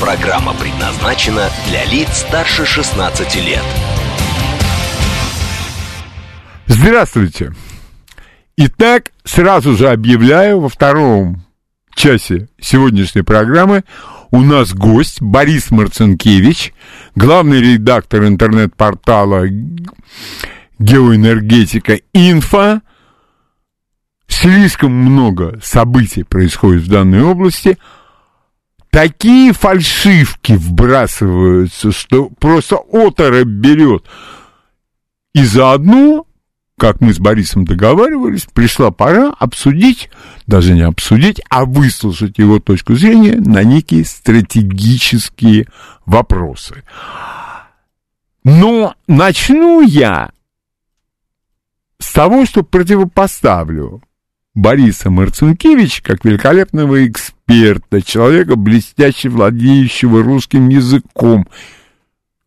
Программа 0.00 0.54
предназначена 0.54 1.50
для 1.68 1.84
лиц 1.84 2.08
старше 2.18 2.64
16 2.64 3.34
лет. 3.44 3.64
Здравствуйте. 6.66 7.52
Итак, 8.56 9.10
сразу 9.24 9.76
же 9.76 9.88
объявляю 9.88 10.60
во 10.60 10.68
втором 10.68 11.44
часе 11.94 12.48
сегодняшней 12.60 13.22
программы 13.22 13.82
у 14.30 14.42
нас 14.42 14.72
гость 14.72 15.20
Борис 15.20 15.70
Марцинкевич, 15.72 16.72
главный 17.16 17.60
редактор 17.60 18.24
интернет-портала 18.26 19.46
геоэнергетика 20.78 21.98
«Инфо». 22.12 22.82
Слишком 24.28 24.92
много 24.92 25.58
событий 25.62 26.22
происходит 26.22 26.82
в 26.82 26.88
данной 26.88 27.22
области. 27.22 27.78
Такие 28.90 29.52
фальшивки 29.52 30.52
вбрасываются, 30.52 31.92
что 31.92 32.30
просто 32.38 32.76
оторопь 32.76 33.46
берет. 33.46 34.04
И 35.34 35.44
заодно 35.44 36.26
как 36.78 37.00
мы 37.00 37.12
с 37.12 37.18
Борисом 37.18 37.64
договаривались, 37.64 38.46
пришла 38.46 38.90
пора 38.90 39.34
обсудить, 39.38 40.10
даже 40.46 40.74
не 40.74 40.82
обсудить, 40.82 41.42
а 41.50 41.64
выслушать 41.64 42.38
его 42.38 42.60
точку 42.60 42.94
зрения 42.94 43.36
на 43.36 43.64
некие 43.64 44.04
стратегические 44.04 45.66
вопросы. 46.06 46.84
Но 48.44 48.94
начну 49.08 49.82
я 49.82 50.30
с 51.98 52.12
того, 52.12 52.46
что 52.46 52.62
противопоставлю 52.62 54.00
Бориса 54.54 55.10
Марцинкевича 55.10 56.02
как 56.02 56.24
великолепного 56.24 57.06
эксперта, 57.06 57.37
человека, 58.02 58.56
блестяще 58.56 59.28
владеющего 59.28 60.22
русским 60.22 60.68
языком. 60.68 61.46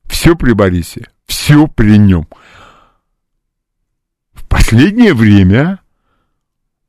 Все 0.06 0.36
при 0.36 0.54
Борисе, 0.54 1.08
все 1.26 1.68
при 1.68 1.98
нем– 1.98 2.28
последнее 4.72 5.14
время 5.14 5.80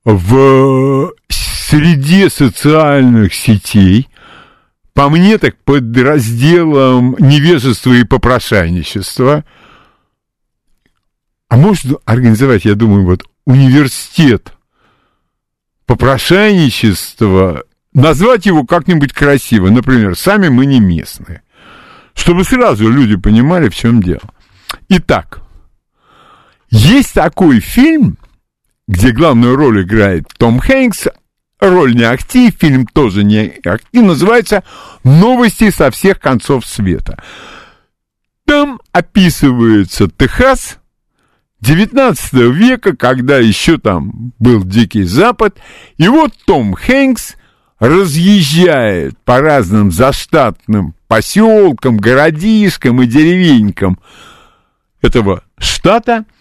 в 0.04 1.12
среде 1.28 2.28
социальных 2.28 3.34
сетей, 3.34 4.08
по 4.94 5.08
мне 5.08 5.38
так 5.38 5.56
под 5.58 5.96
разделом 5.96 7.16
невежества 7.18 7.92
и 7.92 8.04
попрошайничества, 8.04 9.44
а 11.48 11.56
можно 11.56 11.98
организовать, 12.04 12.64
я 12.64 12.74
думаю, 12.74 13.04
вот 13.04 13.24
университет 13.46 14.52
попрошайничества, 15.86 17.64
назвать 17.92 18.46
его 18.46 18.64
как-нибудь 18.64 19.12
красиво, 19.12 19.68
например, 19.68 20.16
сами 20.16 20.48
мы 20.48 20.66
не 20.66 20.80
местные, 20.80 21.42
чтобы 22.14 22.44
сразу 22.44 22.88
люди 22.88 23.16
понимали, 23.16 23.68
в 23.68 23.74
чем 23.74 24.02
дело. 24.02 24.22
Итак, 24.88 25.40
есть 26.70 27.12
такой 27.14 27.60
фильм, 27.60 28.18
где 28.88 29.12
главную 29.12 29.56
роль 29.56 29.82
играет 29.82 30.26
Том 30.38 30.58
Хэнкс, 30.58 31.08
роль 31.60 31.94
не 31.94 32.04
акти, 32.04 32.50
фильм 32.50 32.86
тоже 32.86 33.24
не 33.24 33.60
акти, 33.64 33.98
называется 33.98 34.64
«Новости 35.04 35.70
со 35.70 35.90
всех 35.90 36.20
концов 36.20 36.66
света». 36.66 37.22
Там 38.44 38.80
описывается 38.92 40.08
Техас 40.08 40.78
19 41.60 42.32
века, 42.54 42.96
когда 42.96 43.38
еще 43.38 43.78
там 43.78 44.32
был 44.38 44.64
Дикий 44.64 45.04
Запад, 45.04 45.58
и 45.96 46.08
вот 46.08 46.32
Том 46.44 46.74
Хэнкс 46.74 47.36
разъезжает 47.82 49.18
по 49.24 49.40
разным 49.40 49.90
заштатным 49.90 50.94
поселкам, 51.08 51.98
городишкам 51.98 53.02
и 53.02 53.06
деревенькам 53.06 53.98
этого 55.02 55.42
штата– 55.58 56.24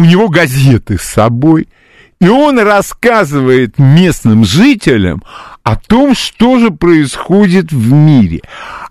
у 0.00 0.04
него 0.04 0.28
газеты 0.28 0.98
с 0.98 1.02
собой, 1.02 1.68
и 2.20 2.28
он 2.28 2.58
рассказывает 2.58 3.78
местным 3.78 4.44
жителям 4.44 5.22
о 5.62 5.76
том, 5.76 6.14
что 6.14 6.58
же 6.58 6.70
происходит 6.70 7.72
в 7.72 7.92
мире. 7.92 8.40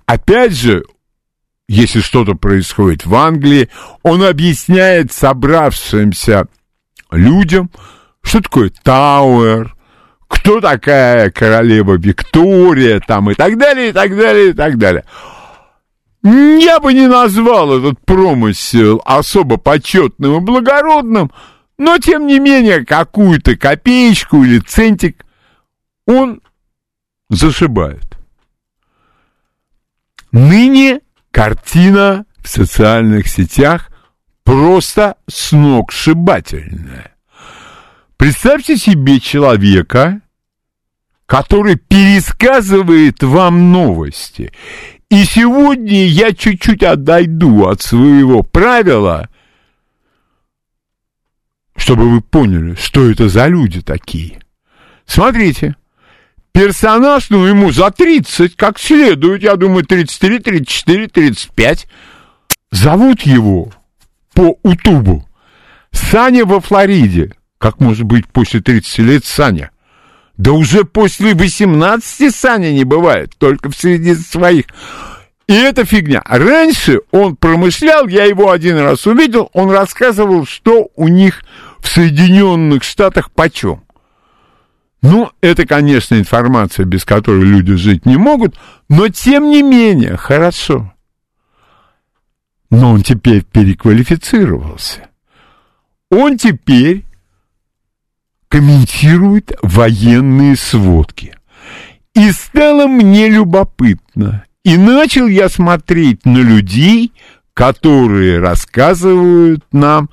Опять 0.06 0.54
же, 0.54 0.84
если 1.68 2.02
что-то 2.02 2.34
происходит 2.36 3.06
в 3.06 3.16
Англии, 3.16 3.70
он 4.04 4.24
объясняет 4.24 5.12
собравшимся 5.12 6.48
людям, 7.12 7.70
что 8.22 8.42
такое 8.42 8.72
Тауэр, 8.84 9.76
кто 10.30 10.62
такая 10.62 11.32
королева 11.32 11.98
Виктория, 11.98 13.02
там 13.06 13.32
и 13.32 13.34
так 13.34 13.58
далее, 13.58 13.90
и 13.90 13.92
так 13.92 14.16
далее, 14.16 14.52
и 14.52 14.54
так 14.54 14.78
далее. 14.78 15.04
Я 16.24 16.80
бы 16.80 16.94
не 16.94 17.08
назвал 17.08 17.78
этот 17.78 18.00
промысел 18.06 19.02
особо 19.06 19.58
почетным 19.58 20.38
и 20.38 20.40
благородным, 20.40 21.32
но, 21.78 21.98
тем 21.98 22.28
не 22.28 22.40
менее, 22.40 22.86
какую-то 22.86 23.58
копеечку 23.58 24.44
или 24.44 24.60
центик 24.60 25.26
он 26.06 26.42
зашибает. 27.30 28.06
Ныне 30.32 31.02
картина 31.32 32.26
в 32.44 32.50
социальных 32.50 33.28
сетях 33.28 33.90
просто 34.44 35.16
сногсшибательная. 35.28 37.16
Представьте 38.20 38.76
себе 38.76 39.22
человека, 39.22 40.20
который 41.26 41.78
пересказывает 41.78 43.24
вам 43.24 43.72
новости 43.72 44.52
и 45.10 45.24
сегодня 45.24 46.06
я 46.06 46.34
чуть-чуть 46.34 46.84
отойду 46.84 47.66
от 47.66 47.82
своего 47.82 48.44
правила, 48.44 49.30
чтобы 51.78 52.10
вы 52.10 52.20
поняли, 52.20 52.76
что 52.76 53.10
это 53.10 53.30
за 53.30 53.48
люди 53.48 53.82
такие. 53.82 54.40
Смотрите, 55.06 55.78
персонаж, 56.52 57.30
ну, 57.30 57.46
ему 57.46 57.72
за 57.72 57.90
30, 57.90 58.58
как 58.58 58.78
следует, 58.78 59.42
я 59.42 59.56
думаю, 59.56 59.86
33, 59.86 60.40
34, 60.40 61.08
35. 61.08 61.88
Зовут 62.72 63.22
его 63.22 63.72
по 64.34 64.60
Утубу 64.62 65.26
Саня 65.92 66.46
во 66.46 66.60
Флориде. 66.60 67.34
Как 67.60 67.80
может 67.82 68.04
быть 68.04 68.26
после 68.28 68.62
30 68.62 69.00
лет 69.00 69.26
Саня? 69.26 69.72
Да 70.38 70.54
уже 70.54 70.86
после 70.86 71.36
18 71.36 72.34
Саня 72.34 72.72
не 72.72 72.86
бывает, 72.86 73.34
только 73.38 73.70
в 73.70 73.76
среди 73.76 74.16
своих. 74.16 74.66
И 75.48 75.54
это 75.54 75.84
фигня. 75.84 76.24
Раньше 76.26 77.02
он 77.12 77.36
промышлял, 77.36 78.08
я 78.08 78.24
его 78.24 78.50
один 78.50 78.78
раз 78.78 79.06
увидел, 79.06 79.50
он 79.54 79.70
рассказывал, 79.72 80.46
что 80.46 80.90
у 80.96 81.10
них 81.10 81.44
в 81.80 81.90
Соединенных 81.90 82.84
Штатах 82.84 83.30
почем. 83.32 83.84
Ну, 85.02 85.30
это, 85.42 85.66
конечно, 85.66 86.16
информация, 86.16 86.86
без 86.86 87.04
которой 87.04 87.44
люди 87.44 87.74
жить 87.76 88.06
не 88.06 88.16
могут, 88.16 88.58
но 88.88 89.10
тем 89.10 89.50
не 89.50 89.64
менее, 89.64 90.16
хорошо. 90.16 90.94
Но 92.70 92.92
он 92.92 93.04
теперь 93.04 93.44
переквалифицировался. 93.44 95.10
Он 96.12 96.38
теперь 96.38 97.04
комментирует 98.50 99.54
военные 99.62 100.56
сводки. 100.56 101.36
И 102.14 102.32
стало 102.32 102.88
мне 102.88 103.30
любопытно. 103.30 104.44
И 104.64 104.78
начал 104.78 105.28
я 105.28 105.48
смотреть 105.48 106.26
на 106.26 106.40
людей, 106.40 107.14
которые 107.54 108.40
рассказывают 108.40 109.64
нам 109.72 110.10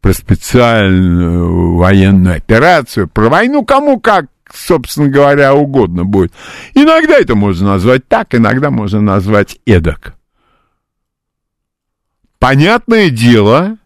про 0.00 0.12
специальную 0.12 1.74
военную 1.74 2.36
операцию, 2.36 3.08
про 3.08 3.28
войну, 3.28 3.64
кому 3.64 3.98
как, 3.98 4.26
собственно 4.52 5.08
говоря, 5.08 5.54
угодно 5.54 6.04
будет. 6.04 6.32
Иногда 6.74 7.18
это 7.18 7.34
можно 7.34 7.72
назвать 7.72 8.06
так, 8.06 8.34
иногда 8.34 8.70
можно 8.70 9.00
назвать 9.00 9.58
эдак. 9.66 10.14
Понятное 12.38 13.10
дело, 13.10 13.78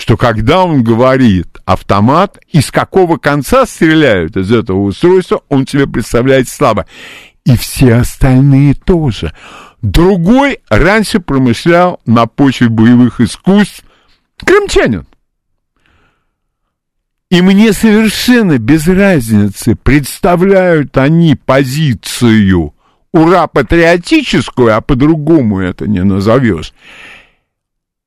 что 0.00 0.16
когда 0.16 0.64
он 0.64 0.82
говорит 0.82 1.58
автомат, 1.66 2.38
из 2.48 2.70
какого 2.70 3.18
конца 3.18 3.66
стреляют 3.66 4.34
из 4.34 4.50
этого 4.50 4.80
устройства, 4.80 5.42
он 5.50 5.66
себе 5.66 5.86
представляет 5.86 6.48
слабо. 6.48 6.86
И 7.44 7.54
все 7.54 7.96
остальные 7.96 8.76
тоже. 8.76 9.34
Другой 9.82 10.60
раньше 10.70 11.20
промышлял 11.20 12.00
на 12.06 12.24
почве 12.24 12.70
боевых 12.70 13.20
искусств. 13.20 13.84
Крымчанин. 14.42 15.06
И 17.30 17.42
мне 17.42 17.74
совершенно 17.74 18.56
без 18.56 18.88
разницы, 18.88 19.76
представляют 19.76 20.96
они 20.96 21.34
позицию 21.34 22.72
ура 23.12 23.46
патриотическую, 23.48 24.74
а 24.74 24.80
по-другому 24.80 25.60
это 25.60 25.86
не 25.86 26.02
назовешь. 26.02 26.72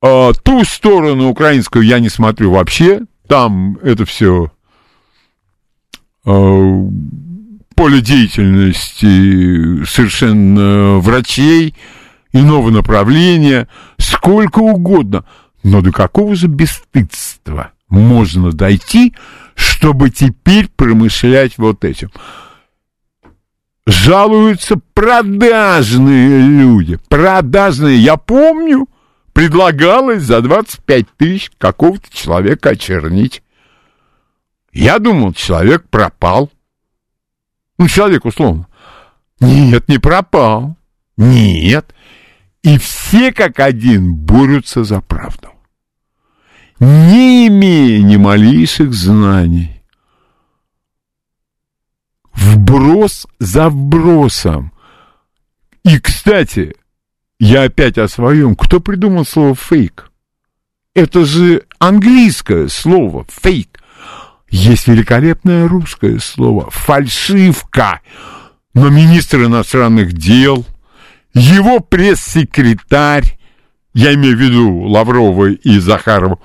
А, 0.05 0.33
ту 0.33 0.65
сторону 0.65 1.29
украинскую 1.29 1.85
я 1.85 1.99
не 1.99 2.09
смотрю 2.09 2.51
вообще. 2.51 3.03
Там 3.27 3.77
это 3.81 4.05
все 4.05 4.51
а, 6.25 6.89
поле 7.73 8.01
деятельности 8.01 9.85
совершенно 9.85 10.97
врачей, 10.99 11.73
иного 12.33 12.69
направления, 12.69 13.69
сколько 13.97 14.59
угодно. 14.59 15.23
Но 15.63 15.81
до 15.81 15.93
какого 15.93 16.35
же 16.35 16.47
бесстыдства 16.47 17.71
можно 17.87 18.51
дойти, 18.51 19.13
чтобы 19.55 20.09
теперь 20.09 20.67
промышлять 20.67 21.57
вот 21.57 21.85
этим? 21.85 22.11
Жалуются 23.85 24.75
продажные 24.93 26.41
люди. 26.41 26.99
Продажные. 27.07 27.97
Я 27.99 28.17
помню, 28.17 28.87
предлагалось 29.33 30.23
за 30.23 30.41
25 30.41 31.07
тысяч 31.17 31.51
какого-то 31.57 32.09
человека 32.11 32.69
очернить. 32.69 33.43
Я 34.71 34.99
думал, 34.99 35.33
человек 35.33 35.89
пропал. 35.89 36.51
Ну, 37.77 37.87
человек 37.87 38.25
условно. 38.25 38.67
Нет, 39.39 39.89
не 39.89 39.97
пропал. 39.97 40.77
Нет. 41.17 41.93
И 42.61 42.77
все 42.77 43.33
как 43.33 43.59
один 43.59 44.15
борются 44.15 44.83
за 44.83 45.01
правду. 45.01 45.49
Не 46.79 47.47
имея 47.47 48.01
ни 48.01 48.15
малейших 48.15 48.93
знаний. 48.93 49.81
Вброс 52.33 53.27
за 53.39 53.69
вбросом. 53.69 54.71
И, 55.83 55.99
кстати, 55.99 56.75
я 57.39 57.63
опять 57.63 57.97
о 57.97 58.07
своем. 58.07 58.55
Кто 58.55 58.79
придумал 58.79 59.25
слово 59.25 59.55
фейк? 59.55 60.11
Это 60.93 61.25
же 61.25 61.63
английское 61.79 62.67
слово 62.67 63.25
фейк. 63.29 63.79
Есть 64.49 64.87
великолепное 64.87 65.67
русское 65.67 66.19
слово 66.19 66.69
фальшивка. 66.69 68.01
Но 68.75 68.89
министр 68.89 69.45
иностранных 69.45 70.13
дел, 70.13 70.65
его 71.33 71.79
пресс-секретарь, 71.79 73.37
я 73.93 74.13
имею 74.13 74.37
в 74.37 74.39
виду 74.39 74.81
Лаврова 74.81 75.51
и 75.51 75.79
Захарова, 75.79 76.39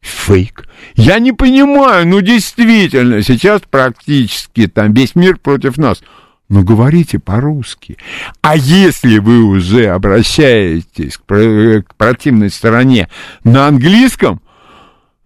фейк. 0.00 0.66
Я 0.94 1.18
не 1.18 1.32
понимаю, 1.32 2.06
ну 2.06 2.20
действительно, 2.20 3.22
сейчас 3.22 3.62
практически 3.68 4.66
там 4.66 4.92
весь 4.92 5.14
мир 5.14 5.38
против 5.38 5.76
нас. 5.76 6.02
Но 6.48 6.62
говорите 6.62 7.18
по-русски. 7.18 7.96
А 8.42 8.56
если 8.56 9.18
вы 9.18 9.42
уже 9.42 9.86
обращаетесь 9.86 11.16
к, 11.16 11.82
к 11.82 11.94
противной 11.96 12.50
стороне 12.50 13.08
на 13.44 13.66
английском, 13.66 14.40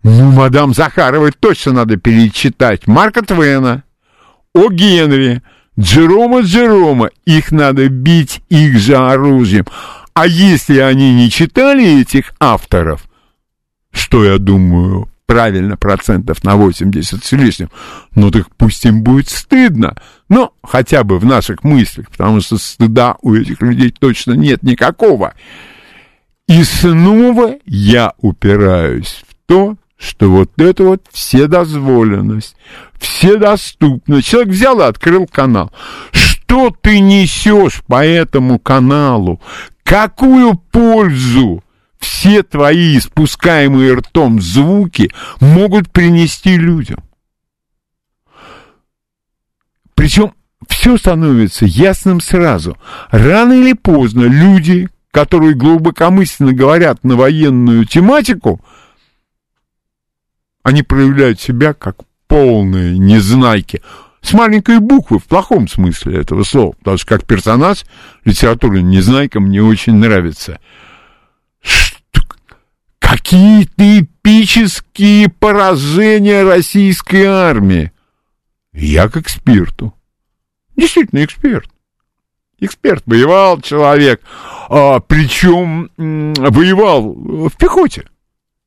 ну, 0.05 0.31
мадам 0.31 0.75
Захаровой 0.75 1.32
точно 1.32 1.73
надо 1.73 1.97
перечитать 1.97 2.87
Марка 2.87 3.23
Твена, 3.23 3.82
О 4.55 4.70
Генри, 4.70 5.43
Джерома 5.79 6.41
Джерома. 6.43 7.11
Их 7.25 7.50
надо 7.50 7.88
бить 7.88 8.41
их 8.49 8.79
же 8.79 8.97
оружием. 8.97 9.67
А 10.15 10.26
если 10.26 10.79
они 10.79 11.15
не 11.15 11.31
читали 11.31 12.00
этих 12.00 12.32
авторов, 12.41 13.05
что 13.93 14.25
я 14.25 14.38
думаю, 14.38 15.09
правильно, 15.28 15.76
процентов 15.76 16.42
на 16.42 16.56
80 16.56 17.22
с 17.22 17.32
лишним, 17.32 17.69
ну 18.14 18.30
так 18.30 18.48
пусть 18.56 18.84
им 18.86 19.02
будет 19.02 19.28
стыдно. 19.28 19.94
Ну, 20.30 20.50
хотя 20.62 21.04
бы 21.04 21.19
в 21.19 21.25
наших 21.26 21.62
мыслях, 21.62 22.10
потому 22.10 22.40
что 22.40 22.56
стыда 22.56 23.16
у 23.20 23.34
этих 23.34 23.60
людей 23.60 23.94
точно 23.96 24.32
нет 24.32 24.62
никакого. 24.62 25.34
И 26.48 26.64
снова 26.64 27.56
я 27.66 28.14
упираюсь 28.19 29.22
в 29.28 29.34
то, 29.46 29.76
что 29.98 30.30
вот 30.30 30.50
это 30.56 30.84
вот 30.84 31.02
вседозволенность, 31.12 32.56
вседоступность. 32.98 34.26
Человек 34.26 34.48
взял 34.48 34.81
и 34.81 34.84
открыл 34.84 35.26
канал. 35.26 35.70
Что 36.10 36.74
ты 36.81 37.00
несешь 37.00 37.82
по 37.86 38.02
этому 38.02 38.58
каналу? 38.58 39.42
Какую 39.82 40.54
пользу 40.54 41.62
все 41.98 42.42
твои 42.42 42.98
испускаемые 42.98 43.94
ртом 43.94 44.40
звуки 44.40 45.10
могут 45.40 45.90
принести 45.90 46.56
людям? 46.56 47.02
Причем 49.94 50.32
все 50.68 50.96
становится 50.96 51.64
ясным 51.64 52.20
сразу. 52.20 52.76
Рано 53.10 53.52
или 53.52 53.72
поздно 53.72 54.22
люди, 54.24 54.88
которые 55.10 55.54
глубокомысленно 55.54 56.52
говорят 56.52 57.02
на 57.02 57.16
военную 57.16 57.84
тематику, 57.84 58.60
они 60.62 60.82
проявляют 60.82 61.40
себя 61.40 61.72
как 61.72 61.96
полные 62.26 62.98
незнайки. 62.98 63.82
С 64.20 64.32
маленькой 64.34 64.80
буквы, 64.80 65.18
в 65.18 65.24
плохом 65.24 65.66
смысле 65.66 66.20
этого 66.20 66.42
слова. 66.44 66.72
Потому 66.78 66.98
что 66.98 67.06
как 67.06 67.24
персонаж 67.24 67.84
литературы 68.24 68.82
незнайка 68.82 69.40
мне 69.40 69.62
очень 69.62 69.94
нравится. 69.94 70.60
Какие-то 73.08 74.00
эпические 74.00 75.31
поражения 75.31 76.43
российской 76.43 77.25
армии. 77.25 77.90
Я 78.75 79.08
к 79.08 79.16
эксперту. 79.16 79.94
Действительно 80.76 81.25
эксперт. 81.25 81.70
Эксперт, 82.58 83.02
воевал 83.06 83.62
человек, 83.62 84.20
а, 84.69 85.00
причем 85.00 85.90
воевал 85.96 87.14
в 87.49 87.56
пехоте. 87.56 88.06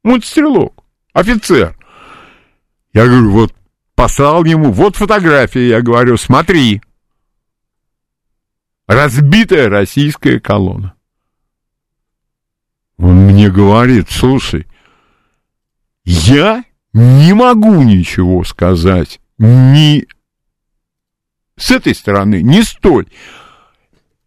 Мотострелок, 0.04 0.86
офицер. 1.14 1.78
Я 2.94 3.06
говорю, 3.06 3.30
вот 3.30 3.54
послал 3.94 4.44
ему, 4.44 4.72
вот 4.72 4.96
фотография, 4.96 5.68
я 5.68 5.82
говорю, 5.84 6.18
смотри. 6.18 6.82
Разбитая 8.88 9.70
российская 9.70 10.40
колонна. 10.40 10.96
Он 13.02 13.26
мне 13.26 13.50
говорит, 13.50 14.12
слушай, 14.12 14.68
я 16.06 16.64
не 16.94 17.34
могу 17.34 17.82
ничего 17.82 18.44
сказать 18.44 19.20
ни 19.40 20.06
с 21.58 21.72
этой 21.72 21.96
стороны, 21.96 22.44
ни 22.44 22.62
с 22.62 22.74
той. 22.74 23.08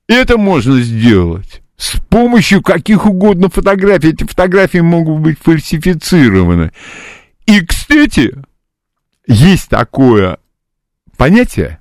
Это 0.08 0.36
можно 0.38 0.80
сделать 0.80 1.62
с 1.76 2.00
помощью 2.08 2.62
каких 2.62 3.06
угодно 3.06 3.48
фотографий. 3.48 4.08
Эти 4.08 4.24
фотографии 4.24 4.78
могут 4.78 5.20
быть 5.20 5.38
фальсифицированы. 5.38 6.72
И, 7.46 7.64
кстати, 7.64 8.34
есть 9.28 9.68
такое 9.68 10.38
понятие, 11.16 11.78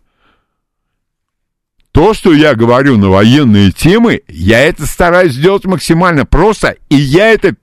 то, 1.94 2.16
что 2.16 2.34
я 2.34 2.56
говорю 2.56 2.98
на 2.98 3.10
военные 3.10 3.72
темы, 3.72 4.22
я 4.28 4.60
это 4.60 4.88
стараюсь 4.88 5.34
сделать 5.34 5.66
максимально 5.66 6.26
просто, 6.26 6.76
и 6.90 6.96
я 6.96 7.30
это, 7.30 7.56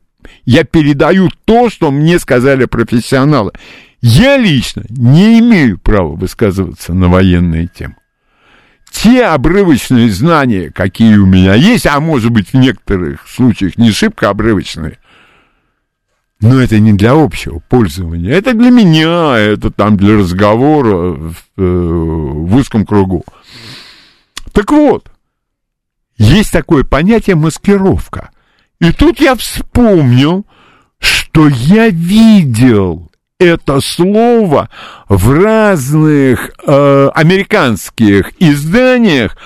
я 0.45 0.63
передаю 0.63 1.31
то, 1.45 1.69
что 1.69 1.91
мне 1.91 2.19
сказали 2.21 2.65
профессионалы. 2.67 3.51
Я 4.01 4.37
лично 4.37 4.85
не 4.89 5.41
имею 5.41 5.79
права 5.79 6.15
высказываться 6.15 6.95
на 6.95 7.09
военные 7.09 7.67
темы. 7.67 7.97
Те 8.93 9.25
обрывочные 9.25 10.11
знания, 10.11 10.71
какие 10.73 11.17
у 11.17 11.27
меня 11.27 11.55
есть, 11.55 11.87
а 11.87 11.99
может 11.99 12.31
быть 12.31 12.53
в 12.53 12.55
некоторых 12.55 13.29
случаях 13.29 13.77
не 13.79 13.91
шибко 13.91 14.31
обрывочные– 14.31 14.99
но 16.41 16.59
это 16.59 16.79
не 16.79 16.95
для 16.95 17.13
общего 17.13 17.59
пользования. 17.69 18.33
Это 18.33 18.55
для 18.55 18.71
меня, 18.71 19.37
это 19.37 19.71
там 19.71 19.99
для 19.99 20.17
разговора 20.17 21.13
в, 21.13 21.35
э, 21.59 21.63
в 21.63 22.57
узком 22.57 22.87
кругу. 22.87 23.25
Так 24.61 24.73
вот, 24.73 25.11
есть 26.19 26.53
такое 26.53 26.85
понятие 26.85 27.35
маскировка. 27.35 28.29
И 28.79 28.93
тут 28.93 29.19
я 29.19 29.35
вспомнил, 29.35 30.45
что 30.99 31.49
я 31.49 31.89
видел 31.89 33.11
это 33.39 33.81
слово 33.81 34.69
в 35.09 35.33
разных 35.33 36.51
э, 36.67 37.09
американских 37.15 38.33
изданиях, 38.39 39.39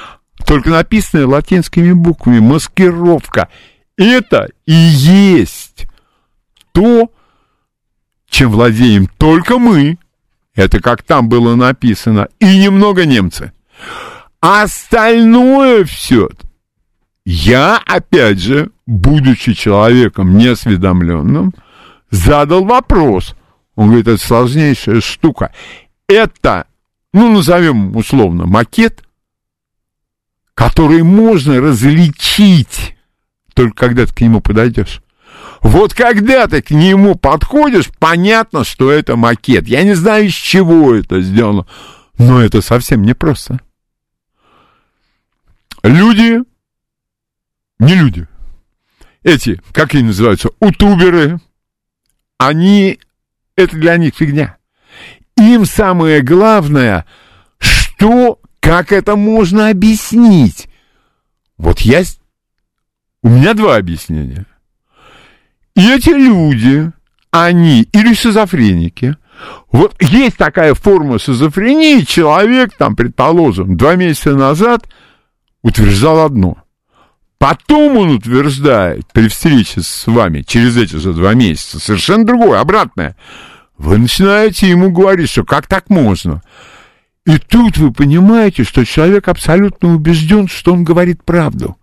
только 0.44 0.70
написанное 0.70 1.28
латинскими 1.28 1.92
буквами 1.92 2.40
маскировка. 2.40 3.50
Это 3.96 4.48
и 4.66 4.72
есть 4.72 5.86
то, 6.72 7.08
чем 8.28 8.50
владеем 8.50 9.06
только 9.06 9.58
мы, 9.58 9.96
это 10.56 10.80
как 10.80 11.04
там 11.04 11.28
было 11.28 11.54
написано, 11.54 12.26
и 12.40 12.58
немного 12.58 13.06
немцы. 13.06 13.52
А 14.46 14.64
остальное 14.64 15.86
все 15.86 16.28
я, 17.24 17.80
опять 17.86 18.40
же, 18.40 18.72
будучи 18.84 19.54
человеком 19.54 20.36
неосведомленным, 20.36 21.54
задал 22.10 22.66
вопрос. 22.66 23.34
Он 23.74 23.86
говорит, 23.86 24.06
это 24.06 24.22
сложнейшая 24.22 25.00
штука. 25.00 25.50
Это, 26.08 26.66
ну, 27.14 27.32
назовем 27.32 27.96
условно, 27.96 28.44
макет, 28.44 29.02
который 30.52 31.02
можно 31.02 31.58
различить, 31.62 32.98
только 33.54 33.74
когда 33.74 34.04
ты 34.04 34.12
к 34.12 34.20
нему 34.20 34.42
подойдешь. 34.42 35.00
Вот 35.62 35.94
когда 35.94 36.46
ты 36.48 36.60
к 36.60 36.70
нему 36.70 37.14
подходишь, 37.14 37.88
понятно, 37.98 38.62
что 38.62 38.90
это 38.90 39.16
макет. 39.16 39.66
Я 39.66 39.84
не 39.84 39.94
знаю, 39.94 40.26
из 40.26 40.34
чего 40.34 40.94
это 40.94 41.22
сделано, 41.22 41.64
но 42.18 42.42
это 42.42 42.60
совсем 42.60 43.00
непросто. 43.00 43.58
Люди, 45.84 46.42
не 47.78 47.94
люди, 47.94 48.26
эти, 49.22 49.60
как 49.72 49.94
они 49.94 50.04
называются, 50.04 50.48
утуберы, 50.58 51.40
они, 52.38 52.98
это 53.54 53.76
для 53.76 53.98
них 53.98 54.14
фигня. 54.14 54.56
Им 55.36 55.66
самое 55.66 56.22
главное, 56.22 57.04
что, 57.58 58.40
как 58.60 58.92
это 58.92 59.14
можно 59.14 59.68
объяснить. 59.68 60.68
Вот 61.58 61.80
я, 61.80 62.02
у 63.22 63.28
меня 63.28 63.52
два 63.52 63.76
объяснения. 63.76 64.46
И 65.76 65.86
эти 65.86 66.08
люди, 66.08 66.90
они 67.30 67.82
или 67.92 68.14
шизофреники, 68.14 69.18
вот 69.70 70.00
есть 70.00 70.38
такая 70.38 70.72
форма 70.72 71.18
шизофрении, 71.18 72.04
человек, 72.04 72.74
там, 72.74 72.96
предположим, 72.96 73.76
два 73.76 73.96
месяца 73.96 74.34
назад 74.34 74.88
утверждал 75.64 76.20
одно. 76.20 76.58
Потом 77.38 77.96
он 77.96 78.10
утверждает 78.10 79.06
при 79.12 79.28
встрече 79.28 79.82
с 79.82 80.06
вами 80.06 80.42
через 80.42 80.76
эти 80.76 80.96
же 80.96 81.12
два 81.12 81.34
месяца 81.34 81.80
совершенно 81.80 82.24
другое, 82.24 82.60
обратное. 82.60 83.16
Вы 83.76 83.98
начинаете 83.98 84.68
ему 84.68 84.92
говорить, 84.92 85.30
что 85.30 85.44
как 85.44 85.66
так 85.66 85.90
можно? 85.90 86.42
И 87.26 87.38
тут 87.38 87.78
вы 87.78 87.92
понимаете, 87.92 88.62
что 88.62 88.84
человек 88.84 89.28
абсолютно 89.28 89.94
убежден, 89.94 90.46
что 90.48 90.72
он 90.72 90.84
говорит 90.84 91.24
правду. 91.24 91.76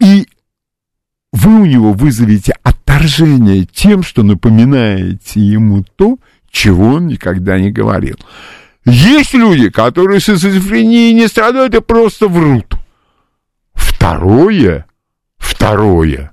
И 0.00 0.28
вы 1.32 1.60
у 1.60 1.64
него 1.64 1.92
вызовете 1.92 2.54
отторжение 2.62 3.64
тем, 3.64 4.02
что 4.02 4.24
напоминаете 4.24 5.40
ему 5.40 5.84
то, 5.96 6.18
чего 6.50 6.94
он 6.94 7.06
никогда 7.06 7.58
не 7.58 7.70
говорил. 7.70 8.16
Есть 8.86 9.34
люди, 9.34 9.68
которые 9.68 10.20
с 10.20 10.24
шизофренией 10.24 11.12
не 11.12 11.26
страдают 11.26 11.74
и 11.74 11.80
просто 11.80 12.28
врут. 12.28 12.76
Второе, 13.74 14.86
второе, 15.38 16.32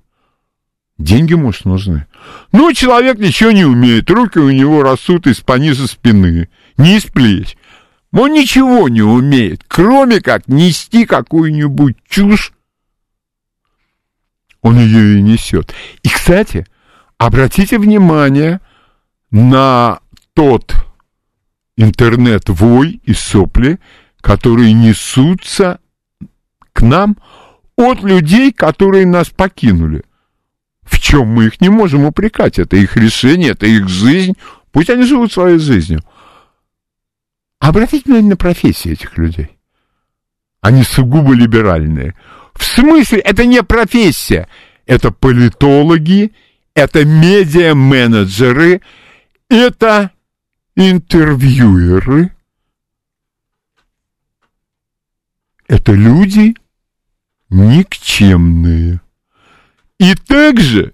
деньги, 1.00 1.34
может, 1.34 1.66
нужны. 1.66 2.06
Ну, 2.52 2.72
человек 2.74 3.18
ничего 3.18 3.52
не 3.52 3.66
умеет, 3.66 4.10
руки 4.12 4.38
у 4.38 4.52
него 4.52 4.84
растут 4.84 5.26
из-по 5.26 5.58
низа 5.58 5.88
спины, 5.88 6.48
не 6.78 6.98
из 6.98 7.06
плеч. 7.06 7.58
Он 8.12 8.32
ничего 8.32 8.88
не 8.88 9.02
умеет, 9.02 9.64
кроме 9.68 10.22
как 10.22 10.48
нести 10.48 11.08
какую-нибудь 11.08 11.98
чушь 12.08 12.54
он 14.62 14.78
ее 14.78 15.18
и 15.18 15.22
несет. 15.22 15.74
И, 16.04 16.10
кстати, 16.10 16.66
обратите 17.18 17.80
внимание 17.80 18.62
на 19.32 20.00
тот 20.34 20.74
интернет-вой 21.78 23.02
и 23.04 23.14
сопли, 23.14 23.80
которые 24.22 24.74
несутся 24.74 25.80
к 26.72 26.82
нам 26.82 27.18
от 27.76 28.04
людей, 28.04 28.52
которые 28.52 29.06
нас 29.06 29.30
покинули. 29.30 30.04
В 30.84 31.00
чем 31.00 31.28
мы 31.28 31.46
их 31.46 31.62
не 31.62 31.70
можем 31.70 32.06
упрекать? 32.06 32.60
Это 32.60 32.76
их 32.78 32.98
решение, 32.98 33.52
это 33.52 33.66
их 33.66 33.88
жизнь. 33.88 34.34
Пусть 34.72 34.90
они 34.90 35.04
живут 35.04 35.32
своей 35.32 35.60
жизнью. 35.60 36.02
Обратите 37.60 38.04
внимание 38.06 38.32
на 38.32 38.38
профессии 38.38 38.92
этих 38.92 39.18
людей. 39.18 39.58
Они 40.62 40.84
сугубо 40.84 41.34
либеральные. 41.34 42.16
В 42.54 42.64
смысле, 42.64 43.20
это 43.20 43.46
не 43.46 43.64
профессия. 43.64 44.48
Это 44.86 45.12
политологи, 45.12 46.34
это 46.76 47.06
медиа-менеджеры, 47.06 48.82
это 49.50 50.12
интервьюеры. 50.76 52.36
Это 55.68 55.94
люди 55.94 56.56
никчемные. 57.50 59.02
И 60.00 60.16
также 60.16 60.94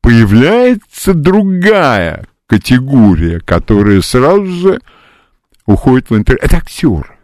появляется 0.00 1.14
другая 1.14 2.26
категория, 2.46 3.40
которая 3.40 4.00
сразу 4.02 4.46
же 4.46 4.80
уходит 5.66 6.10
в 6.10 6.16
интернет. 6.16 6.44
Это 6.44 6.56
актеры. 6.58 7.18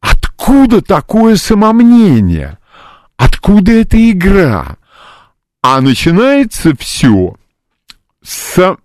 Откуда 0.00 0.82
такое 0.82 1.36
самомнение? 1.36 2.58
Откуда 3.16 3.72
эта 3.72 4.10
игра? 4.10 4.76
А 5.62 5.80
начинается 5.80 6.76
все 6.76 7.36
с 8.24 8.76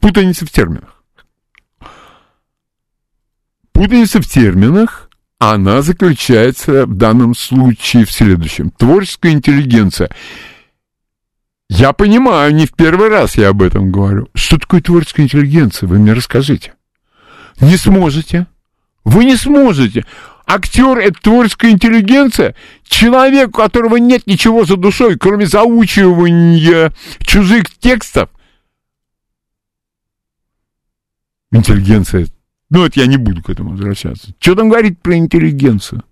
путаницы 0.00 0.46
в 0.46 0.50
терминах. 0.50 1.02
Путаница 3.72 4.20
в 4.20 4.26
терминах, 4.26 5.10
она 5.38 5.82
заключается 5.82 6.86
в 6.86 6.94
данном 6.94 7.34
случае 7.34 8.04
в 8.04 8.12
следующем. 8.12 8.70
Творческая 8.70 9.32
интеллигенция. 9.32 10.10
Я 11.68 11.92
понимаю, 11.92 12.54
не 12.54 12.66
в 12.66 12.72
первый 12.72 13.08
раз 13.08 13.36
я 13.36 13.48
об 13.48 13.62
этом 13.62 13.90
говорю. 13.90 14.28
Что 14.34 14.58
такое 14.58 14.80
творческая 14.80 15.22
интеллигенция? 15.22 15.86
Вы 15.86 15.98
мне 15.98 16.12
расскажите. 16.12 16.74
Не 17.60 17.76
сможете. 17.76 18.46
Вы 19.04 19.24
не 19.24 19.36
сможете. 19.36 20.04
Актер— 20.46 20.98
это 20.98 21.20
творческая 21.20 21.70
интеллигенция. 21.70 22.56
Человек, 22.86 23.50
у 23.50 23.52
которого 23.52 23.96
нет 23.96 24.26
ничего 24.26 24.64
за 24.64 24.76
душой, 24.76 25.16
кроме 25.16 25.46
заучивания 25.46 26.92
чужих 27.20 27.66
текстов. 27.78 28.30
Интеллигенция. 31.52 32.26
Ну, 32.70 32.84
это 32.84 33.00
я 33.00 33.06
не 33.06 33.16
буду 33.16 33.42
к 33.42 33.50
этому 33.50 33.70
возвращаться. 33.70 34.32
Что 34.38 34.54
там 34.54 34.68
говорить 34.68 35.00
про 35.00 35.16
интеллигенцию? 35.16 36.04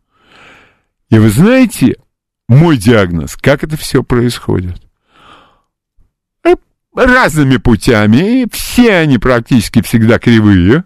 И 1.11 1.18
вы 1.18 1.30
знаете, 1.30 1.97
мой 2.49 2.76
диагноз, 2.76 3.37
как 3.37 3.62
это 3.62 3.76
все 3.76 4.02
происходит? 4.02 4.83
Э, 6.45 6.54
разными 6.95 7.57
путями, 7.59 8.47
все 8.52 8.97
они 8.97 9.18
практически 9.18 9.83
всегда 9.83 10.18
кривые 10.18 10.85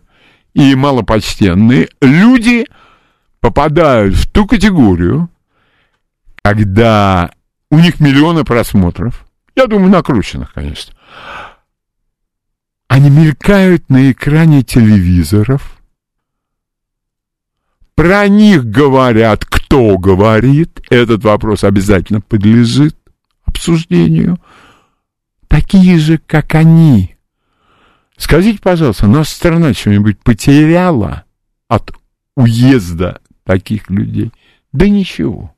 и 0.55 0.75
малопочтенные. 0.75 1.89
Люди— 2.01 2.67
попадают 3.43 4.15
в 4.15 4.31
ту 4.31 4.47
категорию, 4.47 5.29
когда 6.43 7.33
у 7.71 7.79
них 7.79 8.01
миллионы 8.01 8.45
просмотров, 8.45 9.27
я 9.57 9.67
думаю, 9.67 9.91
накрученных, 9.91 10.55
конечно, 10.55 10.95
они 12.93 13.09
мелькают 13.09 13.89
на 13.89 14.13
экране 14.13 14.63
телевизоров, 14.63 15.81
про 17.95 18.29
них 18.29 18.67
говорят, 18.67 19.47
кто 19.47 19.97
говорит, 19.97 20.83
этот 20.91 21.25
вопрос 21.25 21.65
обязательно 21.65 22.21
подлежит 22.21 22.95
обсуждению, 23.47 24.39
такие 25.49 25.99
же, 25.99 26.19
как 26.19 26.55
они. 26.55 27.17
Скажите, 28.19 28.61
пожалуйста, 28.61 29.07
наша 29.07 29.31
страна 29.31 29.73
что-нибудь 29.73 30.19
потеряла 30.19 31.25
от 31.69 31.95
уезда 32.37 33.23
таких 33.45 33.89
людей? 33.89 34.33
Да 34.73 34.87
ничего. 34.87 35.55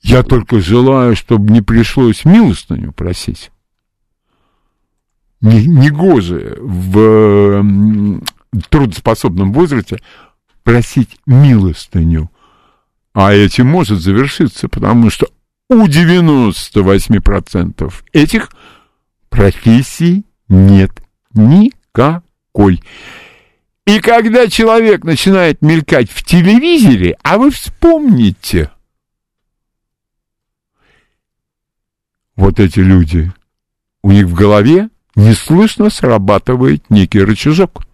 Я 0.00 0.24
только 0.24 0.58
желаю, 0.58 1.14
чтобы 1.14 1.52
не 1.52 1.62
пришлось 1.62 2.24
милостыню 2.24 2.90
просить. 2.90 3.52
Не, 5.44 5.66
не 5.66 5.90
гоже 5.90 6.56
в 6.58 7.62
трудоспособном 8.70 9.52
возрасте 9.52 10.00
просить 10.62 11.18
милостыню. 11.26 12.30
А 13.12 13.34
этим 13.34 13.66
может 13.66 14.00
завершиться, 14.00 14.70
потому 14.70 15.10
что 15.10 15.28
у 15.68 15.86
98% 15.86 17.92
этих 18.14 18.48
профессий 19.28 20.24
нет 20.48 20.92
никакой. 21.34 22.82
И 23.86 24.00
когда 24.00 24.48
человек 24.48 25.04
начинает 25.04 25.60
мелькать 25.60 26.10
в 26.10 26.24
телевизоре, 26.24 27.18
а 27.22 27.36
вы 27.36 27.50
вспомните, 27.50 28.70
вот 32.34 32.60
эти 32.60 32.80
люди, 32.80 33.30
у 34.02 34.10
них 34.10 34.24
в 34.24 34.32
голове 34.32 34.88
неслышно 35.14 35.90
срабатывает 35.90 36.90
некий 36.90 37.20
рычажок, 37.20 37.84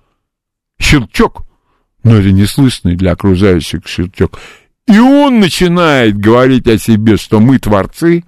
щелчок. 0.81 1.45
но 2.03 2.17
это 2.17 2.31
неслышный 2.31 2.97
для 2.97 3.13
окружающих 3.13 3.87
щелчок. 3.87 4.39
И 4.87 4.99
он 4.99 5.39
начинает 5.41 6.19
говорить 6.19 6.67
о 6.67 6.79
себе, 6.79 7.17
что 7.17 7.41
мы 7.41 7.59
творцы, 7.59 8.25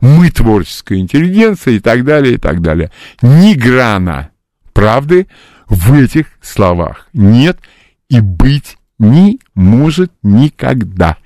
мы 0.00 0.30
творческая 0.30 0.98
интеллигенция 0.98 1.74
и 1.74 1.80
так 1.80 2.04
далее, 2.04 2.34
и 2.34 2.38
так 2.38 2.60
далее. 2.60 2.92
Ни 3.22 3.54
грана 3.54 4.30
правды 4.72 5.26
в 5.66 5.94
этих 5.94 6.26
словах 6.42 7.08
нет 7.14 7.58
и 8.08 8.20
быть 8.20 8.76
не 8.98 9.40
может 9.54 10.12
никогда. 10.22 11.16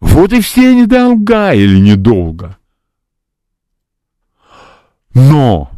Вот 0.00 0.32
и 0.32 0.40
все 0.40 0.74
недолга 0.74 1.52
или 1.52 1.78
недолго. 1.78 2.56
Но 5.14 5.70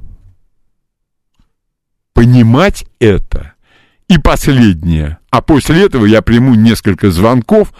понимать 2.13 2.85
это 3.01 3.55
и 4.09 4.19
последнее, 4.19 5.19
а 5.31 5.43
после 5.43 5.85
этого 5.85 6.07
я 6.07 6.23
приму 6.23 6.55
несколько 6.55 7.11
звонков, 7.11 7.73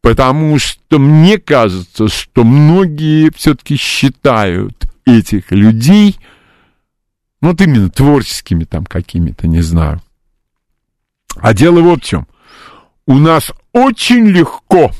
потому 0.00 0.58
что 0.58 0.98
мне 0.98 1.38
кажется, 1.38 2.08
что 2.08 2.44
многие 2.44 3.30
все-таки 3.34 3.76
считают 3.76 4.86
этих 5.04 5.50
людей, 5.50 6.18
ну, 7.40 7.50
вот 7.50 7.60
именно 7.60 7.90
творческими 7.90 8.64
там 8.64 8.86
какими-то, 8.86 9.46
не 9.46 9.60
знаю. 9.60 10.02
А 11.36 11.52
дело 11.52 11.80
вот 11.80 12.02
в 12.02 12.06
чем. 12.06 12.26
У 13.06 13.18
нас 13.18 13.52
очень 13.72 14.26
легко 14.26 14.90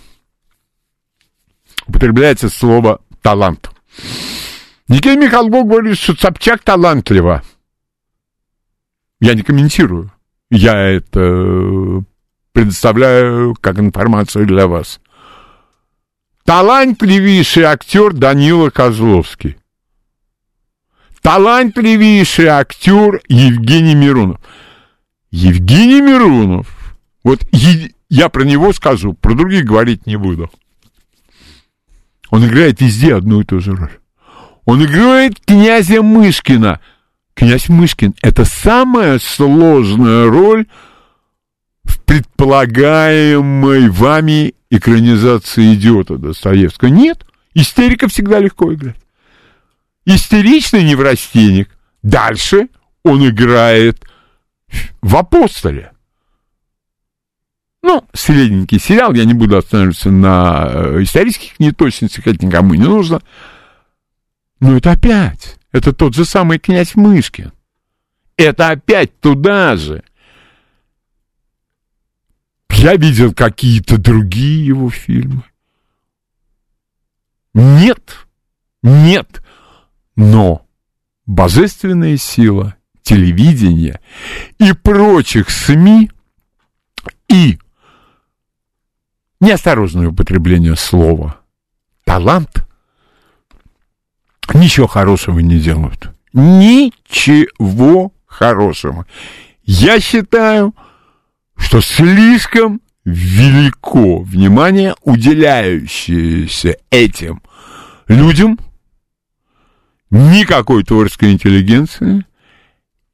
употребляется 1.86 2.48
слово 2.48 3.00
«талант». 3.22 3.70
Никита 4.88 5.16
Михалков 5.16 5.66
говорит, 5.66 5.98
что 5.98 6.14
Собчак 6.14 6.62
талантлива. 6.62 7.42
Я 9.20 9.34
не 9.34 9.42
комментирую. 9.42 10.12
Я 10.50 10.76
это 10.76 12.04
предоставляю 12.52 13.54
как 13.60 13.78
информацию 13.78 14.46
для 14.46 14.68
вас. 14.68 15.00
Талантливейший 16.44 17.64
актер 17.64 18.12
Данила 18.12 18.70
Козловский. 18.70 19.56
Талантливейший 21.20 22.46
актер 22.46 23.20
Евгений 23.26 23.96
Миронов. 23.96 24.40
Евгений 25.32 26.00
Миронов. 26.00 26.96
Вот 27.24 27.40
я 28.08 28.28
про 28.28 28.44
него 28.44 28.72
скажу, 28.72 29.14
про 29.14 29.34
других 29.34 29.64
говорить 29.64 30.06
не 30.06 30.14
буду. 30.14 30.48
Он 32.30 32.46
играет 32.46 32.80
везде 32.80 33.16
одну 33.16 33.40
и 33.40 33.44
ту 33.44 33.58
же 33.58 33.74
роль. 33.74 33.98
Он 34.66 34.84
играет 34.84 35.40
князя 35.46 36.02
Мышкина. 36.02 36.80
Князь 37.34 37.68
Мышкин— 37.68 38.14
это 38.22 38.44
самая 38.44 39.18
сложная 39.20 40.28
роль 40.28 40.66
в 41.84 42.02
предполагаемой 42.02 43.88
вами 43.88 44.54
экранизации 44.70 45.74
идиота 45.74 46.18
Достоевского. 46.18 46.88
Нет, 46.88 47.24
истерика 47.54 48.08
всегда 48.08 48.40
легко 48.40 48.74
играть. 48.74 48.96
Истеричный 50.04 50.82
неврастенник. 50.82 51.70
Дальше 52.02 52.68
он 53.04 53.26
играет 53.28 54.04
в 55.00 55.16
«Апостоле». 55.16 55.92
Ну, 57.82 58.04
средненький 58.12 58.80
сериал, 58.80 59.12
я 59.14 59.24
не 59.24 59.34
буду 59.34 59.56
останавливаться 59.56 60.10
на 60.10 60.66
э, 60.68 61.02
исторических 61.02 61.60
неточностях, 61.60 62.26
это 62.26 62.44
никому 62.44 62.74
не 62.74 62.84
нужно. 62.84 63.20
Но 64.60 64.76
это 64.76 64.92
опять, 64.92 65.58
это 65.72 65.92
тот 65.92 66.14
же 66.14 66.24
самый 66.24 66.58
князь 66.58 66.94
Мышкин. 66.94 67.52
Это 68.36 68.70
опять 68.70 69.18
туда 69.20 69.76
же. 69.76 70.02
Я 72.70 72.96
видел 72.96 73.32
какие-то 73.32 73.98
другие 73.98 74.66
его 74.66 74.90
фильмы. 74.90 75.44
Нет, 77.54 78.26
нет, 78.82 79.42
но 80.14 80.66
божественная 81.24 82.18
сила 82.18 82.76
телевидения 83.02 84.00
и 84.58 84.72
прочих 84.72 85.48
СМИ 85.48 86.10
и 87.28 87.58
неосторожное 89.40 90.08
употребление 90.08 90.76
слова 90.76 91.40
талант 92.04 92.65
ничего 94.56 94.86
хорошего 94.86 95.38
не 95.40 95.58
делают. 95.58 96.10
Ничего 96.32 98.12
хорошего. 98.26 99.06
Я 99.64 100.00
считаю, 100.00 100.74
что 101.56 101.80
слишком 101.80 102.80
велико 103.04 104.20
внимание, 104.20 104.94
уделяющееся 105.02 106.76
этим 106.90 107.40
людям, 108.08 108.58
никакой 110.10 110.84
творческой 110.84 111.32
интеллигенции, 111.32 112.24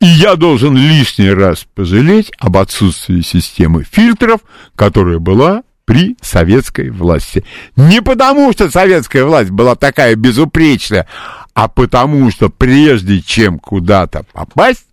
и 0.00 0.06
я 0.06 0.34
должен 0.34 0.76
лишний 0.76 1.30
раз 1.30 1.66
пожалеть 1.74 2.32
об 2.38 2.56
отсутствии 2.56 3.20
системы 3.20 3.84
фильтров, 3.84 4.40
которая 4.74 5.18
была 5.18 5.62
при 5.84 6.16
советской 6.20 6.90
власти. 6.90 7.44
Не 7.76 8.02
потому, 8.02 8.52
что 8.52 8.70
советская 8.70 9.24
власть 9.24 9.50
была 9.50 9.74
такая 9.74 10.14
безупречная, 10.14 11.06
а 11.54 11.68
потому, 11.68 12.30
что 12.30 12.48
прежде 12.48 13.20
чем 13.20 13.58
куда-то 13.58 14.24
попасть, 14.32 14.86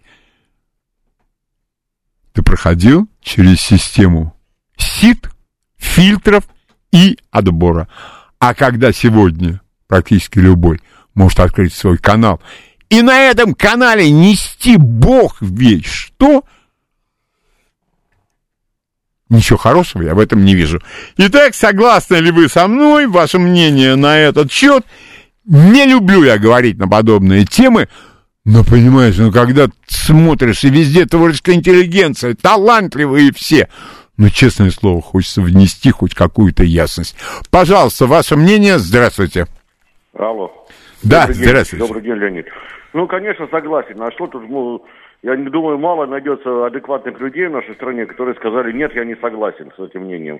ты 2.34 2.42
проходил 2.42 3.08
через 3.22 3.62
систему 3.62 4.36
сит, 4.78 5.30
фильтров 5.78 6.44
и 6.92 7.18
отбора. 7.32 7.88
А 8.40 8.54
когда 8.54 8.92
сегодня 8.92 9.62
практически 9.88 10.40
любой 10.40 10.82
может 11.14 11.40
открыть 11.40 11.74
свой 11.74 11.98
канал 11.98 12.42
и 12.90 13.02
на 13.02 13.20
этом 13.20 13.54
канале 13.54 14.10
нести 14.10 14.78
бог 14.78 15.38
весь 15.42 15.86
что– 15.86 16.44
Ничего 19.30 19.58
хорошего 19.58 20.02
я 20.02 20.16
в 20.16 20.20
этом 20.20 20.44
не 20.44 20.56
вижу. 20.56 20.82
Итак, 21.18 21.54
согласны 21.54 22.16
ли 22.16 22.32
вы 22.32 22.50
со 22.50 22.68
мной? 22.68 23.08
Ваше 23.08 23.38
мнение 23.38 23.96
на 23.96 24.18
этот 24.18 24.52
счет? 24.52 24.86
Не 25.46 25.86
люблю 25.86 26.24
я 26.24 26.38
говорить 26.38 26.78
на 26.78 26.88
подобные 26.88 27.46
темы, 27.46 27.88
но 28.46 28.64
понимаешь, 28.64 29.18
ну 29.18 29.32
когда 29.32 29.68
смотришь, 29.88 30.64
и 30.64 30.70
везде 30.70 31.06
творческая 31.06 31.56
интеллигенция, 31.56 32.36
талантливые 32.36 33.32
все, 33.34 33.70
ну, 34.18 34.30
честное 34.30 34.70
слово, 34.70 35.02
хочется 35.02 35.42
внести 35.42 35.92
хоть 35.92 36.14
какую-то 36.14 36.64
ясность. 36.64 37.16
Пожалуйста, 37.50 38.06
ваше 38.06 38.36
мнение, 38.36 38.78
здравствуйте. 38.78 39.46
Алло. 40.14 40.52
Да, 41.04 41.28
Добрый 41.28 41.36
здравствуйте. 41.36 41.78
День. 41.78 41.88
Добрый 41.88 42.04
день, 42.04 42.16
Леонид. 42.16 42.46
Ну, 42.92 43.08
конечно, 43.08 43.48
согласен. 43.50 44.02
А 44.02 44.12
что 44.12 44.28
тут, 44.28 44.50
ну, 44.50 44.84
я 45.22 45.36
не 45.36 45.50
думаю, 45.50 45.78
мало 45.78 46.06
найдется 46.06 46.66
адекватных 46.66 47.20
людей 47.20 47.48
в 47.48 47.52
нашей 47.52 47.76
стране, 47.76 48.06
которые 48.06 48.36
сказали, 48.36 48.72
нет, 48.72 48.96
я 48.96 49.04
не 49.04 49.16
согласен 49.16 49.72
с 49.76 49.80
этим 49.80 50.04
мнением. 50.04 50.40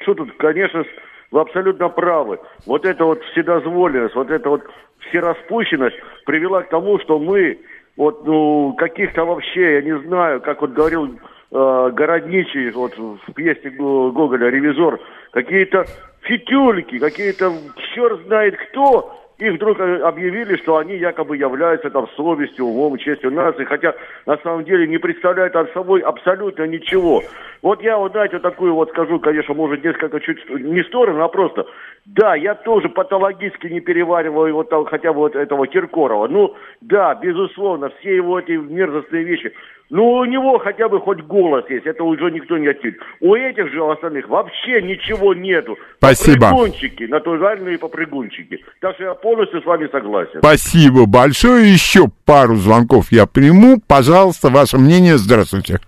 Что 0.00 0.14
тут, 0.14 0.32
конечно, 0.36 0.84
вы 1.30 1.40
абсолютно 1.40 1.88
правы. 1.88 2.38
Вот 2.66 2.84
эта 2.84 3.04
вот 3.04 3.22
вседозволенность, 3.24 4.14
вот 4.14 4.30
эта 4.30 4.48
вот 4.48 4.62
всераспущенность 5.08 5.96
привела 6.26 6.62
к 6.62 6.68
тому, 6.68 6.98
что 7.00 7.18
мы 7.18 7.58
вот, 7.96 8.24
ну, 8.26 8.74
каких-то 8.78 9.24
вообще, 9.24 9.74
я 9.74 9.82
не 9.82 9.98
знаю, 10.06 10.40
как 10.40 10.60
вот 10.60 10.70
говорил 10.70 11.06
э, 11.06 11.90
Городничий 11.92 12.70
вот 12.70 12.96
в 12.96 13.32
пьесе 13.34 13.70
Гоголя 13.70 14.50
«Ревизор», 14.50 15.00
какие-то 15.32 15.84
фитюльки, 16.22 16.98
какие-то 16.98 17.52
черт 17.94 18.20
знает 18.26 18.56
кто, 18.56 19.27
и 19.38 19.50
вдруг 19.50 19.78
э, 19.78 20.00
объявили, 20.00 20.56
что 20.56 20.78
они 20.78 20.96
якобы 20.96 21.36
являются 21.36 21.90
там 21.90 22.08
совестью, 22.16 22.66
умом, 22.66 22.98
честью 22.98 23.30
нации, 23.30 23.64
хотя 23.64 23.94
на 24.26 24.36
самом 24.38 24.64
деле 24.64 24.88
не 24.88 24.98
представляют 24.98 25.54
от 25.54 25.72
собой 25.72 26.00
абсолютно 26.00 26.64
ничего. 26.64 27.22
Вот 27.62 27.80
я 27.82 27.98
вот, 27.98 28.12
знаете, 28.12 28.36
вот 28.36 28.42
такую 28.42 28.74
вот 28.74 28.90
скажу, 28.90 29.20
конечно, 29.20 29.54
может, 29.54 29.84
несколько 29.84 30.20
чуть 30.20 30.48
не 30.50 30.82
сторону, 30.84 31.22
а 31.22 31.28
просто, 31.28 31.66
да, 32.04 32.34
я 32.34 32.54
тоже 32.56 32.88
патологически 32.88 33.68
не 33.68 33.80
перевариваю 33.80 34.54
вот 34.54 34.70
там, 34.70 34.84
хотя 34.86 35.12
бы 35.12 35.20
вот 35.20 35.36
этого 35.36 35.66
Киркорова. 35.66 36.26
Ну, 36.26 36.56
да, 36.80 37.14
безусловно, 37.14 37.90
все 38.00 38.16
его 38.16 38.40
эти 38.40 38.52
мерзостные 38.52 39.22
вещи. 39.22 39.52
Ну, 39.90 40.06
у 40.06 40.24
него 40.26 40.58
хотя 40.58 40.88
бы 40.88 41.00
хоть 41.00 41.20
голос 41.22 41.64
есть, 41.70 41.86
это 41.86 42.04
уже 42.04 42.30
никто 42.30 42.58
не 42.58 42.68
отсюда. 42.68 42.98
У 43.20 43.34
этих 43.34 43.72
же 43.72 43.82
остальных 43.90 44.28
вообще 44.28 44.82
ничего 44.82 45.32
нету. 45.32 45.78
Спасибо. 45.96 46.50
Попрыгунчики, 46.50 47.04
натуральные 47.04 47.78
попрыгунчики. 47.78 48.62
Так 48.80 48.96
что 48.96 49.04
я 49.04 49.14
полностью 49.14 49.62
с 49.62 49.64
вами 49.64 49.88
согласен. 49.90 50.40
Спасибо 50.40 51.06
большое. 51.06 51.72
Еще 51.72 52.08
пару 52.26 52.56
звонков 52.56 53.10
я 53.10 53.26
приму. 53.26 53.80
Пожалуйста, 53.86 54.50
ваше 54.50 54.76
мнение. 54.76 55.16
Здравствуйте. 55.16 55.78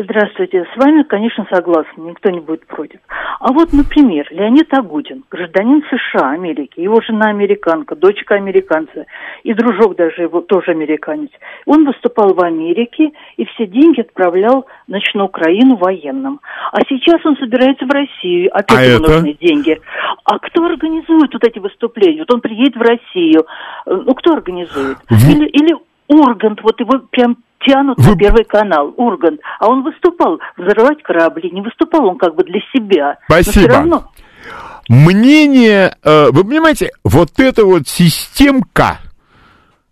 Здравствуйте. 0.00 0.64
С 0.72 0.76
вами, 0.76 1.02
конечно, 1.02 1.44
согласна, 1.52 2.02
никто 2.02 2.30
не 2.30 2.38
будет 2.38 2.64
против. 2.68 3.00
А 3.40 3.52
вот, 3.52 3.72
например, 3.72 4.28
Леонид 4.30 4.72
Агутин, 4.72 5.24
гражданин 5.28 5.82
США, 5.90 6.30
Америки, 6.30 6.78
его 6.78 7.00
жена 7.00 7.30
американка, 7.30 7.96
дочка 7.96 8.36
американца, 8.36 9.06
и 9.42 9.52
дружок 9.54 9.96
даже 9.96 10.22
его 10.22 10.40
тоже 10.40 10.70
американец. 10.70 11.30
Он 11.66 11.84
выступал 11.84 12.32
в 12.32 12.40
Америке 12.40 13.10
и 13.36 13.44
все 13.46 13.66
деньги 13.66 14.02
отправлял, 14.02 14.66
значит, 14.86 15.12
на 15.16 15.24
Украину 15.24 15.74
военным. 15.74 16.38
А 16.70 16.78
сейчас 16.88 17.26
он 17.26 17.36
собирается 17.36 17.84
в 17.84 17.90
Россию, 17.90 18.50
опять 18.56 18.78
А 18.78 18.84
ему 18.84 19.04
это? 19.04 19.12
нужны 19.14 19.36
деньги. 19.40 19.80
А 20.22 20.38
кто 20.38 20.64
организует 20.64 21.32
вот 21.32 21.42
эти 21.42 21.58
выступления? 21.58 22.20
Вот 22.20 22.32
он 22.32 22.40
приедет 22.40 22.76
в 22.76 22.82
Россию, 22.82 23.46
э, 23.84 24.00
ну 24.06 24.14
кто 24.14 24.34
организует? 24.34 24.98
Или, 25.10 25.48
или 25.48 25.76
Ургант, 26.06 26.62
вот 26.62 26.78
его 26.78 27.00
прям 27.10 27.36
тянут 27.66 27.98
Вы- 27.98 28.12
на 28.12 28.16
первый 28.16 28.44
канал, 28.44 28.94
Ургант. 28.96 29.40
А 29.58 29.68
он 29.68 29.82
выступал 29.82 30.38
взрывать 30.56 31.02
корабли, 31.02 31.50
не 31.50 31.60
выступал 31.60 32.06
он 32.06 32.18
как 32.18 32.34
бы 32.34 32.44
для 32.44 32.60
себя. 32.72 33.18
Спасибо. 33.26 33.68
равно, 33.68 34.04
Мнение, 34.88 35.94
э, 36.02 36.30
вы 36.30 36.44
понимаете, 36.44 36.90
вот 37.04 37.38
эта 37.38 37.66
вот 37.66 37.86
системка, 37.86 38.98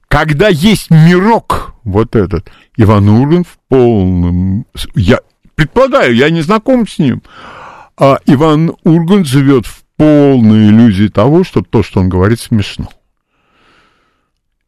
когда 0.09 0.49
есть 0.49 0.91
мирок, 0.91 1.75
вот 1.85 2.17
этот, 2.17 2.51
Иван 2.79 3.09
Ургант 3.11 3.47
в 3.47 3.59
полном... 3.69 4.65
Я 4.95 5.21
предполагаю, 5.55 6.15
я 6.15 6.31
не 6.31 6.41
знаком 6.41 6.87
с 6.87 6.99
ним, 6.99 7.23
а 7.99 8.19
Иван 8.25 8.73
Ургант 8.85 9.27
живет 9.27 9.67
в 9.67 9.85
полной 9.99 10.69
иллюзии 10.69 11.09
того, 11.09 11.45
что 11.45 11.63
то, 11.63 11.83
что 11.83 12.01
он 12.01 12.09
говорит, 12.09 12.41
смешно. 12.41 12.89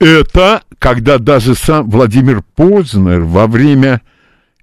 Это 0.00 0.62
когда 0.78 1.18
даже 1.18 1.54
сам 1.54 1.90
Владимир 1.90 2.42
Познер 2.42 3.20
во 3.22 3.46
время 3.46 4.02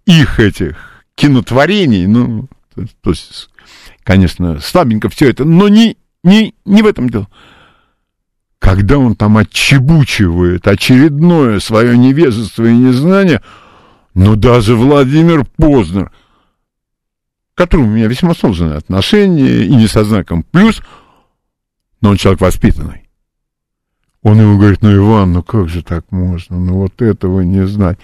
их 0.05 0.39
этих 0.39 0.77
кинотворений, 1.15 2.07
ну, 2.07 2.47
то, 2.73 2.85
то 3.01 3.09
есть, 3.09 3.49
конечно, 4.03 4.59
слабенько 4.59 5.09
все 5.09 5.29
это, 5.29 5.43
но 5.43 5.67
не, 5.67 5.97
не, 6.23 6.55
не 6.63 6.81
в 6.81 6.87
этом 6.87 7.09
дело. 7.09 7.27
Когда 8.59 8.97
он 8.97 9.15
там 9.15 9.37
отчебучивает 9.37 10.67
очередное 10.67 11.59
свое 11.59 11.97
невежество 11.97 12.65
и 12.65 12.73
незнание, 12.73 13.41
но 14.13 14.35
даже 14.35 14.75
Владимир 14.75 15.45
Познер, 15.57 16.11
к 17.53 17.57
которому 17.57 17.87
у 17.87 17.91
меня 17.91 18.07
весьма 18.07 18.33
сложные 18.33 18.75
отношения, 18.75 19.65
и 19.65 19.75
не 19.75 19.87
со 19.87 20.05
знаком 20.05 20.43
плюс, 20.43 20.81
но 21.99 22.11
он 22.11 22.17
человек 22.17 22.41
воспитанный. 22.41 23.04
Он 24.25 24.41
ему 24.41 24.57
говорит, 24.57 24.81
ну, 24.81 24.91
Иван, 24.91 25.33
ну 25.33 25.43
как 25.43 25.69
же 25.69 25.83
так 25.83 26.03
можно, 26.09 26.57
ну 26.57 26.77
вот 26.77 26.99
этого 26.99 27.41
не 27.41 27.67
знать. 27.67 27.99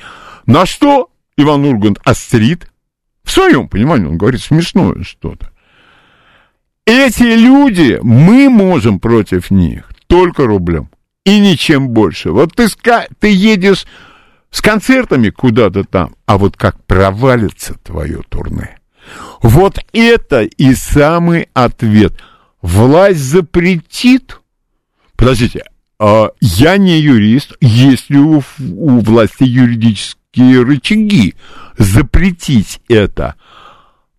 На 0.45 0.67
что 0.67 1.09
Иван 1.35 1.65
Ургант 1.65 1.99
острит? 2.03 2.71
В 3.23 3.31
своем 3.31 3.67
понимании 3.67 4.05
он 4.05 4.19
говорит 4.19 4.39
смешное 4.39 5.01
что-то. 5.01 5.51
Эти 6.85 7.23
люди, 7.23 7.97
мы 8.03 8.51
можем 8.51 8.99
против 8.99 9.49
них 9.49 9.89
только 10.05 10.45
рублем 10.45 10.91
и 11.25 11.39
ничем 11.39 11.89
больше. 11.89 12.29
Вот 12.29 12.53
ты, 12.53 12.67
ты 13.19 13.33
едешь 13.33 13.87
с 14.51 14.61
концертами 14.61 15.31
куда-то 15.31 15.85
там, 15.85 16.13
а 16.27 16.37
вот 16.37 16.55
как 16.55 16.83
провалится 16.85 17.73
твое 17.83 18.21
турне. 18.29 18.77
Вот 19.41 19.79
это 19.91 20.43
и 20.43 20.75
самый 20.75 21.49
ответ. 21.55 22.13
Власть 22.61 23.21
запретит. 23.21 24.39
Подождите, 25.15 25.63
я 26.39 26.77
не 26.77 26.99
юрист. 26.99 27.55
Есть 27.61 28.09
ли 28.09 28.17
у, 28.17 28.41
у 28.59 28.99
власти 28.99 29.43
юридические 29.43 30.63
рычаги 30.63 31.35
запретить 31.77 32.81
это? 32.87 33.35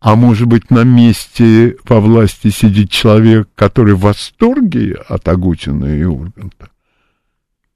А 0.01 0.17
может 0.17 0.49
быть, 0.49 0.71
на 0.71 0.85
месте 0.85 1.77
во 1.89 2.01
власти 2.01 2.51
сидит 2.51 2.91
человек, 2.91 3.49
который 3.55 3.95
в 3.95 4.01
восторге 4.01 4.97
от 5.09 5.29
Агутина 5.29 5.97
и 5.97 6.05
Урганта? 6.05 6.69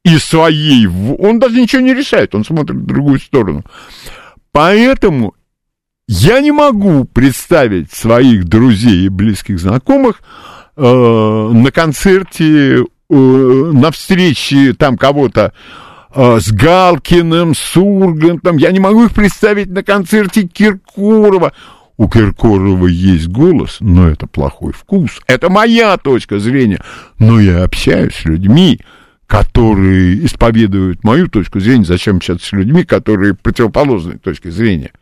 И 0.05 0.19
своей... 0.19 0.87
Он 0.87 1.39
даже 1.39 1.61
ничего 1.61 1.83
не 1.83 1.95
решает, 1.95 2.35
он 2.35 2.45
смотрит 2.45 2.79
в 2.79 2.87
другую 2.87 3.19
сторону. 3.19 3.65
Поэтому 4.53 5.35
я 6.09 6.41
не 6.41 6.53
могу 6.53 7.05
представить 7.05 7.93
своих 7.93 8.45
друзей 8.45 9.07
и 9.07 9.09
близких 9.09 9.59
знакомых 9.59 10.23
э, 10.77 10.83
на 10.83 11.71
концерте, 11.73 12.85
э, 13.09 13.15
на 13.15 13.91
встрече 13.91 14.73
там 14.75 14.97
кого-то 14.97 15.53
э, 16.15 16.41
с 16.41 16.51
Галкиным, 16.51 17.55
с 17.55 17.77
Ургантом. 17.77 18.57
Я 18.57 18.73
не 18.73 18.81
могу 18.81 19.05
их 19.05 19.13
представить 19.13 19.69
на 19.71 19.83
концерте 19.83 20.47
Киркорова. 20.47 21.53
У 21.97 22.09
Киркорова 22.09 22.87
есть 22.87 23.29
голос, 23.29 23.79
но 23.81 24.09
это 24.09 24.27
плохой 24.27 24.73
вкус. 24.73 25.21
Это 25.27 25.49
моя 25.49 25.97
точка 25.97 26.39
зрения. 26.39 26.83
Но 27.19 27.41
я 27.41 27.65
общаюсь 27.65 28.15
с 28.15 28.25
людьми, 28.27 28.81
которые 29.27 30.25
исповедуют 30.25 31.05
мою 31.05 31.29
точку 31.29 31.59
зрения. 31.59 31.85
Зачем 31.85 32.17
общаться 32.17 32.49
с 32.49 32.53
людьми, 32.53 32.85
которые 32.85 33.35
противоположной 33.35 34.19
точки 34.19 34.49
зрения? 34.49 34.93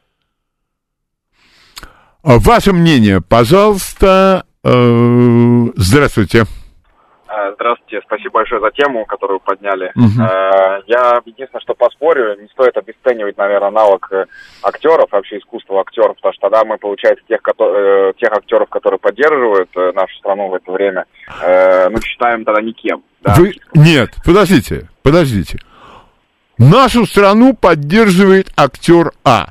Ваше 2.22 2.72
мнение, 2.72 3.20
пожалуйста. 3.20 4.44
Э, 4.62 5.68
Здравствуйте. 5.76 6.46
Э, 7.36 7.52
Здравствуйте, 7.54 8.00
спасибо 8.06 8.30
большое 8.34 8.60
за 8.60 8.70
тему, 8.70 9.04
которую 9.06 9.40
подняли. 9.40 9.86
Э, 9.96 10.82
Я 10.86 11.20
единственное, 11.24 11.60
что 11.62 11.74
поспорю, 11.74 12.40
не 12.40 12.48
стоит 12.48 12.76
обесценивать, 12.76 13.36
наверное, 13.36 13.70
навык 13.70 14.08
э, 14.12 14.26
актеров, 14.62 15.10
вообще 15.10 15.38
искусство 15.38 15.80
актеров, 15.80 16.16
потому 16.16 16.32
что 16.34 16.40
тогда 16.42 16.64
мы, 16.64 16.78
получается, 16.78 17.24
тех, 17.28 17.40
кото- 17.42 17.74
э, 17.74 18.12
тех 18.18 18.30
актеров, 18.32 18.68
которые 18.68 18.98
поддерживают 19.00 19.70
нашу 19.94 20.14
страну 20.18 20.48
в 20.48 20.54
это 20.54 20.70
время, 20.70 21.04
мы 21.90 22.00
считаем 22.02 22.44
тогда 22.44 22.60
никем. 22.62 23.02
да. 23.22 23.34
Вы... 23.34 23.54
Нет, 23.74 24.10
подождите, 24.24 24.88
подождите. 25.02 25.58
Нашу 26.58 27.04
страну 27.06 27.54
поддерживает 27.54 28.52
актер 28.56 29.10
А. 29.24 29.48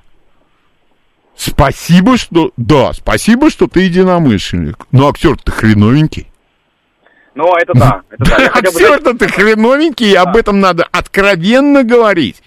Спасибо, 1.35 2.17
что... 2.17 2.51
Да, 2.57 2.93
спасибо, 2.93 3.49
что 3.49 3.67
ты 3.67 3.81
единомышленник. 3.81 4.85
Но 4.91 5.09
актер-то 5.09 5.51
хреновенький. 5.51 6.29
Ну, 7.35 7.51
это 7.55 7.73
да, 7.73 8.01
это 8.11 8.23
да. 8.29 8.43
Я 8.43 8.49
хотел 8.49 8.71
бы, 8.71 8.77
знаете, 8.77 8.95
Актер-то 8.95 9.17
ты 9.17 9.27
хреновенький, 9.27 10.11
и 10.11 10.15
об 10.15 10.35
этом 10.35 10.59
надо 10.59 10.87
откровенно 10.91 11.83
говорить. 11.83 12.43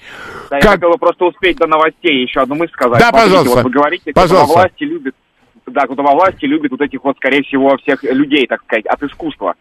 да, 0.50 0.58
я 0.58 0.62
хотел 0.70 0.90
бы 0.90 0.98
просто 0.98 1.24
успеть 1.24 1.56
до 1.56 1.66
новостей 1.66 2.22
еще 2.22 2.40
одну 2.40 2.54
мысль 2.54 2.72
сказать. 2.72 3.00
Да, 3.00 3.10
пожалуйста. 3.10 3.62
Вы 3.62 3.70
говорите, 3.70 4.12
кто 4.12 4.26
во 4.26 4.44
власти 4.44 4.84
любит, 4.84 5.14
да, 5.66 5.82
кто 5.86 6.02
во 6.02 6.12
власти 6.12 6.44
любит 6.44 6.70
вот 6.70 6.80
этих 6.80 7.02
вот, 7.02 7.16
скорее 7.16 7.42
всего, 7.42 7.76
всех 7.78 8.04
людей, 8.04 8.46
так 8.46 8.62
сказать, 8.62 8.86
от 8.86 9.02
искусства. 9.02 9.54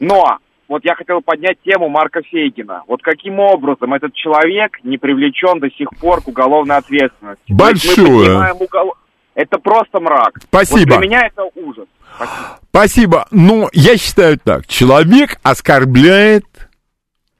Но 0.00 0.38
вот 0.66 0.84
я 0.84 0.94
хотел 0.94 1.20
поднять 1.20 1.58
тему 1.64 1.88
Марка 1.88 2.22
Фейгина. 2.22 2.82
Вот 2.88 3.02
каким 3.02 3.38
образом 3.38 3.94
этот 3.94 4.14
человек 4.14 4.78
не 4.82 4.98
привлечен 4.98 5.60
до 5.60 5.70
сих 5.70 5.88
пор 6.00 6.22
к 6.22 6.28
уголовной 6.28 6.76
ответственности? 6.76 7.42
Есть 7.46 7.50
мы 7.50 7.56
Большое. 7.56 8.06
поднимаем 8.26 8.56
угол- 8.60 8.94
Это 9.40 9.58
просто 9.58 10.00
мрак. 10.00 10.38
Спасибо. 10.42 10.90
Вот 10.90 10.98
для 11.00 11.08
меня 11.08 11.26
это 11.26 11.44
ужас. 11.54 11.86
Спасибо. 12.14 12.58
Спасибо. 12.68 13.26
Но 13.30 13.70
я 13.72 13.96
считаю 13.96 14.38
так. 14.38 14.66
Человек 14.66 15.38
оскорбляет 15.42 16.44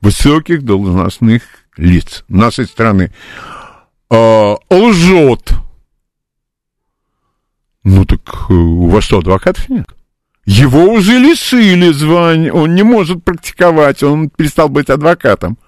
высоких 0.01 0.65
должностных 0.65 1.43
лиц 1.77 2.25
нашей 2.29 2.65
страны. 2.65 3.13
Э, 4.11 4.55
лжет. 4.71 5.53
Ну 7.85 8.07
так 8.07 8.21
э, 8.49 8.55
у 8.55 8.89
вас 8.89 9.05
что, 9.05 9.19
адвокатов 9.19 9.69
нет? 9.69 9.87
Его 10.47 10.85
уже 10.85 11.19
лишили 11.19 11.93
звания, 11.93 12.51
он 12.51 12.75
не 12.75 12.83
может 12.83 13.23
практиковать, 13.23 14.03
он 14.03 14.31
перестал 14.31 14.71
быть 14.71 14.89
адвокатом. 14.89 15.59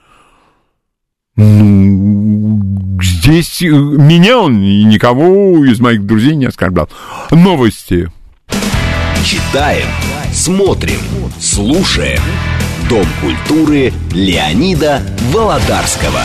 Ну, 1.35 2.61
здесь 3.01 3.63
э, 3.63 3.69
меня 3.69 4.39
он 4.39 4.63
и 4.63 4.85
никого 4.85 5.65
из 5.65 5.81
моих 5.81 6.05
друзей 6.05 6.37
не 6.37 6.45
оскорблял. 6.45 6.91
Новости. 7.31 8.13
Читаем, 9.25 9.87
смотрим, 10.31 11.01
слушаем. 11.41 12.21
Дом 12.91 13.07
культуры 13.23 13.93
Леонида 14.13 15.01
Володарского. 15.33 16.23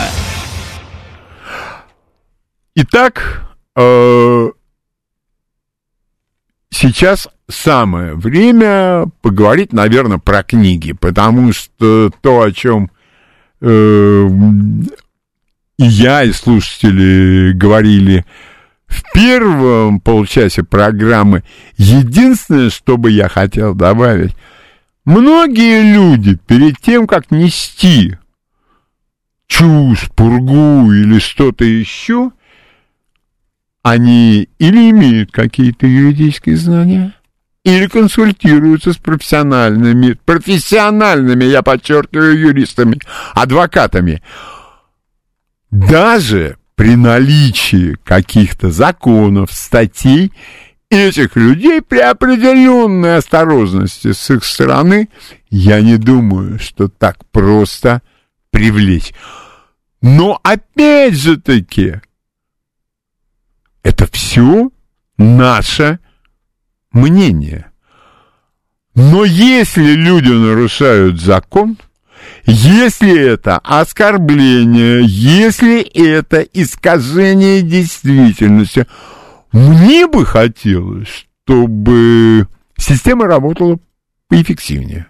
Итак, 2.76 3.56
э, 3.78 4.50
сейчас 6.70 7.30
самое 7.50 8.14
время 8.16 9.06
поговорить, 9.22 9.72
наверное, 9.72 10.18
про 10.18 10.44
книги, 10.44 10.92
потому 10.92 11.54
что 11.54 12.12
то, 12.22 12.42
о 12.42 12.52
чем 12.52 12.92
и 13.62 14.28
я, 15.78 16.24
и 16.24 16.32
слушатели 16.32 17.52
говорили 17.54 18.26
в 18.88 19.04
первом 19.14 20.00
полчасе 20.00 20.64
программы, 20.64 21.44
единственное, 21.78 22.70
что 22.70 22.98
бы 22.98 23.12
я 23.12 23.30
хотел 23.30 23.76
добавить, 23.76 24.36
многие 25.06 25.94
люди 25.94 26.38
перед 26.48 26.80
тем, 26.80 27.06
как 27.06 27.32
нести 27.32 28.16
чушь, 29.48 30.10
пургу 30.16 30.92
или 30.92 31.20
что-то 31.20 31.66
еще, 31.66 32.32
они 33.84 34.50
или 34.60 34.90
имеют 34.90 35.32
какие-то 35.32 35.88
юридические 35.88 36.58
знания, 36.58 37.14
или 37.68 37.88
консультируются 37.88 38.94
с 38.94 38.98
профессиональными, 38.98 40.14
профессиональными, 40.24 41.44
я 41.44 41.62
подчеркиваю, 41.62 42.40
юристами, 42.40 42.98
адвокатами. 43.34 44.24
Даже 45.70 46.58
при 46.76 46.96
наличии 46.96 47.98
каких-то 48.06 48.72
законов, 48.72 49.52
статей, 49.52 50.32
этих 50.90 51.36
людей 51.36 51.82
при 51.82 52.00
определенной 52.00 53.18
осторожности 53.18 54.14
с 54.14 54.30
их 54.30 54.46
стороны, 54.46 55.10
я 55.50 55.82
не 55.82 55.98
думаю, 55.98 56.60
что 56.60 56.88
так 56.88 57.18
просто 57.34 58.02
привлечь. 58.50 59.14
Но 60.02 60.40
опять 60.42 61.16
же 61.16 61.36
таки, 61.36 61.96
это 63.84 64.08
все 64.10 64.72
наше 65.18 66.00
мнение. 66.98 67.68
Но 68.96 69.24
если 69.24 69.94
люди 69.94 70.32
нарушают 70.32 71.22
закон, 71.22 71.78
если 72.46 73.16
это 73.16 73.60
оскорбление, 73.60 75.02
если 75.06 75.82
это 75.82 76.42
искажение 76.42 77.62
действительности, 77.62 78.88
мне 79.52 80.08
бы 80.08 80.26
хотелось, 80.26 81.28
чтобы 81.46 82.48
система 82.78 83.28
работала 83.28 83.78
поэффективнее. 84.28 85.08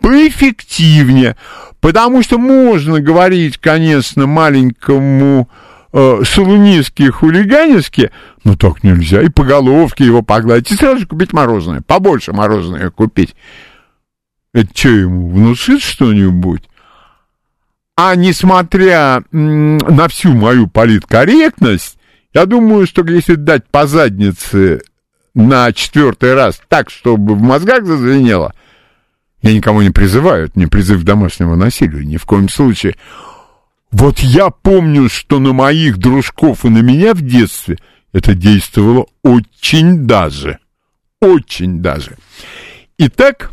Поэффективнее. 0.00 1.36
Потому 1.80 2.22
что 2.22 2.38
можно 2.38 3.00
говорить, 3.00 3.58
конечно, 3.58 4.26
маленькому 4.26 5.48
шалунистски 5.92 7.10
хулиганистски, 7.10 8.10
но 8.44 8.56
так 8.56 8.82
нельзя. 8.82 9.22
И 9.22 9.28
по 9.28 9.44
головке 9.44 10.04
его 10.04 10.22
погладить, 10.22 10.72
и 10.72 10.76
сразу 10.76 11.00
же 11.00 11.06
купить 11.06 11.32
мороженое. 11.32 11.82
Побольше 11.82 12.32
мороженое 12.32 12.90
купить. 12.90 13.34
Это 14.54 14.68
что 14.74 14.88
ему, 14.88 15.30
внушит 15.30 15.82
что-нибудь? 15.82 16.62
А 17.96 18.14
несмотря 18.16 19.22
на 19.30 20.08
всю 20.08 20.32
мою 20.32 20.66
политкорректность, 20.66 21.98
я 22.32 22.46
думаю, 22.46 22.86
что 22.86 23.04
если 23.04 23.34
дать 23.34 23.66
по 23.68 23.86
заднице 23.86 24.80
на 25.34 25.72
четвертый 25.72 26.34
раз 26.34 26.60
так, 26.68 26.90
чтобы 26.90 27.34
в 27.34 27.42
мозгах 27.42 27.84
зазвенело, 27.84 28.54
я 29.42 29.52
никому 29.52 29.82
не 29.82 29.90
призываю, 29.90 30.46
это 30.46 30.58
не 30.58 30.66
призыв 30.66 31.02
к 31.02 31.04
домашнему 31.04 31.56
насилию, 31.56 32.06
ни 32.06 32.16
в 32.16 32.24
коем 32.24 32.48
случае. 32.48 32.96
Вот 33.92 34.20
я 34.20 34.48
помню, 34.48 35.10
что 35.10 35.38
на 35.38 35.52
моих 35.52 35.98
дружков 35.98 36.64
и 36.64 36.70
на 36.70 36.78
меня 36.78 37.12
в 37.12 37.20
детстве 37.20 37.78
это 38.12 38.34
действовало 38.34 39.06
очень 39.22 40.06
даже. 40.06 40.58
Очень 41.20 41.82
даже. 41.82 42.16
Итак, 42.96 43.52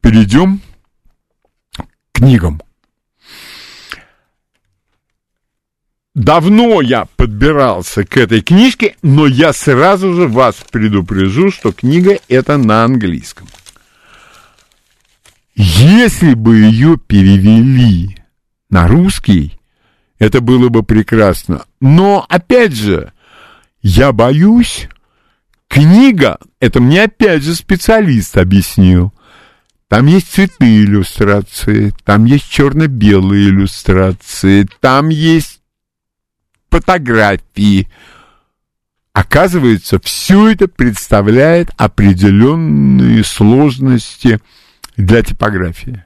перейдем 0.00 0.60
к 1.72 1.84
книгам. 2.12 2.60
Давно 6.14 6.80
я 6.80 7.06
подбирался 7.16 8.04
к 8.04 8.16
этой 8.16 8.42
книжке, 8.42 8.96
но 9.00 9.28
я 9.28 9.52
сразу 9.52 10.12
же 10.12 10.26
вас 10.26 10.56
предупрежу, 10.72 11.52
что 11.52 11.72
книга 11.72 12.18
эта 12.28 12.58
на 12.58 12.84
английском. 12.84 13.46
Если 15.54 16.34
бы 16.34 16.56
ее 16.56 16.98
перевели 16.98 18.19
на 18.70 18.86
русский, 18.86 19.58
это 20.18 20.40
было 20.40 20.68
бы 20.68 20.82
прекрасно. 20.82 21.64
Но, 21.80 22.24
опять 22.28 22.72
же, 22.72 23.12
я 23.82 24.12
боюсь, 24.12 24.88
книга, 25.68 26.38
это 26.60 26.80
мне 26.80 27.04
опять 27.04 27.42
же 27.42 27.54
специалист 27.54 28.36
объяснил, 28.36 29.12
там 29.88 30.06
есть 30.06 30.32
цветные 30.32 30.84
иллюстрации, 30.84 31.92
там 32.04 32.24
есть 32.24 32.48
черно-белые 32.48 33.48
иллюстрации, 33.48 34.68
там 34.78 35.08
есть 35.08 35.60
фотографии. 36.70 37.88
Оказывается, 39.12 39.98
все 39.98 40.50
это 40.50 40.68
представляет 40.68 41.70
определенные 41.76 43.24
сложности 43.24 44.38
для 44.96 45.22
типографии. 45.22 46.04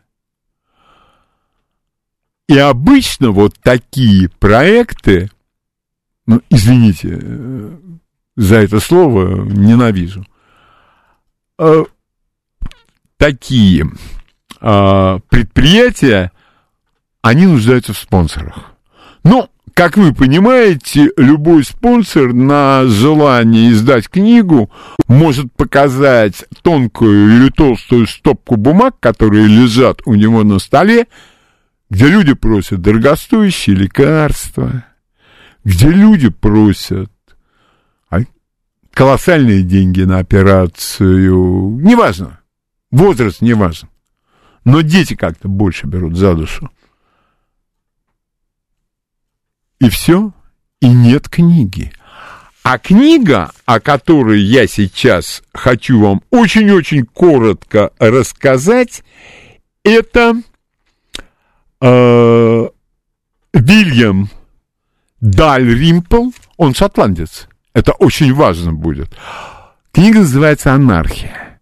И 2.49 2.59
обычно 2.59 3.31
вот 3.31 3.55
такие 3.63 4.29
проекты, 4.29 5.31
ну, 6.27 6.43
извините 6.51 7.19
э, 7.21 7.77
за 8.37 8.57
это 8.57 8.81
слово, 8.81 9.45
ненавижу, 9.45 10.27
э, 11.59 11.85
такие 13.17 13.87
э, 14.61 15.19
предприятия, 15.31 16.33
они 17.23 17.47
нуждаются 17.47 17.95
в 17.95 17.99
спонсорах. 17.99 18.75
Ну, 19.23 19.49
как 19.73 19.97
вы 19.97 20.15
понимаете, 20.15 21.11
любой 21.17 21.65
спонсор 21.65 22.33
на 22.33 22.85
желание 22.85 23.73
издать 23.73 24.09
книгу 24.09 24.71
может 25.09 25.53
показать 25.55 26.45
тонкую 26.63 27.37
или 27.37 27.49
толстую 27.49 28.07
стопку 28.07 28.57
бумаг, 28.57 29.01
которые 29.01 29.49
лежат 29.49 30.01
у 30.05 30.15
него 30.15 30.45
на 30.45 30.61
столе, 30.61 31.07
где 31.95 32.09
люди 32.09 32.35
просят 32.35 32.83
дорогостоящие 32.83 33.77
лекарства, 33.77 34.85
где 35.63 35.91
люди 35.91 36.29
просят 36.29 37.13
а, 38.11 38.19
колоссальные 38.91 39.63
деньги 39.63 40.03
на 40.03 40.19
операцию, 40.19 41.79
неважно, 41.81 42.41
возраст 42.91 43.43
не 43.43 43.55
важен, 43.55 43.89
но 44.65 44.81
дети 44.81 45.15
как-то 45.15 45.47
больше 45.47 45.87
берут 45.87 46.17
за 46.17 46.35
душу. 46.35 46.69
И 49.79 49.89
все, 49.89 50.33
и 50.81 50.89
нет 50.89 51.29
книги. 51.29 51.93
А 52.65 52.79
книга, 52.79 53.53
о 53.67 53.79
которой 53.79 54.41
я 54.41 54.67
сейчас 54.67 55.45
хочу 55.55 56.01
вам 56.01 56.23
очень-очень 56.31 57.05
коротко 57.05 57.93
рассказать, 58.01 59.05
это 59.85 60.43
э, 61.81 62.69
Вильям 63.53 64.31
Дальримпл, 65.21 66.31
он 66.57 66.75
шотландец. 66.75 67.49
Это 67.73 67.93
очень 67.93 68.33
важно 68.35 68.73
будет. 68.73 69.11
Книга 69.93 70.21
называется 70.21 70.73
«Анархия». 70.73 71.61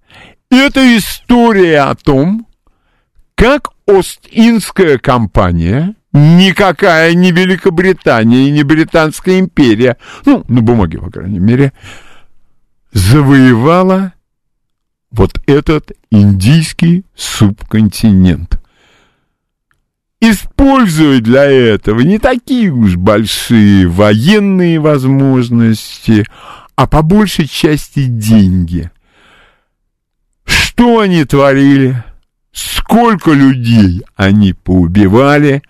Это 0.50 0.96
история 0.96 1.82
о 1.82 1.94
том, 1.94 2.46
как 3.34 3.70
Ост-Индская 3.86 4.98
компания, 4.98 5.94
никакая 6.12 7.14
не 7.14 7.32
Великобритания 7.32 8.48
и 8.48 8.50
не 8.50 8.62
Британская 8.62 9.38
империя, 9.38 9.96
ну, 10.26 10.44
на 10.48 10.60
бумаге, 10.60 10.98
по 10.98 11.10
крайней 11.10 11.38
мере, 11.38 11.72
завоевала 12.92 14.12
вот 15.10 15.40
этот 15.46 15.92
индийский 16.10 17.04
субконтинент 17.14 18.61
используя 20.22 21.20
для 21.20 21.44
этого 21.44 22.00
не 22.00 22.18
такие 22.18 22.70
уж 22.70 22.94
большие 22.94 23.88
военные 23.88 24.78
возможности, 24.78 26.24
а 26.76 26.86
по 26.86 27.02
большей 27.02 27.48
части 27.48 28.04
деньги. 28.04 28.90
Что 30.44 31.00
они 31.00 31.24
творили? 31.24 32.04
Сколько 32.52 33.32
людей 33.32 34.02
они 34.14 34.52
поубивали? 34.52 35.62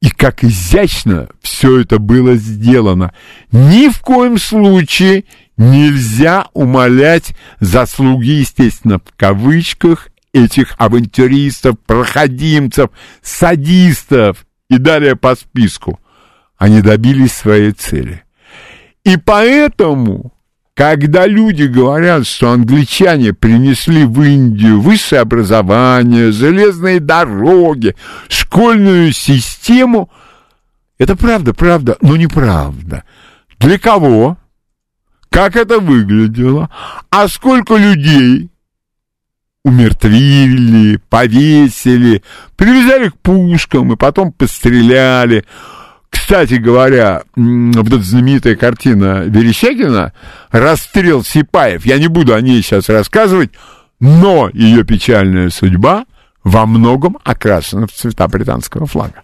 И 0.00 0.08
как 0.08 0.42
изящно 0.42 1.28
все 1.42 1.80
это 1.80 1.98
было 1.98 2.36
сделано. 2.36 3.12
Ни 3.52 3.90
в 3.90 4.00
коем 4.00 4.38
случае 4.38 5.24
нельзя 5.58 6.46
умолять 6.54 7.34
заслуги, 7.60 8.30
естественно, 8.30 8.98
в 8.98 9.14
кавычках, 9.16 10.08
этих 10.34 10.74
авантюристов, 10.78 11.78
проходимцев, 11.86 12.90
садистов 13.22 14.44
и 14.68 14.76
далее 14.76 15.16
по 15.16 15.34
списку. 15.34 16.00
Они 16.58 16.82
добились 16.82 17.32
своей 17.32 17.72
цели. 17.72 18.24
И 19.04 19.16
поэтому, 19.16 20.32
когда 20.74 21.26
люди 21.26 21.64
говорят, 21.64 22.26
что 22.26 22.50
англичане 22.50 23.32
принесли 23.32 24.04
в 24.04 24.20
Индию 24.22 24.80
высшее 24.80 25.22
образование, 25.22 26.32
железные 26.32 27.00
дороги, 27.00 27.94
школьную 28.28 29.12
систему, 29.12 30.10
это 30.98 31.16
правда, 31.16 31.54
правда, 31.54 31.96
но 32.00 32.16
неправда. 32.16 33.04
Для 33.58 33.78
кого? 33.78 34.36
Как 35.30 35.56
это 35.56 35.80
выглядело? 35.80 36.70
А 37.10 37.28
сколько 37.28 37.76
людей 37.76 38.50
умертвили, 39.64 40.98
повесили, 41.08 42.22
привязали 42.56 43.08
к 43.08 43.18
пушкам 43.18 43.92
и 43.92 43.96
потом 43.96 44.32
постреляли. 44.32 45.44
Кстати 46.10 46.54
говоря, 46.54 47.22
вот 47.34 47.86
эта 47.86 48.02
знаменитая 48.02 48.56
картина 48.56 49.24
Верещагина 49.26 50.12
«Расстрел 50.50 51.24
Сипаев», 51.24 51.84
я 51.86 51.98
не 51.98 52.06
буду 52.06 52.34
о 52.34 52.40
ней 52.40 52.62
сейчас 52.62 52.88
рассказывать, 52.88 53.50
но 53.98 54.48
ее 54.52 54.84
печальная 54.84 55.50
судьба 55.50 56.04
во 56.44 56.66
многом 56.66 57.18
окрашена 57.24 57.86
в 57.86 57.92
цвета 57.92 58.28
британского 58.28 58.86
флага. 58.86 59.22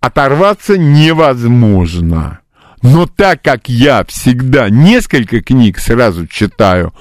Оторваться 0.00 0.78
невозможно. 0.78 2.38
Но 2.82 3.06
так 3.06 3.42
как 3.42 3.68
я 3.68 4.04
всегда 4.04 4.70
несколько 4.70 5.40
книг 5.40 5.78
сразу 5.78 6.28
читаю, 6.28 6.94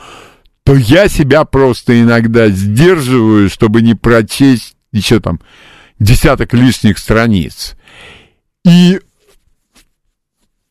то 0.67 0.75
я 0.75 1.07
себя 1.07 1.45
просто 1.45 2.01
иногда 2.01 2.49
сдерживаю, 2.49 3.49
чтобы 3.49 3.81
не 3.81 3.95
прочесть 3.95 4.75
еще 4.91 5.21
там 5.21 5.39
десяток 5.97 6.53
лишних 6.53 6.97
страниц. 6.97 7.77
И, 8.65 8.99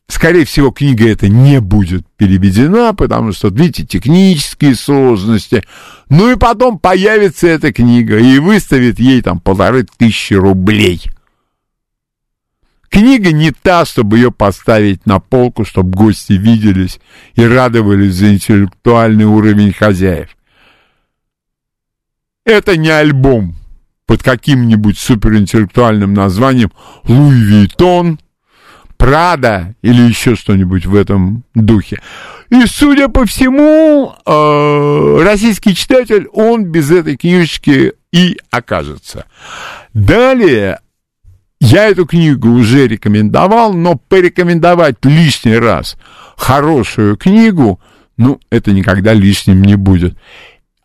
скорее 0.07 0.45
всего, 0.45 0.69
книга 0.69 1.09
эта 1.09 1.29
не 1.29 1.59
будет 1.59 2.05
переведена, 2.15 2.93
потому 2.93 3.31
что, 3.31 3.47
видите, 3.47 3.87
технические 3.87 4.75
сложности. 4.75 5.63
Ну 6.09 6.31
и 6.31 6.35
потом 6.35 6.77
появится 6.77 7.47
эта 7.47 7.73
книга 7.73 8.19
и 8.19 8.37
выставит 8.37 8.99
ей 8.99 9.23
там 9.23 9.39
полторы 9.39 9.87
тысячи 9.97 10.35
рублей. 10.35 11.01
Книга 12.89 13.31
не 13.31 13.51
та, 13.51 13.85
чтобы 13.85 14.17
ее 14.17 14.31
поставить 14.31 15.05
на 15.05 15.19
полку, 15.19 15.65
чтобы 15.65 15.91
гости 15.91 16.33
виделись 16.33 16.99
и 17.35 17.45
радовались 17.45 18.13
за 18.15 18.33
интеллектуальный 18.33 19.25
уровень 19.25 19.73
хозяев. 19.73 20.29
Это 22.45 22.77
не 22.77 22.89
альбом 22.89 23.55
под 24.05 24.23
каким-нибудь 24.23 24.97
суперинтеллектуальным 24.97 26.13
названием 26.13 26.71
Луи 27.03 27.41
Вейтон, 27.41 28.19
Прада 28.95 29.75
или 29.81 30.01
еще 30.01 30.35
что-нибудь 30.35 30.85
в 30.85 30.95
этом 30.95 31.43
духе. 31.53 32.01
И, 32.49 32.65
судя 32.65 33.09
по 33.09 33.25
всему, 33.25 34.15
э, 34.25 35.23
российский 35.23 35.75
читатель, 35.75 36.27
он 36.31 36.63
без 36.63 36.89
этой 36.89 37.17
книжечки 37.17 37.93
и 38.11 38.39
окажется. 38.49 39.25
Далее 39.93 40.79
я 41.59 41.89
эту 41.89 42.05
книгу 42.05 42.49
уже 42.49 42.87
рекомендовал, 42.87 43.73
но 43.73 43.95
порекомендовать 43.95 44.97
лишний 45.03 45.57
раз 45.57 45.97
хорошую 46.37 47.17
книгу, 47.17 47.79
ну, 48.17 48.39
это 48.49 48.71
никогда 48.71 49.13
лишним 49.13 49.63
не 49.63 49.75
будет. 49.75 50.15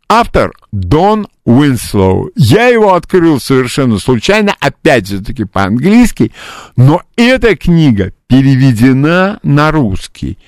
Автор 0.09 0.53
Дон 0.73 1.27
Уинслоу. 1.45 2.31
Я 2.37 2.67
его 2.67 2.95
открыл 2.95 3.41
совершенно 3.41 3.99
случайно, 3.99 4.55
опять 4.61 5.09
же 5.09 5.23
таки 5.23 5.45
по-английски, 5.45 6.33
но 6.77 7.03
эта 7.17 7.57
книга 7.57 8.13
переведена 8.27 9.41
на 9.43 9.71
русский. 9.71 10.39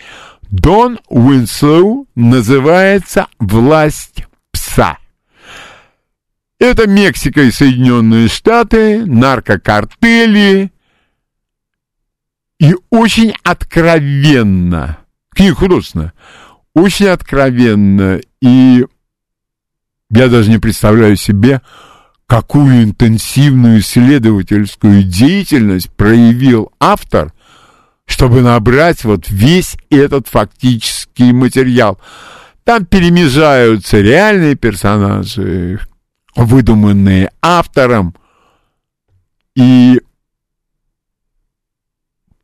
Дон 0.50 1.00
Уинслоу 1.08 2.06
называется 2.14 3.26
«Власть 3.38 4.26
пса». 4.52 4.98
Это 6.58 6.86
Мексика 6.86 7.42
и 7.42 7.50
Соединенные 7.50 8.28
Штаты, 8.28 9.04
наркокартели. 9.04 10.72
И 12.60 12.74
очень 12.90 13.34
откровенно, 13.42 14.98
книга 15.34 15.54
художественная, 15.56 16.12
очень 16.74 17.08
откровенно. 17.08 18.20
И 18.40 18.86
я 20.10 20.28
даже 20.28 20.48
не 20.50 20.58
представляю 20.58 21.16
себе, 21.16 21.60
какую 22.26 22.84
интенсивную 22.84 23.80
исследовательскую 23.80 25.02
деятельность 25.02 25.90
проявил 25.90 26.72
автор, 26.78 27.32
чтобы 28.06 28.40
набрать 28.42 29.04
вот 29.04 29.28
весь 29.28 29.76
этот 29.90 30.28
фактический 30.28 31.32
материал. 31.32 31.98
Там 32.62 32.86
перемежаются 32.86 34.00
реальные 34.00 34.54
персонажи, 34.54 35.80
выдуманные 36.36 37.30
автором. 37.40 38.14
И 39.54 40.00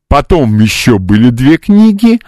потом 0.09 0.59
еще 0.61 0.98
были 0.98 1.31
две 1.31 1.57
книги. 1.57 2.20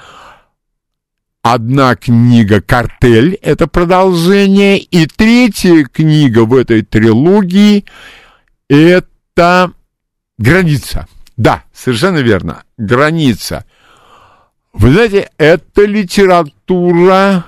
Одна 1.42 1.96
книга 1.96 2.61
«Картель»— 2.61 3.35
это 3.42 3.66
продолжение, 3.66 4.79
и 4.79 5.07
третья 5.07 5.85
книга 5.85 6.44
в 6.44 6.55
этой 6.55 6.83
трилогии— 6.83 7.85
это 8.68 9.72
«Граница». 10.38 11.09
Да, 11.37 11.64
совершенно 11.72 12.18
верно, 12.18 12.62
«Граница». 12.79 13.64
Вы 14.72 14.92
знаете, 14.92 15.31
это 15.37 15.85
литература, 15.85 17.46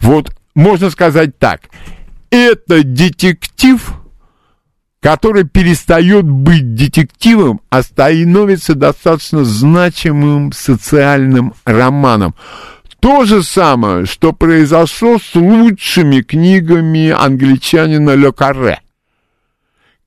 вот 0.00 0.34
можно 0.54 0.90
сказать 0.90 1.38
так— 1.38 1.68
это 2.36 2.84
детектив, 2.84 3.92
который 5.00 5.44
перестает 5.44 6.24
быть 6.24 6.74
детективом, 6.74 7.60
а 7.70 7.82
становится 7.82 8.74
достаточно 8.74 9.44
значимым 9.44 10.52
социальным 10.52 11.54
романом. 11.64 12.34
То 13.00 13.24
же 13.24 13.42
самое, 13.42 14.06
что 14.06 14.32
произошло 14.32 15.18
с 15.18 15.34
лучшими 15.34 16.22
книгами 16.22 17.10
англичанина 17.10 18.14
Ле 18.14 18.32
Карре, 18.32 18.80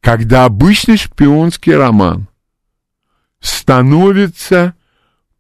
когда 0.01 0.45
обычный 0.45 0.97
шпионский 0.97 1.75
роман 1.75 2.27
становится 3.39 4.73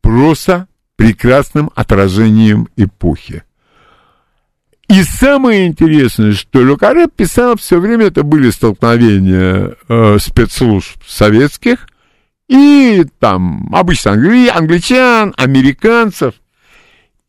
просто 0.01 0.67
прекрасным 0.95 1.71
отражением 1.75 2.69
эпохи. 2.75 3.43
И 4.89 5.03
самое 5.03 5.67
интересное, 5.67 6.33
что 6.33 6.63
Люкаре 6.63 7.07
писал 7.07 7.55
все 7.57 7.79
время, 7.79 8.07
это 8.07 8.23
были 8.23 8.49
столкновения 8.49 9.75
э, 9.87 10.17
спецслужб 10.19 10.97
советских 11.07 11.87
и 12.47 13.05
там 13.19 13.69
обычно 13.71 14.13
англи, 14.13 14.47
англичан, 14.47 15.35
американцев. 15.37 16.33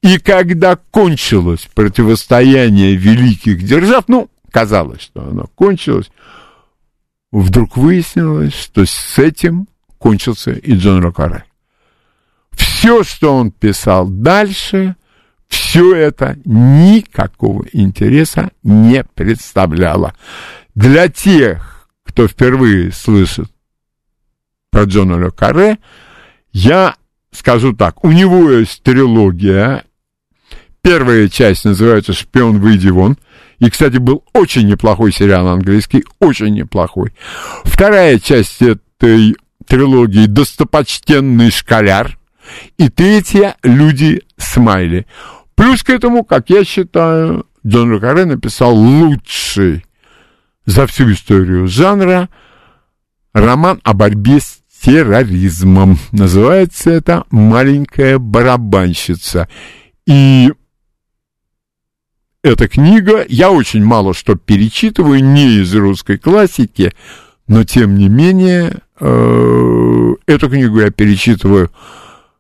И 0.02 0.18
когда 0.18 0.76
кончилось 0.76 1.68
противостояние 1.74 2.96
великих 2.96 3.62
держав, 3.62 4.04
ну, 4.08 4.30
казалось, 4.50 5.02
что 5.02 5.20
оно 5.20 5.46
кончилось, 5.54 6.10
вдруг 7.30 7.76
выяснилось, 7.76 8.54
что 8.54 8.86
с 8.86 9.18
этим 9.18 9.68
кончился 9.98 10.52
и 10.52 10.72
Джон 10.72 11.02
Рокаре. 11.02 11.44
Все, 12.52 13.04
что 13.04 13.36
он 13.36 13.50
писал 13.50 14.08
дальше, 14.08 14.96
все 15.50 15.94
это 15.94 16.38
никакого 16.44 17.66
интереса 17.72 18.52
не 18.62 19.04
представляло. 19.04 20.14
Для 20.74 21.08
тех, 21.08 21.88
кто 22.04 22.26
впервые 22.28 22.92
слышит 22.92 23.50
про 24.70 24.84
Джона 24.84 25.16
Ле 25.16 25.30
Карре, 25.30 25.78
я 26.52 26.94
скажу 27.32 27.72
так, 27.72 28.04
у 28.04 28.12
него 28.12 28.50
есть 28.50 28.82
трилогия. 28.82 29.84
Первая 30.82 31.28
часть 31.28 31.64
называется 31.64 32.12
«Шпион, 32.12 32.60
выйди 32.60 32.88
вон». 32.88 33.18
И, 33.58 33.68
кстати, 33.68 33.98
был 33.98 34.24
очень 34.32 34.66
неплохой 34.66 35.12
сериал 35.12 35.48
английский, 35.48 36.04
очень 36.20 36.54
неплохой. 36.54 37.12
Вторая 37.64 38.18
часть 38.18 38.62
этой 38.62 39.36
трилогии 39.66 40.26
«Достопочтенный 40.26 41.50
школяр». 41.50 42.18
И 42.78 42.88
третья 42.88 43.56
«Люди 43.62 44.22
Смайли». 44.38 45.06
Плюс 45.60 45.82
к 45.82 45.90
этому, 45.90 46.24
как 46.24 46.48
я 46.48 46.64
считаю, 46.64 47.44
Джон 47.66 47.92
Ле 47.92 48.24
написал 48.24 48.74
лучший 48.74 49.84
за 50.64 50.86
всю 50.86 51.12
историю 51.12 51.68
жанра 51.68 52.30
роман 53.34 53.78
о 53.84 53.92
борьбе 53.92 54.40
с 54.40 54.60
терроризмом. 54.82 55.98
Называется 56.12 56.88
это 56.88 57.24
«Маленькая 57.30 58.18
барабанщица». 58.18 59.50
И 60.06 60.50
эта 62.42 62.66
книга, 62.66 63.26
я 63.28 63.50
очень 63.50 63.84
мало 63.84 64.14
что 64.14 64.36
перечитываю, 64.36 65.22
не 65.22 65.58
из 65.60 65.74
русской 65.74 66.16
классики, 66.16 66.94
но 67.48 67.64
тем 67.64 67.96
не 67.96 68.08
менее, 68.08 68.78
э, 68.98 70.14
эту 70.24 70.48
книгу 70.48 70.80
я 70.80 70.90
перечитываю, 70.90 71.70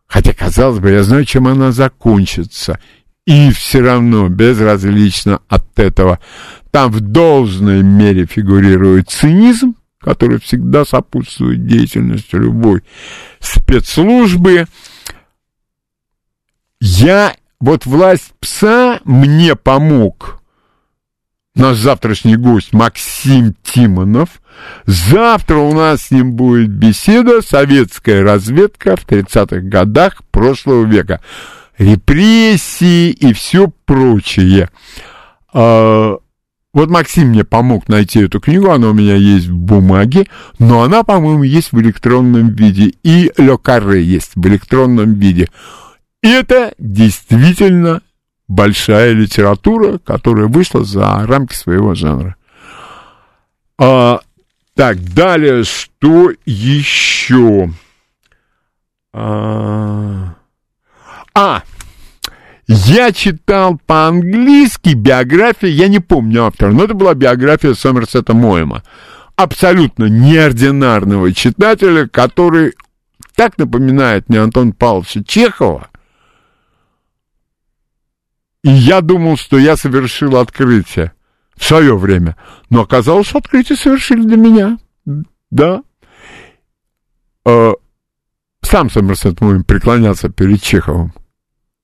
хотя, 0.06 0.32
казалось 0.32 0.78
бы, 0.78 0.88
я 0.88 1.02
знаю, 1.02 1.26
чем 1.26 1.48
она 1.48 1.70
закончится– 1.70 2.80
и 3.30 3.52
все 3.52 3.80
равно 3.80 4.28
безразлично 4.28 5.40
от 5.48 5.78
этого. 5.78 6.18
Там 6.72 6.90
в 6.90 6.98
должной 6.98 7.80
мере 7.84 8.26
фигурирует 8.26 9.08
цинизм, 9.08 9.76
который 10.00 10.40
всегда 10.40 10.84
сопутствует 10.84 11.64
деятельности 11.64 12.34
любой 12.34 12.82
спецслужбы. 13.38 14.66
Я, 16.80 17.36
вот 17.60 17.86
власть 17.86 18.32
пса 18.40 18.98
мне 19.04 19.54
помог 19.54 20.42
наш 21.54 21.76
завтрашний 21.76 22.34
гость 22.34 22.72
Максим 22.72 23.54
Тимонов. 23.62 24.42
Завтра 24.86 25.58
у 25.58 25.72
нас 25.72 26.06
с 26.06 26.10
ним 26.10 26.32
будет 26.32 26.70
беседа 26.70 27.42
«Советская 27.42 28.24
разведка 28.24 28.96
в 28.96 29.06
30-х 29.06 29.60
годах 29.60 30.24
прошлого 30.32 30.84
века». 30.84 31.20
Репрессии 31.80 33.08
и 33.08 33.32
все 33.32 33.72
прочее. 33.86 34.68
А, 35.54 36.18
вот 36.74 36.90
Максим 36.90 37.28
мне 37.28 37.42
помог 37.42 37.88
найти 37.88 38.20
эту 38.20 38.38
книгу, 38.38 38.70
она 38.70 38.90
у 38.90 38.92
меня 38.92 39.16
есть 39.16 39.46
в 39.46 39.56
бумаге, 39.56 40.26
но 40.58 40.82
она, 40.82 41.04
по-моему, 41.04 41.42
есть 41.42 41.72
в 41.72 41.80
электронном 41.80 42.50
виде, 42.50 42.92
и 43.02 43.32
Ле 43.38 43.56
Карре 43.56 44.04
есть 44.04 44.32
в 44.34 44.46
электронном 44.46 45.14
виде. 45.14 45.48
Это 46.22 46.74
действительно 46.78 48.02
большая 48.46 49.12
литература, 49.12 49.96
которая 49.96 50.48
вышла 50.48 50.84
за 50.84 51.26
рамки 51.26 51.54
своего 51.54 51.94
жанра. 51.94 52.36
А, 53.78 54.20
так, 54.74 55.02
далее, 55.14 55.64
что 55.64 56.30
еще? 56.44 57.70
А, 59.14 60.34
а, 61.34 61.62
я 62.72 63.10
читал 63.10 63.80
по-английски 63.84 64.90
биографию, 64.90 65.74
я 65.74 65.88
не 65.88 65.98
помню 65.98 66.44
автора, 66.44 66.70
но 66.70 66.84
это 66.84 66.94
была 66.94 67.14
биография 67.14 67.74
Сомерсета 67.74 68.32
Моэма. 68.32 68.84
Абсолютно 69.34 70.04
неординарного 70.04 71.32
читателя, 71.32 72.06
который 72.06 72.74
так 73.34 73.58
напоминает 73.58 74.28
мне 74.28 74.40
Антон 74.40 74.72
Павловича 74.72 75.24
Чехова, 75.26 75.88
и 78.62 78.70
я 78.70 79.00
думал, 79.00 79.36
что 79.36 79.58
я 79.58 79.76
совершил 79.76 80.36
открытие 80.36 81.12
в 81.56 81.64
свое 81.64 81.96
время. 81.96 82.36
Но 82.68 82.82
оказалось, 82.82 83.26
что 83.26 83.38
открытие 83.38 83.76
совершили 83.76 84.22
для 84.22 84.36
меня. 84.36 84.78
Да. 85.50 85.82
Э, 87.44 87.72
сам 88.62 88.90
Сомерсет 88.90 89.40
Муин 89.40 89.64
преклонялся 89.64 90.28
перед 90.28 90.62
Чеховым. 90.62 91.12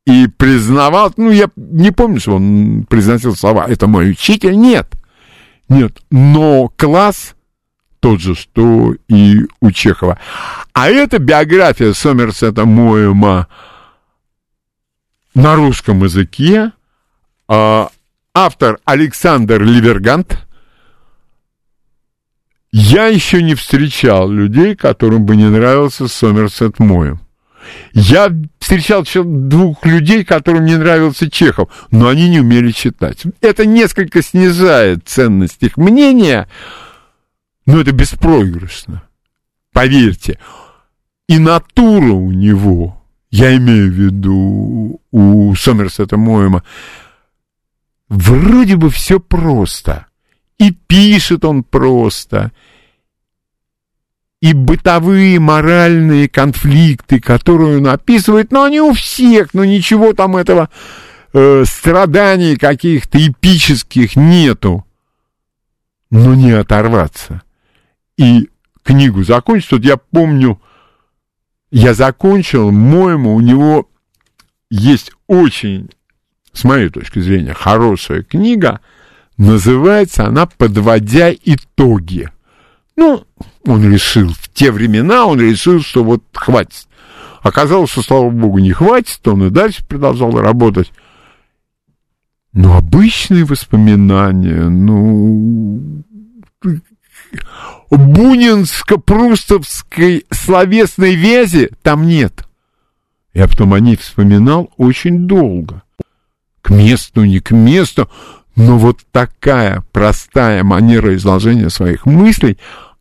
И 0.06 0.28
признавал, 0.28 1.12
ну, 1.16 1.30
я 1.30 1.50
не 1.56 1.90
помню, 1.90 2.20
что 2.20 2.36
он 2.36 2.86
произносил 2.88 3.34
слова, 3.34 3.66
это 3.68 3.88
мой 3.88 4.10
учитель. 4.12 4.56
Нет. 4.56 4.88
Нет. 5.68 5.98
Но 6.10 6.72
класс 6.76 7.34
тот 7.98 8.20
же, 8.20 8.36
что 8.36 8.94
и 9.08 9.40
у 9.60 9.72
Чехова. 9.72 10.18
А 10.72 10.88
это 10.88 11.18
биография 11.18 11.92
Сомерсета 11.92 12.64
Моема 12.64 13.48
на 15.34 15.56
русском 15.56 16.04
языке. 16.04 16.70
А, 17.48 17.88
автор 18.32 18.78
Александр 18.84 19.60
Ливергант. 19.60 20.46
Я 22.70 23.06
еще 23.06 23.42
не 23.42 23.56
встречал 23.56 24.30
людей, 24.30 24.76
которым 24.76 25.26
бы 25.26 25.34
не 25.34 25.48
нравился 25.48 26.06
Сомерсет 26.06 26.78
Моем. 26.78 27.25
Я 27.92 28.32
встречал 28.58 29.04
двух 29.04 29.84
людей, 29.86 30.24
которым 30.24 30.64
не 30.64 30.76
нравился 30.76 31.30
Чехов, 31.30 31.68
но 31.90 32.08
они 32.08 32.28
не 32.28 32.40
умели 32.40 32.70
читать. 32.70 33.24
Это 33.40 33.66
несколько 33.66 34.22
снижает 34.22 35.06
ценность 35.06 35.62
их 35.62 35.76
мнения, 35.76 36.48
но 37.64 37.80
это 37.80 37.92
беспроигрышно. 37.92 39.02
Поверьте. 39.72 40.38
И 41.28 41.38
натура 41.38 42.12
у 42.12 42.30
него 42.30 43.02
я 43.30 43.56
имею 43.56 43.90
в 43.90 43.94
виду 43.94 45.00
у 45.10 45.54
Сомерсета 45.54 46.16
Моема, 46.16 46.62
вроде 48.08 48.76
бы 48.76 48.90
все 48.90 49.20
просто. 49.20 50.06
И 50.58 50.70
пишет 50.70 51.44
он 51.44 51.62
просто. 51.62 52.52
И 54.40 54.52
бытовые 54.52 55.40
моральные 55.40 56.28
конфликты, 56.28 57.20
которые 57.20 57.78
он 57.78 57.88
описывает, 57.88 58.52
но 58.52 58.64
они 58.64 58.80
у 58.80 58.92
всех, 58.92 59.54
но 59.54 59.64
ничего 59.64 60.12
там 60.12 60.36
этого 60.36 60.68
э, 61.32 61.64
страданий 61.66 62.56
каких-то 62.56 63.18
эпических 63.18 64.14
нету. 64.14 64.86
Но 66.10 66.34
не 66.34 66.52
оторваться. 66.52 67.42
И 68.16 68.48
книгу 68.82 69.24
закончить, 69.24 69.72
вот 69.72 69.84
я 69.84 69.96
помню, 69.96 70.60
я 71.70 71.94
закончил, 71.94 72.70
моему 72.70 73.34
у 73.34 73.40
него 73.40 73.88
есть 74.70 75.12
очень, 75.26 75.90
с 76.52 76.64
моей 76.64 76.88
точки 76.88 77.18
зрения, 77.18 77.54
хорошая 77.54 78.22
книга, 78.22 78.80
называется 79.36 80.26
она 80.26 80.46
«Подводя 80.46 81.32
итоги». 81.32 82.30
Ну, 82.96 83.26
он 83.66 83.92
решил, 83.92 84.32
в 84.32 84.48
те 84.52 84.70
времена 84.70 85.26
он 85.26 85.40
решил, 85.40 85.82
что 85.82 86.04
вот 86.04 86.22
хватит. 86.32 86.86
Оказалось, 87.42 87.90
что, 87.90 88.02
слава 88.02 88.30
богу, 88.30 88.58
не 88.58 88.72
хватит, 88.72 89.26
он 89.28 89.44
и 89.44 89.50
дальше 89.50 89.84
продолжал 89.86 90.32
работать. 90.32 90.90
Но 92.52 92.76
обычные 92.76 93.44
воспоминания, 93.44 94.68
ну, 94.68 96.02
бунинско-прустовской 97.90 100.24
словесной 100.30 101.14
вязи 101.14 101.70
там 101.82 102.06
нет. 102.06 102.44
Я 103.34 103.48
потом 103.48 103.74
о 103.74 103.80
ней 103.80 103.96
вспоминал 103.96 104.70
очень 104.76 105.26
долго. 105.26 105.82
К 106.62 106.70
месту, 106.70 107.24
не 107.24 107.40
к 107.40 107.50
месту, 107.50 108.08
но 108.56 108.78
вот 108.78 109.00
такая 109.12 109.84
простая 109.92 110.64
манера 110.64 111.14
изложения 111.14 111.68
своих 111.68 112.06
мыслей, 112.06 112.56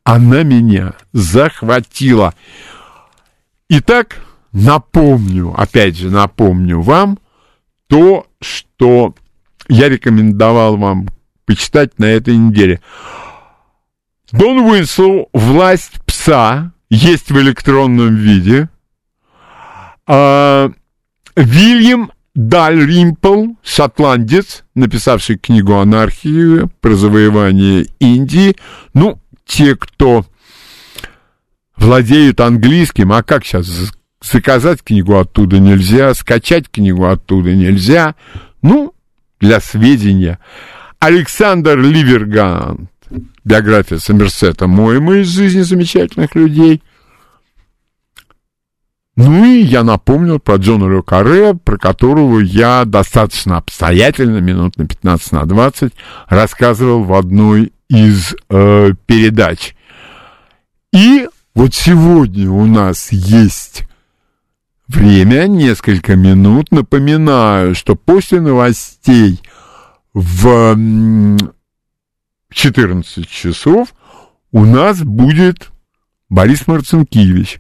она 0.06 0.44
меня 0.44 0.94
захватила. 1.12 2.34
Итак, 3.68 4.24
напомню, 4.54 5.54
опять 5.58 5.98
же 5.98 6.10
напомню 6.10 6.80
вам 6.80 7.20
то, 7.88 8.28
что 8.40 9.16
я 9.68 9.90
рекомендовал 9.90 10.78
вам 10.78 11.08
почитать 11.46 11.98
на 12.00 12.06
этой 12.06 12.38
неделе. 12.38 12.82
Дон 14.32 14.60
Уинслоу 14.60 15.30
«Власть 15.34 15.94
пса» 16.06 16.72
есть 16.90 17.32
в 17.32 17.40
электронном 17.40 18.16
виде. 18.16 18.70
А, 20.08 20.72
Вильям 21.36 22.12
Дальримпл, 22.36 23.54
шотландец, 23.64 24.66
написавший 24.76 25.38
книгу 25.38 25.74
«Анархия» 25.74 26.70
про 26.82 26.96
завоевание 26.96 27.88
Индии. 28.00 28.56
Ну, 28.94 29.20
те, 29.46 29.76
кто 29.76 30.26
владеют 31.78 32.40
английским, 32.40 33.12
а 33.12 33.24
как 33.24 33.46
сейчас 33.46 33.94
заказать 34.22 34.84
книгу 34.84 35.18
оттуда 35.18 35.60
нельзя, 35.60 36.14
скачать 36.14 36.70
книгу 36.70 37.06
оттуда 37.06 37.54
нельзя. 37.54 38.16
Ну, 38.62 38.94
для 39.40 39.60
сведения. 39.60 40.40
Александр 41.00 41.78
Ливергант 41.78 42.90
биография 43.44 44.00
Сомерсета 44.00 44.68
Мойма 44.68 45.18
из 45.18 45.28
жизни 45.28 45.62
замечательных 45.62 46.36
людей. 46.36 46.82
Ну 49.16 49.46
и 49.46 49.62
я 49.62 49.84
напомнил 49.84 50.40
про 50.40 50.58
Джона 50.58 50.94
Ле 50.94 51.02
Карре, 51.02 51.54
про 51.54 51.78
которого 51.78 52.40
я 52.40 52.84
достаточно 52.84 53.58
обстоятельно, 53.58 54.40
минут 54.40 54.78
на 54.78 54.86
15 54.86 55.32
на 55.32 55.46
20, 55.46 55.94
рассказывал 56.28 57.04
в 57.04 57.14
одной 57.14 57.72
из 57.90 58.36
э, 58.50 58.92
передач. 59.06 59.76
И 60.92 61.28
вот 61.54 61.74
сегодня 61.74 62.50
у 62.50 62.66
нас 62.66 63.12
есть 63.12 63.86
время, 64.88 65.48
несколько 65.48 66.16
минут. 66.16 66.72
Напоминаю, 66.72 67.76
что 67.76 67.96
после 67.96 68.42
новостей 68.42 69.42
в 70.14 70.78
14 72.52 73.30
часов 73.30 73.94
у 74.52 74.66
нас 74.66 75.02
будет 75.02 75.72
Борис 76.30 76.68
Марцинкевич. 76.68 77.60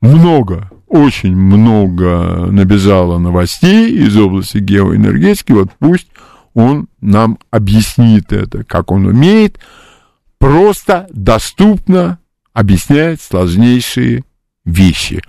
Много, 0.00 0.70
очень 0.86 1.36
много 1.36 2.46
набежало 2.50 3.18
новостей 3.18 3.90
из 3.90 4.16
области 4.16 4.58
геоэнергетики. 4.58 5.52
Вот 5.52 5.68
пусть 5.78 6.08
он 6.54 6.88
нам 7.00 7.38
объяснит 7.50 8.32
это, 8.32 8.64
как 8.64 8.90
он 8.90 9.06
умеет. 9.06 9.58
Просто, 10.38 11.06
доступно 11.10 12.18
объясняет 12.52 13.20
сложнейшие 13.20 14.24
вещи. 14.64 15.22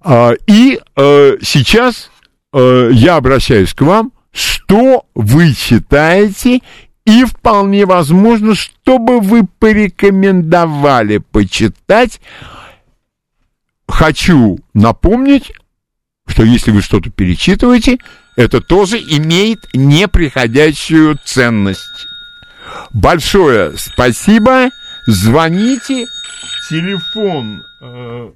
А, 0.00 0.32
и 0.46 0.80
э, 0.96 1.36
сейчас 1.42 2.10
э, 2.52 2.90
я 2.92 3.16
обращаюсь 3.16 3.74
к 3.74 3.82
вам, 3.82 4.12
что 4.32 5.06
вы 5.14 5.54
читаете 5.54 6.60
и 7.04 7.24
вполне 7.24 7.86
возможно, 7.86 8.54
чтобы 8.54 9.20
вы 9.20 9.46
порекомендовали 9.58 11.18
почитать, 11.18 12.20
хочу 13.88 14.58
напомнить, 14.74 15.52
что 16.26 16.42
если 16.44 16.70
вы 16.70 16.82
что-то 16.82 17.10
перечитываете, 17.10 17.98
Это 18.38 18.60
тоже 18.60 18.98
имеет 18.98 19.66
неприходящую 19.74 21.18
ценность. 21.24 22.06
Большое 22.92 23.72
спасибо. 23.76 24.70
Звоните. 25.08 26.06
Телефон 26.70 27.64
э, 27.82 28.30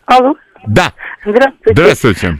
Алло, 0.05 0.35
Да, 0.65 0.91
здравствуйте. 1.23 1.71
здравствуйте. 1.71 2.39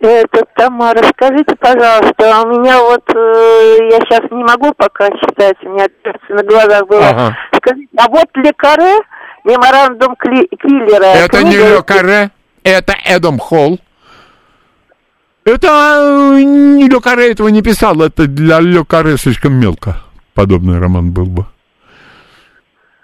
Это 0.00 0.44
Тамара, 0.56 1.02
скажите, 1.08 1.54
пожалуйста, 1.56 2.42
у 2.42 2.60
меня 2.60 2.78
вот, 2.80 3.02
э, 3.14 3.88
я 3.90 3.98
сейчас 4.00 4.30
не 4.30 4.44
могу 4.44 4.72
пока 4.74 5.08
читать, 5.10 5.56
у 5.62 5.70
меня 5.70 5.86
перцы 6.02 6.32
на 6.34 6.42
глазах 6.42 6.86
было. 6.86 7.08
Ага. 7.08 7.36
Скажите, 7.56 7.88
а 7.96 8.08
вот 8.08 8.26
Лекаре, 8.34 8.98
меморандум 9.44 10.14
Кли- 10.14 10.48
Киллера. 10.60 11.04
Это 11.06 11.42
не 11.42 11.52
книга- 11.52 11.76
Ле 11.76 11.82
Карре, 11.82 12.30
это 12.62 12.94
Эдом 13.04 13.38
Холл. 13.38 13.78
Это 15.44 16.34
э, 16.38 16.42
не 16.42 16.88
Ле 16.88 17.00
Карре 17.00 17.32
этого 17.32 17.48
не 17.48 17.62
писал, 17.62 18.00
это 18.02 18.26
для 18.26 18.60
Ле 18.60 18.84
Карре 18.84 19.16
слишком 19.16 19.54
мелко. 19.54 19.96
Подобный 20.34 20.78
роман 20.78 21.12
был 21.12 21.26
бы. 21.26 21.46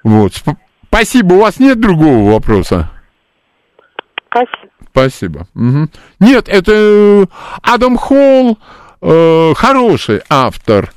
Вот. 0.04 0.32
Сп- 0.32 0.56
Спасибо. 0.88 1.34
У 1.34 1.40
вас 1.40 1.58
нет 1.58 1.80
другого 1.80 2.32
вопроса? 2.32 2.90
Спасибо. 4.28 4.61
Спасибо. 4.92 5.46
Мгм. 5.54 5.90
Нет, 6.20 6.48
это 6.48 6.72
э, 6.74 7.26
Адам 7.62 7.96
Холл 7.96 8.58
э, 9.00 9.54
хороший 9.56 10.20
автор, 10.28 10.92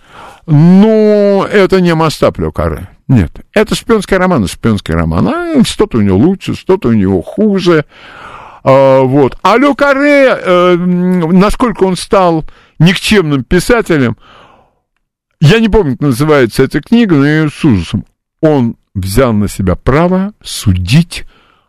но 0.45 1.47
это 1.49 1.79
не 1.79 1.95
масштаб 1.95 2.37
Ле 2.39 2.51
Карре. 2.51 2.89
Нет, 3.07 3.31
это 3.53 3.73
шпионский 3.73 4.17
роман, 4.17 4.47
шпионский 4.47 4.93
роман. 4.93 5.27
А, 5.27 5.63
что-то 5.63 5.99
у 5.99 6.01
него 6.01 6.17
лучше, 6.17 6.55
что-то 6.55 6.89
у 6.89 6.93
него 6.93 7.21
хуже. 7.21 7.85
А, 8.63 9.01
вот. 9.01 9.37
А 9.43 9.57
Ле 9.57 9.73
Карре, 9.73 10.37
э, 10.37 10.75
насколько 10.75 11.83
он 11.83 11.95
стал 11.95 12.43
никчемным 12.79 13.45
писателем, 13.45 14.17
я 15.39 15.59
не 15.59 15.69
помню, 15.69 15.93
как 15.93 16.01
называется 16.01 16.63
эта 16.63 16.81
книга, 16.81 17.15
но 17.15 17.25
я 17.25 17.49
с 17.49 17.63
ужасом. 17.63 18.05
Он 18.41 18.75
взял 18.93 19.31
на 19.31 19.47
себя 19.47 19.75
право 19.75 20.33
судить 20.43 21.25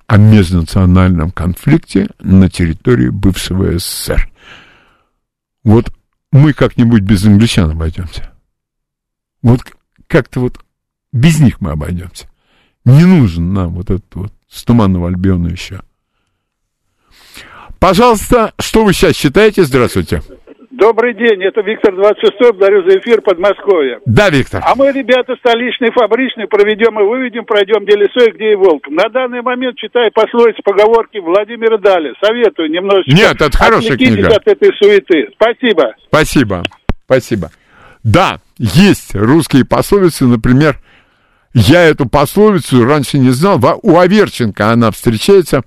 о 0.07 0.17
межнациональном 0.17 1.31
конфликте 1.31 2.09
на 2.21 2.49
территории 2.49 3.09
бывшего 3.09 3.79
СССР. 3.79 4.31
Вот 5.65 5.93
мы 6.33 6.53
как-нибудь 6.53 7.03
без 7.03 7.25
англичан 7.25 7.71
обойдемся. 7.71 8.33
Вот 9.43 9.61
как-то 10.07 10.41
вот 10.41 10.61
без 11.13 11.41
них 11.41 11.61
мы 11.61 11.73
обойдемся. 11.73 12.29
Не 12.85 13.05
нужен 13.05 13.53
нам 13.53 13.75
вот 13.75 13.91
этот 13.91 14.15
вот 14.15 14.33
с 14.49 14.63
туманного 14.65 15.09
Альбиона 15.09 15.49
еще. 15.49 15.81
Пожалуйста, 17.79 18.55
что 18.59 18.85
вы 18.85 18.93
сейчас 18.93 19.17
считаете? 19.17 19.65
Здравствуйте. 19.65 20.23
Добрый 20.77 21.15
день, 21.15 21.43
это 21.43 21.63
Виктор 21.63 21.95
26 21.95 22.35
благодарю 22.39 22.83
за 22.89 22.99
эфир 22.99 23.23
Подмосковье. 23.23 24.01
Да, 24.05 24.29
Виктор. 24.29 24.63
А 24.63 24.75
мы, 24.75 24.93
ребята, 24.93 25.35
столичные, 25.37 25.91
фабричные, 25.91 26.47
проведем 26.49 27.01
и 27.01 27.03
выведем, 27.03 27.47
пройдем, 27.47 27.83
где 27.87 27.97
лесой, 27.97 28.31
где 28.33 28.53
и 28.53 28.55
волк. 28.57 28.87
На 28.91 29.09
данный 29.09 29.41
момент, 29.41 29.79
читая 29.79 30.11
пословицы, 30.11 30.61
поговорки 30.63 31.17
Владимира 31.17 31.79
Дали, 31.79 32.13
советую 32.23 32.71
немножечко 32.71 33.11
Нет, 33.11 33.41
это 33.41 33.57
хорошая 33.57 33.97
книга. 33.97 34.29
от 34.29 34.47
этой 34.47 34.71
суеты. 34.77 35.29
Спасибо. 35.33 35.95
Спасибо. 36.09 36.63
Спасибо. 37.07 37.51
Да, 38.05 38.41
есть 38.59 39.15
русские 39.15 39.65
пословицы, 39.65 40.27
например, 40.27 40.77
я 41.55 41.85
эту 41.85 42.07
пословицу 42.07 42.85
раньше 42.85 43.17
не 43.17 43.31
знал, 43.31 43.59
у 43.83 43.99
Аверченко 43.99 44.73
она 44.73 44.91
встречается, 44.91 45.63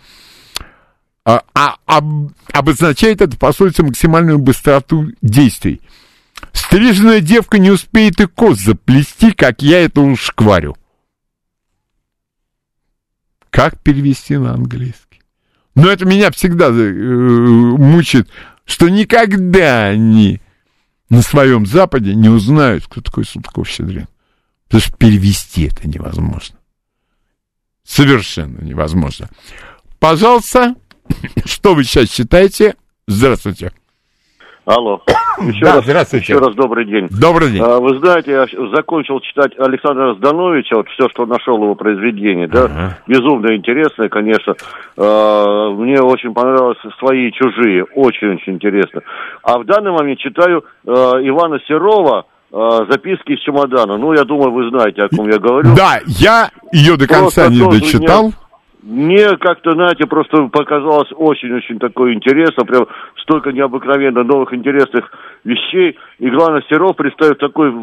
а, 1.29 1.43
а- 1.53 1.77
об- 1.85 2.31
обозначает 2.51 3.21
эта 3.21 3.37
пословица 3.37 3.83
максимальную 3.83 4.39
быстроту 4.39 5.11
действий. 5.21 5.79
Стриженная 6.53 7.21
девка 7.21 7.59
не 7.59 7.69
успеет 7.69 8.19
и 8.19 8.25
коз 8.25 8.57
заплести, 8.59 9.31
как 9.33 9.61
я 9.61 9.83
это 9.83 10.01
уж 10.01 10.19
шкварю. 10.21 10.75
Как 13.51 13.79
перевести 13.79 14.37
на 14.37 14.53
английский? 14.55 15.21
Но 15.75 15.89
это 15.89 16.05
меня 16.05 16.31
всегда 16.31 16.69
э, 16.69 16.71
мучает, 16.71 18.27
что 18.65 18.89
никогда 18.89 19.85
они 19.85 20.41
на 21.09 21.21
своем 21.21 21.67
Западе 21.67 22.15
не 22.15 22.29
узнают, 22.29 22.85
кто 22.87 23.01
такой 23.01 23.25
Салтыков-Щедрин. 23.25 24.07
Потому 24.65 24.81
что 24.81 24.97
перевести 24.97 25.67
это 25.67 25.87
невозможно. 25.87 26.57
Совершенно 27.83 28.61
невозможно. 28.63 29.29
Пожалуйста, 29.99 30.75
что 31.45 31.73
вы 31.75 31.83
сейчас 31.83 32.11
считаете? 32.11 32.75
Здравствуйте. 33.07 33.71
Алло. 34.65 35.01
Еще 35.41 35.65
Да, 35.65 35.75
раз, 35.77 35.85
здравствуйте. 35.85 36.33
Еще 36.33 36.37
раз 36.45 36.53
добрый 36.53 36.85
день. 36.85 37.07
Добрый 37.09 37.49
день. 37.51 37.61
А, 37.63 37.79
Вы 37.79 37.97
знаете, 37.99 38.31
я 38.31 38.45
закончил 38.75 39.19
читать 39.21 39.53
Александра 39.57 40.13
Здановича, 40.15 40.75
вот 40.75 40.87
все, 40.89 41.07
что 41.09 41.25
нашел 41.25 41.55
его 41.55 41.73
произведение, 41.75 42.47
да, 42.47 42.65
Ага. 42.65 42.97
безумно 43.07 43.55
интересное, 43.55 44.09
конечно. 44.09 44.53
А, 44.97 45.69
Мне 45.71 45.99
очень 46.01 46.33
понравилось 46.33 46.77
«Свои 46.99 47.29
и 47.29 47.33
чужие», 47.33 47.83
очень-очень 47.85 48.53
интересно. 48.53 49.01
А 49.43 49.57
в 49.59 49.65
данный 49.65 49.91
момент 49.91 50.19
читаю 50.19 50.65
а, 50.85 51.13
Ивана 51.21 51.59
Серова 51.67 52.25
а, 52.51 52.85
«Записки 52.89 53.31
из 53.31 53.39
чемодана». 53.39 53.97
Ну, 53.97 54.13
я 54.13 54.23
думаю, 54.25 54.51
вы 54.51 54.69
знаете, 54.69 55.03
о 55.03 55.09
ком 55.09 55.29
я 55.29 55.39
говорю. 55.39 55.73
Да, 55.75 55.99
я 56.05 56.51
ее 56.73 56.95
до 56.97 57.07
конца 57.07 57.45
Просто 57.45 57.49
не 57.49 57.71
дочитал. 57.79 58.33
Мне 58.81 59.35
как-то, 59.37 59.71
знаете, 59.71 60.05
просто 60.07 60.47
показалось 60.47 61.09
очень-очень 61.13 61.79
такое 61.79 62.13
интересно, 62.13 62.63
прям 62.63 62.87
столько 63.21 63.51
необыкновенно 63.51 64.23
новых 64.23 64.53
интересных 64.53 65.11
вещей. 65.43 65.97
И 66.19 66.29
главное, 66.29 66.63
Серов 66.69 66.95
представит 66.95 67.39
такой, 67.39 67.73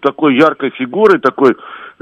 такой 0.00 0.36
яркой 0.36 0.70
фигурой, 0.70 1.20
такой 1.20 1.54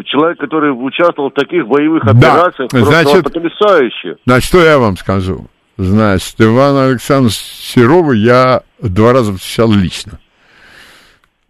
человек, 0.05 0.39
который 0.39 0.71
участвовал 0.71 1.31
в 1.31 1.35
таких 1.35 1.67
боевых 1.67 2.05
Да, 2.05 2.13
операциях. 2.13 2.71
Просто 2.71 3.03
значит- 3.03 3.25
потрясающе. 3.25 4.17
Значит, 4.25 4.49
что 4.49 4.59
я 4.63 4.79
вам 4.79 4.97
скажу? 4.97 5.47
Значит, 5.77 6.35
Ивана 6.41 6.87
Александровича 6.87 7.35
Серова 7.41 8.13
я 8.13 8.61
два 8.81 9.13
раза 9.13 9.33
встречал 9.33 9.73
лично. 9.73 10.21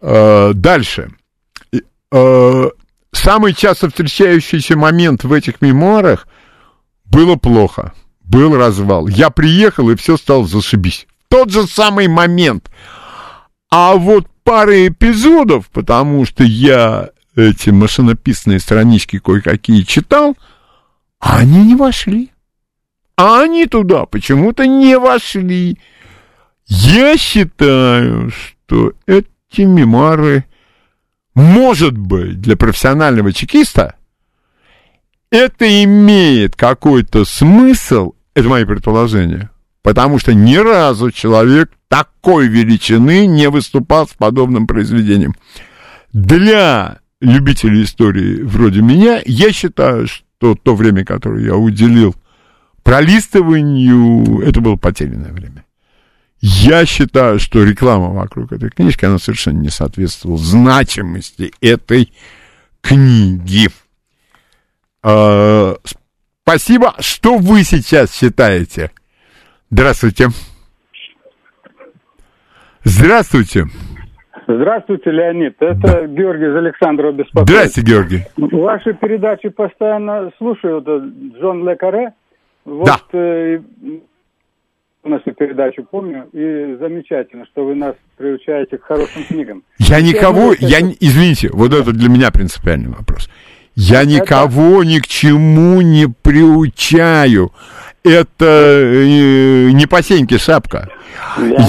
Э, 0.01 0.53
Дальше. 0.53 1.09
Э, 2.11 2.63
Самый 3.13 3.53
часто 3.53 3.89
встречающийся 3.89 4.77
момент 4.77 5.25
в 5.25 5.33
этих 5.33 5.61
мемуарах 5.61 6.27
было 7.11 7.35
плохо, 7.35 7.93
был 8.23 8.55
развал. 8.55 9.07
Я 9.07 9.29
приехал, 9.29 9.89
и 9.89 9.95
все 9.95 10.17
стало 10.17 10.47
зашибись. 10.47 11.07
Тот 11.27 11.51
же 11.51 11.67
самый 11.67 12.07
момент. 12.07 12.71
А 13.69 13.95
вот 13.95 14.27
пары 14.43 14.87
эпизодов, 14.87 15.69
потому 15.69 16.25
что 16.25 16.43
я 16.43 17.09
эти 17.35 17.69
машинописные 17.69 18.59
странички 18.59 19.19
кое-какие 19.19 19.83
читал, 19.83 20.37
они 21.19 21.63
не 21.65 21.75
вошли. 21.75 22.31
А 23.15 23.41
они 23.41 23.65
туда 23.67 24.05
почему-то 24.05 24.65
не 24.65 24.97
вошли. 24.97 25.77
Я 26.65 27.17
считаю, 27.17 28.31
что 28.31 28.93
эти 29.05 29.61
мемуары, 29.61 30.45
может 31.35 31.97
быть, 31.97 32.41
для 32.41 32.57
профессионального 32.57 33.31
чекиста, 33.31 33.95
это 35.31 35.83
имеет 35.83 36.55
какой-то 36.55 37.25
смысл, 37.25 38.13
это 38.35 38.49
мои 38.49 38.65
предположения, 38.65 39.49
потому 39.81 40.19
что 40.19 40.33
ни 40.33 40.55
разу 40.55 41.11
человек 41.11 41.71
такой 41.87 42.47
величины 42.47 43.25
не 43.25 43.49
выступал 43.49 44.07
с 44.07 44.11
подобным 44.11 44.67
произведением. 44.67 45.33
Для 46.13 46.99
любителей 47.21 47.83
истории 47.83 48.43
вроде 48.43 48.81
меня, 48.81 49.21
я 49.25 49.51
считаю, 49.51 50.07
что 50.07 50.55
то 50.55 50.75
время, 50.75 51.05
которое 51.05 51.45
я 51.45 51.55
уделил 51.55 52.15
пролистыванию, 52.83 54.41
это 54.41 54.59
было 54.59 54.75
потерянное 54.75 55.31
время. 55.31 55.65
Я 56.41 56.85
считаю, 56.87 57.39
что 57.39 57.63
реклама 57.63 58.09
вокруг 58.09 58.51
этой 58.51 58.71
книжки, 58.71 59.05
она 59.05 59.19
совершенно 59.19 59.59
не 59.59 59.69
соответствовала 59.69 60.39
значимости 60.39 61.53
этой 61.61 62.11
книги. 62.81 63.69
А, 65.03 65.75
спасибо. 66.43 66.93
Что 66.99 67.37
вы 67.37 67.63
сейчас 67.63 68.15
считаете? 68.15 68.91
Здравствуйте. 69.69 70.27
Здравствуйте. 72.83 73.65
Здравствуйте, 74.47 75.11
Леонид. 75.11 75.55
Это 75.59 76.07
Георгий 76.07 76.45
из 76.45 76.55
Александрова 76.55 77.11
беспокоит. 77.13 77.47
Здрасте, 77.47 77.81
Георгий. 77.81 78.23
Ваши 78.37 78.93
передачи 78.93 79.49
постоянно 79.49 80.31
слушаю. 80.37 80.81
Это 80.81 80.97
Джон 81.39 81.67
Ле 81.67 81.75
Карре. 81.75 82.13
Вот, 82.65 82.85
Да. 82.85 82.99
э, 83.13 83.59
нашу 85.03 85.33
передачу 85.33 85.83
помню, 85.89 86.27
и 86.33 86.75
замечательно, 86.79 87.45
что 87.47 87.65
вы 87.65 87.75
нас 87.75 87.95
приучаете 88.17 88.77
к 88.77 88.83
хорошим 88.83 89.23
книгам. 89.23 89.63
Я 89.79 90.01
никого, 90.01 90.53
я, 90.59 90.79
извините, 90.99 91.49
вот 91.53 91.73
это 91.73 91.91
для 91.91 92.09
меня 92.09 92.29
принципиальный 92.31 92.89
вопрос. 92.89 93.29
Я 93.75 94.05
никого 94.05 94.83
ни 94.83 94.99
к 94.99 95.07
чему 95.07 95.81
не 95.81 96.07
приучаю. 96.07 97.51
Это 98.03 98.45
э, 98.45 99.69
не 99.71 99.85
по 99.85 100.01
сеньке 100.01 100.37
шапка. 100.39 100.89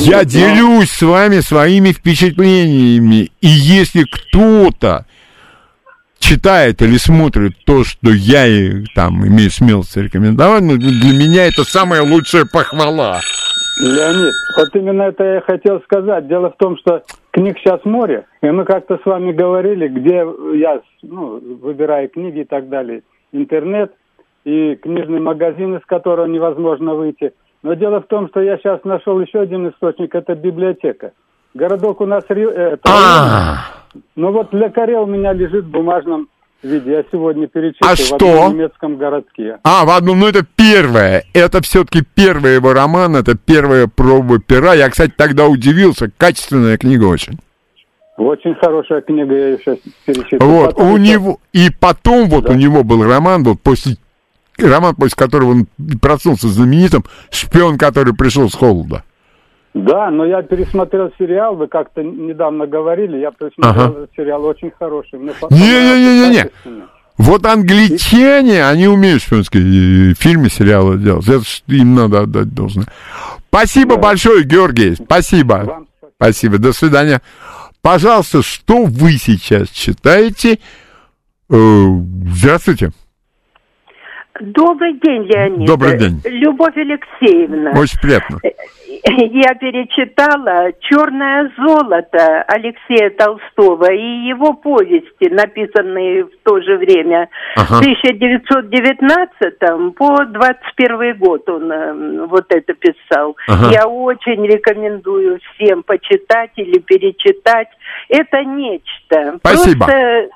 Я 0.00 0.24
делюсь 0.24 0.90
с 0.90 1.02
вами 1.02 1.40
своими 1.40 1.92
впечатлениями. 1.92 3.30
И 3.40 3.48
если 3.48 4.04
кто-то 4.04 5.06
читает 6.18 6.80
или 6.82 6.96
смотрит 6.96 7.56
то, 7.64 7.84
что 7.84 8.12
я 8.12 8.46
и, 8.46 8.84
там 8.94 9.26
имею 9.26 9.50
смелость 9.50 9.96
рекомендовать, 9.96 10.62
ну, 10.62 10.76
для 10.76 11.12
меня 11.12 11.46
это 11.46 11.64
самая 11.64 12.02
лучшая 12.02 12.46
похвала. 12.46 13.20
Леонид, 13.80 14.34
вот 14.56 14.68
именно 14.74 15.02
это 15.02 15.24
я 15.24 15.40
хотел 15.40 15.80
сказать. 15.82 16.28
Дело 16.28 16.50
в 16.50 16.56
том, 16.56 16.76
что 16.76 17.02
книг 17.30 17.58
сейчас 17.58 17.84
море, 17.84 18.26
и 18.42 18.50
мы 18.50 18.64
как-то 18.64 18.98
с 18.98 19.06
вами 19.06 19.32
говорили, 19.32 19.88
где 19.88 20.26
я 20.58 20.80
ну, 21.02 21.40
выбираю 21.60 22.08
книги 22.08 22.40
и 22.40 22.44
так 22.44 22.68
далее. 22.68 23.02
Интернет 23.32 23.92
и 24.44 24.74
книжный 24.76 25.20
магазин, 25.20 25.76
из 25.76 25.84
которого 25.86 26.26
невозможно 26.26 26.94
выйти. 26.94 27.32
Но 27.62 27.74
дело 27.74 28.00
в 28.00 28.06
том, 28.06 28.28
что 28.28 28.40
я 28.40 28.58
сейчас 28.58 28.84
нашел 28.84 29.20
еще 29.20 29.40
один 29.40 29.68
источник, 29.68 30.14
это 30.14 30.34
библиотека. 30.34 31.12
Городок 31.54 32.00
у 32.00 32.06
нас... 32.06 32.24
Э, 32.28 32.34
это 32.34 32.80
А, 32.88 33.56
Ну 34.16 34.32
вот 34.32 34.50
для 34.50 34.68
коре 34.70 34.98
у 34.98 35.06
меня 35.06 35.32
лежит 35.32 35.64
в 35.64 35.70
бумажном 35.70 36.28
виде. 36.66 36.90
Я 36.92 37.04
сегодня 37.10 37.46
перечитывал 37.46 37.92
А 37.92 37.96
в 37.96 37.98
что? 37.98 38.14
одном 38.16 38.54
немецком 38.54 38.96
городке. 38.96 39.58
А, 39.64 39.84
в 39.84 39.90
одном, 39.90 40.20
ну 40.20 40.26
это 40.28 40.44
первое. 40.56 41.24
Это 41.32 41.60
все-таки 41.62 42.02
первый 42.14 42.54
его 42.54 42.72
роман, 42.72 43.16
это 43.16 43.34
первая 43.36 43.86
проба 43.86 44.38
пера. 44.38 44.74
Я, 44.74 44.88
кстати, 44.90 45.12
тогда 45.16 45.46
удивился. 45.46 46.10
Качественная 46.16 46.78
книга 46.78 47.04
очень. 47.04 47.38
Очень 48.16 48.54
хорошая 48.56 49.00
книга, 49.00 49.34
я 49.34 49.48
ее 49.48 49.58
сейчас 49.58 49.78
перечитываю. 50.04 50.50
Вот, 50.50 50.74
Потом 50.74 50.92
у 50.92 50.96
еще- 50.98 51.12
него, 51.12 51.40
и 51.52 51.70
потом 51.80 52.28
вот 52.28 52.48
у 52.48 52.52
него 52.52 52.84
был 52.84 53.02
роман, 53.04 53.42
вот 53.42 53.60
после, 53.62 53.96
роман, 54.58 54.94
после 54.94 55.16
которого 55.16 55.50
он 55.52 55.66
проснулся 56.00 56.48
знаменитым, 56.48 57.04
«Шпион, 57.30 57.78
который 57.78 58.14
пришел 58.14 58.50
с 58.50 58.54
холода». 58.54 59.02
Да, 59.74 60.10
но 60.10 60.26
я 60.26 60.42
пересмотрел 60.42 61.10
сериал, 61.18 61.56
вы 61.56 61.66
как-то 61.66 62.02
недавно 62.02 62.66
говорили, 62.66 63.16
я 63.18 63.30
пересмотрел 63.30 63.84
Ага. 63.84 64.06
сериал, 64.14 64.44
очень 64.44 64.70
хороший. 64.78 65.18
Не-не-не-не-не. 65.18 66.50
Вот 67.18 67.46
англичане, 67.46 68.64
они 68.66 68.86
умеют 68.88 69.22
шпионские 69.22 70.12
э, 70.12 70.14
фильмы, 70.14 70.48
сериалы 70.50 70.98
делать. 70.98 71.28
Это 71.28 71.42
им 71.68 71.94
надо 71.94 72.20
отдать 72.22 72.52
должное. 72.54 72.86
Спасибо 73.48 73.96
большое, 73.96 74.44
Георгий. 74.44 74.94
Спасибо. 74.94 75.62
Вам 75.64 75.86
Спасибо. 76.16 76.58
До 76.58 76.72
свидания. 76.72 77.20
Пожалуйста, 77.80 78.42
что 78.42 78.84
вы 78.84 79.12
сейчас 79.12 79.68
читаете? 79.70 80.58
Э, 81.50 81.86
Здравствуйте. 82.34 82.92
Добрый 84.42 84.94
день, 84.94 85.22
Леонид. 85.22 85.68
Добрый 85.68 85.96
день. 85.98 86.20
Любовь 86.24 86.76
Алексеевна. 86.76 87.70
Очень 87.78 88.00
приятно. 88.00 88.38
Я 89.04 89.54
перечитала 89.54 90.72
«Черное 90.80 91.52
золото» 91.56 92.42
Алексея 92.48 93.10
Толстого 93.10 93.92
и 93.92 94.26
его 94.26 94.54
повести, 94.54 95.28
написанные 95.28 96.24
в 96.24 96.30
то 96.44 96.60
же 96.60 96.76
время. 96.76 97.28
Ага. 97.56 97.76
В 97.76 97.80
1919 97.80 99.94
по 99.96 100.24
21 100.24 101.16
год 101.18 101.48
он 101.48 101.70
э, 101.72 102.26
вот 102.26 102.46
это 102.50 102.74
писал. 102.74 103.36
Ага. 103.48 103.70
Я 103.72 103.86
очень 103.86 104.44
рекомендую 104.46 105.38
всем 105.54 105.84
почитать 105.84 106.50
или 106.56 106.78
перечитать. 106.78 107.68
Это 108.08 108.44
нечто. 108.44 109.38
Спасибо. 109.38 109.86
Просто 109.86 110.28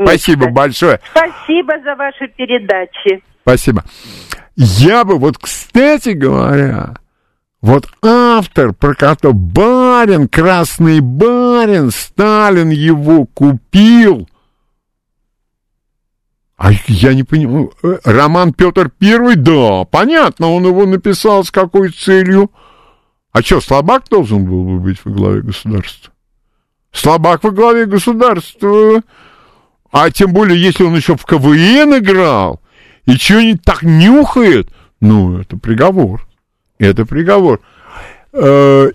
Спасибо 0.00 0.50
большое. 0.50 1.00
Спасибо 1.10 1.74
за 1.84 1.94
ваши 1.94 2.28
передачи. 2.28 3.22
Спасибо. 3.42 3.84
Я 4.56 5.04
бы, 5.04 5.18
вот, 5.18 5.38
кстати 5.38 6.10
говоря, 6.10 6.94
вот 7.60 7.88
автор, 8.02 8.72
про 8.72 8.94
которого 8.94 9.34
барин, 9.34 10.28
красный 10.28 11.00
барин, 11.00 11.90
Сталин 11.90 12.70
его 12.70 13.26
купил. 13.26 14.28
А 16.56 16.70
я 16.86 17.14
не 17.14 17.24
понимаю, 17.24 17.72
э, 17.82 17.98
роман 18.04 18.52
Петр 18.52 18.90
Первый, 18.90 19.36
да, 19.36 19.84
понятно, 19.84 20.50
он 20.50 20.66
его 20.66 20.86
написал 20.86 21.42
с 21.44 21.50
какой 21.50 21.90
целью. 21.90 22.50
А 23.32 23.42
что, 23.42 23.60
слабак 23.60 24.08
должен 24.08 24.44
был 24.44 24.64
бы 24.64 24.78
быть 24.78 25.04
во 25.04 25.10
главе 25.10 25.42
государства? 25.42 26.12
Слабак 26.92 27.42
во 27.42 27.50
главе 27.50 27.86
государства. 27.86 29.02
А 29.94 30.10
тем 30.10 30.32
более, 30.32 30.60
если 30.60 30.82
он 30.82 30.96
еще 30.96 31.16
в 31.16 31.24
КВН 31.24 31.98
играл, 31.98 32.60
и 33.06 33.12
что-нибудь 33.12 33.62
так 33.62 33.84
нюхает, 33.84 34.68
ну, 35.00 35.38
это 35.38 35.56
приговор. 35.56 36.26
Это 36.80 37.06
приговор. 37.06 37.60
Э, 38.32 38.90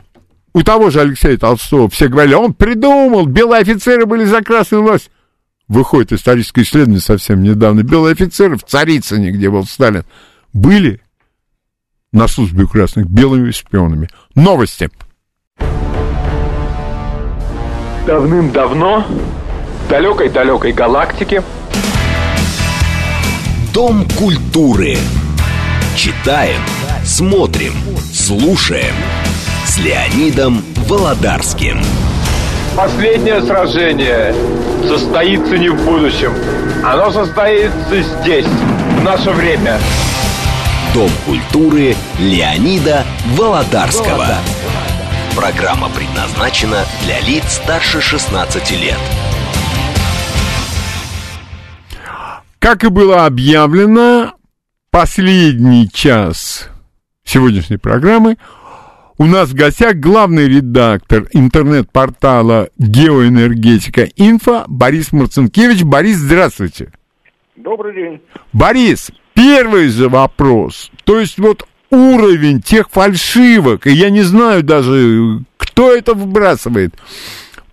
у 0.51 0.61
того 0.61 0.89
же 0.89 0.99
Алексея 0.99 1.37
Толстого 1.37 1.89
все 1.89 2.09
говорили, 2.09 2.33
он 2.33 2.53
придумал, 2.53 3.27
белые 3.27 3.61
офицеры 3.61 4.05
были 4.05 4.25
за 4.25 4.41
красную 4.41 4.83
власть. 4.83 5.09
Выходит 5.69 6.11
историческое 6.11 6.63
исследование 6.63 6.99
совсем 6.99 7.43
недавно. 7.43 7.81
Белые 7.83 8.11
офицеры 8.11 8.57
в 8.57 8.65
Царицыне, 8.65 9.31
где 9.31 9.49
был 9.49 9.63
Сталин, 9.63 10.03
были 10.51 10.99
на 12.11 12.27
службе 12.27 12.65
у 12.65 12.67
красных 12.67 13.09
белыми 13.09 13.51
шпионами. 13.51 14.09
Новости. 14.35 14.89
Давным-давно 18.05 19.05
далекой-далекой 19.89 20.71
галактике 20.71 21.43
Дом 23.73 24.07
культуры. 24.17 24.97
Читаем, 25.95 26.61
смотрим, 27.03 27.73
слушаем. 28.13 28.93
С 29.65 29.77
Леонидом 29.77 30.63
Володарским. 30.87 31.81
последнее 32.75 33.41
сражение 33.41 34.33
состоится 34.87 35.57
не 35.57 35.69
в 35.69 35.83
будущем. 35.85 36.33
Оно 36.83 37.11
состоится 37.11 38.01
здесь, 38.01 38.45
в 38.45 39.03
наше 39.03 39.31
время. 39.31 39.79
Дом 40.93 41.09
культуры 41.25 41.95
Леонида 42.19 43.05
Володарского. 43.35 44.35
Программа 45.35 45.89
предназначена 45.89 46.85
для 47.05 47.19
лиц 47.21 47.43
старше 47.63 48.01
16 48.01 48.71
лет. 48.71 48.97
Как 52.59 52.83
и 52.83 52.89
было 52.89 53.25
объявлено, 53.25 54.33
последний 54.91 55.89
час 55.89 56.69
сегодняшней 57.23 57.77
программы 57.77 58.37
у 59.17 59.25
нас 59.25 59.49
в 59.49 59.53
гостях 59.53 59.95
главный 59.95 60.47
редактор 60.47 61.27
интернет-портала 61.31 62.69
«Геоэнергетика 62.77 64.09
Инфо» 64.17 64.65
Борис 64.67 65.13
Марцинкевич. 65.13 65.83
Борис, 65.83 66.17
здравствуйте. 66.17 66.91
Добрый 67.55 67.95
день. 67.95 68.21
Борис, 68.51 69.11
первый 69.33 69.87
же 69.87 70.09
вопрос. 70.09 70.91
То 71.05 71.19
есть 71.19 71.37
вот 71.37 71.65
уровень 71.91 72.61
тех 72.61 72.89
фальшивок, 72.89 73.87
и 73.87 73.91
я 73.91 74.09
не 74.09 74.21
знаю 74.21 74.63
даже, 74.63 75.43
кто 75.57 75.93
это 75.93 76.13
выбрасывает, 76.13 76.93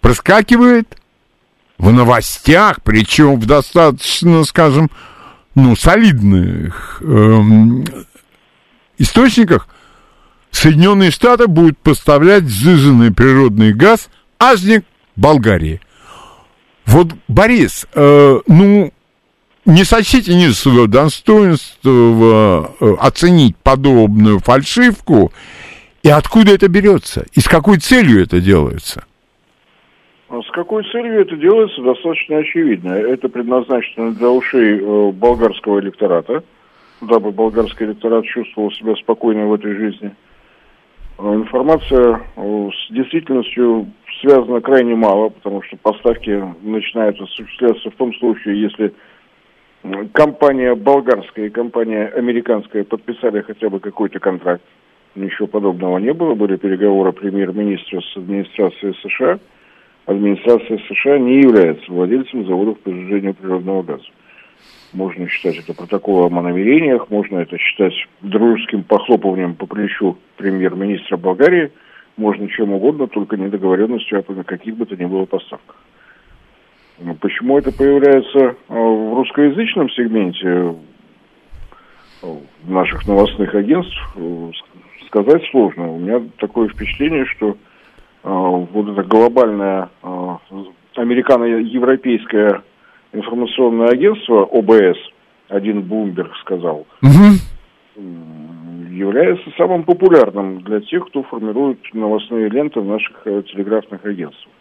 проскакивает 0.01 0.97
в 1.79 1.93
новостях, 1.93 2.83
причем 2.83 3.39
в 3.39 3.47
достаточно, 3.47 4.45
скажем, 4.45 4.91
ну, 5.55 5.77
солидных 5.77 7.01
эм, 7.03 7.85
источниках, 8.99 9.69
Соединенные 10.51 11.11
Штаты 11.11 11.49
будут 11.49 11.79
поставлять 11.79 12.45
сжиженный 12.49 13.13
природный 13.13 13.75
газ 13.75 14.09
аж 14.39 14.63
не 14.63 14.81
к 14.81 14.85
Болгарии. 15.15 15.81
Вот, 16.87 17.09
Борис, 17.29 17.87
э, 17.95 18.41
ну, 18.47 18.93
не 19.67 19.85
сочтите 19.85 20.35
ниже 20.35 20.55
своего 20.55 20.87
достоинства 20.87 22.75
э, 22.81 22.97
оценить 23.01 23.57
подобную 23.57 24.39
фальшивку, 24.39 25.33
и 26.03 26.09
откуда 26.09 26.53
это 26.53 26.69
берется, 26.69 27.27
и 27.33 27.41
с 27.41 27.49
какой 27.49 27.79
целью 27.79 28.23
это 28.23 28.41
делается. 28.41 29.05
Какой 30.57 30.85
целью 30.85 31.21
это 31.21 31.37
делается, 31.37 31.83
достаточно 31.83 32.39
очевидно. 32.39 32.93
Это 32.93 33.29
предназначено 33.29 34.15
для 34.15 34.31
ушей 34.31 34.81
э, 34.81 35.11
болгарского 35.13 35.81
электората, 35.81 36.43
дабы 37.03 37.31
болгарский 37.31 37.85
электорат 37.85 38.25
чувствовал 38.25 38.73
себя 38.73 38.95
спокойно 38.97 39.49
в 39.49 39.53
этой 39.53 39.75
жизни. 39.75 40.13
А 41.19 41.35
Информация 41.35 42.23
э, 42.37 42.71
с 42.73 42.91
действительностью 42.91 43.89
связана 44.23 44.63
крайне 44.63 44.95
мало, 44.95 45.29
потому 45.29 45.61
что 45.61 45.77
поставки 45.77 46.43
начинают 46.63 47.21
осуществляться 47.21 47.91
в 47.91 47.97
том 47.97 48.15
случае, 48.15 48.63
если 48.63 48.95
компания 50.15 50.75
болгарская 50.75 51.49
и 51.49 51.51
компания 51.51 52.07
американская 52.07 52.85
подписали 52.85 53.43
хотя 53.43 53.69
бы 53.69 53.79
какой-то 53.79 54.21
контракт. 54.21 54.65
ничего 55.17 55.49
подобного 55.49 55.99
не 55.99 56.15
было. 56.15 56.33
Были 56.33 56.57
переговоры 56.57 57.13
премьер-министра 57.13 58.01
с 58.01 58.17
администрацией 58.17 58.95
США. 59.03 59.39
Администрация 60.07 60.79
США 60.89 61.19
не 61.19 61.41
является 61.41 61.91
владельцем 61.91 62.47
заводов 62.47 62.79
по 62.79 62.91
сжижению 62.91 63.35
природного 63.35 63.83
газа. 63.83 64.05
Можно 64.93 65.29
считать 65.29 65.59
это 65.59 65.75
протоколом 65.75 66.39
о 66.39 66.43
намерениях, 66.43 67.11
можно 67.11 67.39
это 67.39 67.59
считать 67.59 67.93
дружеским 68.23 68.85
похлопыванием 68.85 69.57
по 69.57 69.67
плечу 69.67 70.17
премьер-министра 70.37 71.17
Болгарии, 71.17 71.73
можно 72.17 72.49
чем 72.49 72.73
угодно, 72.73 73.09
только 73.09 73.37
недоговоренностью 73.37 74.21
о 74.21 74.45
каких 74.45 74.77
бы 74.77 74.87
то 74.87 74.97
ни 74.97 75.05
было 75.05 75.25
поставках. 75.27 75.77
Почему 77.21 77.59
это 77.59 77.73
появляется 77.73 78.39
э, 78.39 78.55
в 78.69 79.15
русскоязычном 79.15 79.91
сегменте 79.91 80.77
э, 82.23 82.37
наших 82.65 83.07
новостных 83.07 83.55
агентств, 83.55 83.99
э, 84.15 84.51
сказать 85.09 85.43
сложно. 85.51 85.93
У 85.93 85.99
меня 85.99 86.23
такое 86.39 86.69
впечатление, 86.69 87.27
что 87.27 87.59
вот 88.27 88.89
это 88.89 89.03
глобальное 89.05 89.89
американо-европейское 90.97 92.63
информационное 93.13 93.89
агентство 93.89 94.43
ОБС, 94.43 94.99
один 95.49 95.83
Блумберг 95.83 96.35
сказал, 96.39 96.87
угу. 97.03 98.03
является 98.91 99.49
самым 99.57 99.85
популярным 99.85 100.63
для 100.63 100.81
тех, 100.81 101.07
кто 101.07 101.23
формирует 101.23 101.79
новостные 101.93 102.49
ленты 102.49 102.81
в 102.81 102.87
наших 102.87 103.23
телеграфных 103.25 104.05
агентствах. 104.05 104.53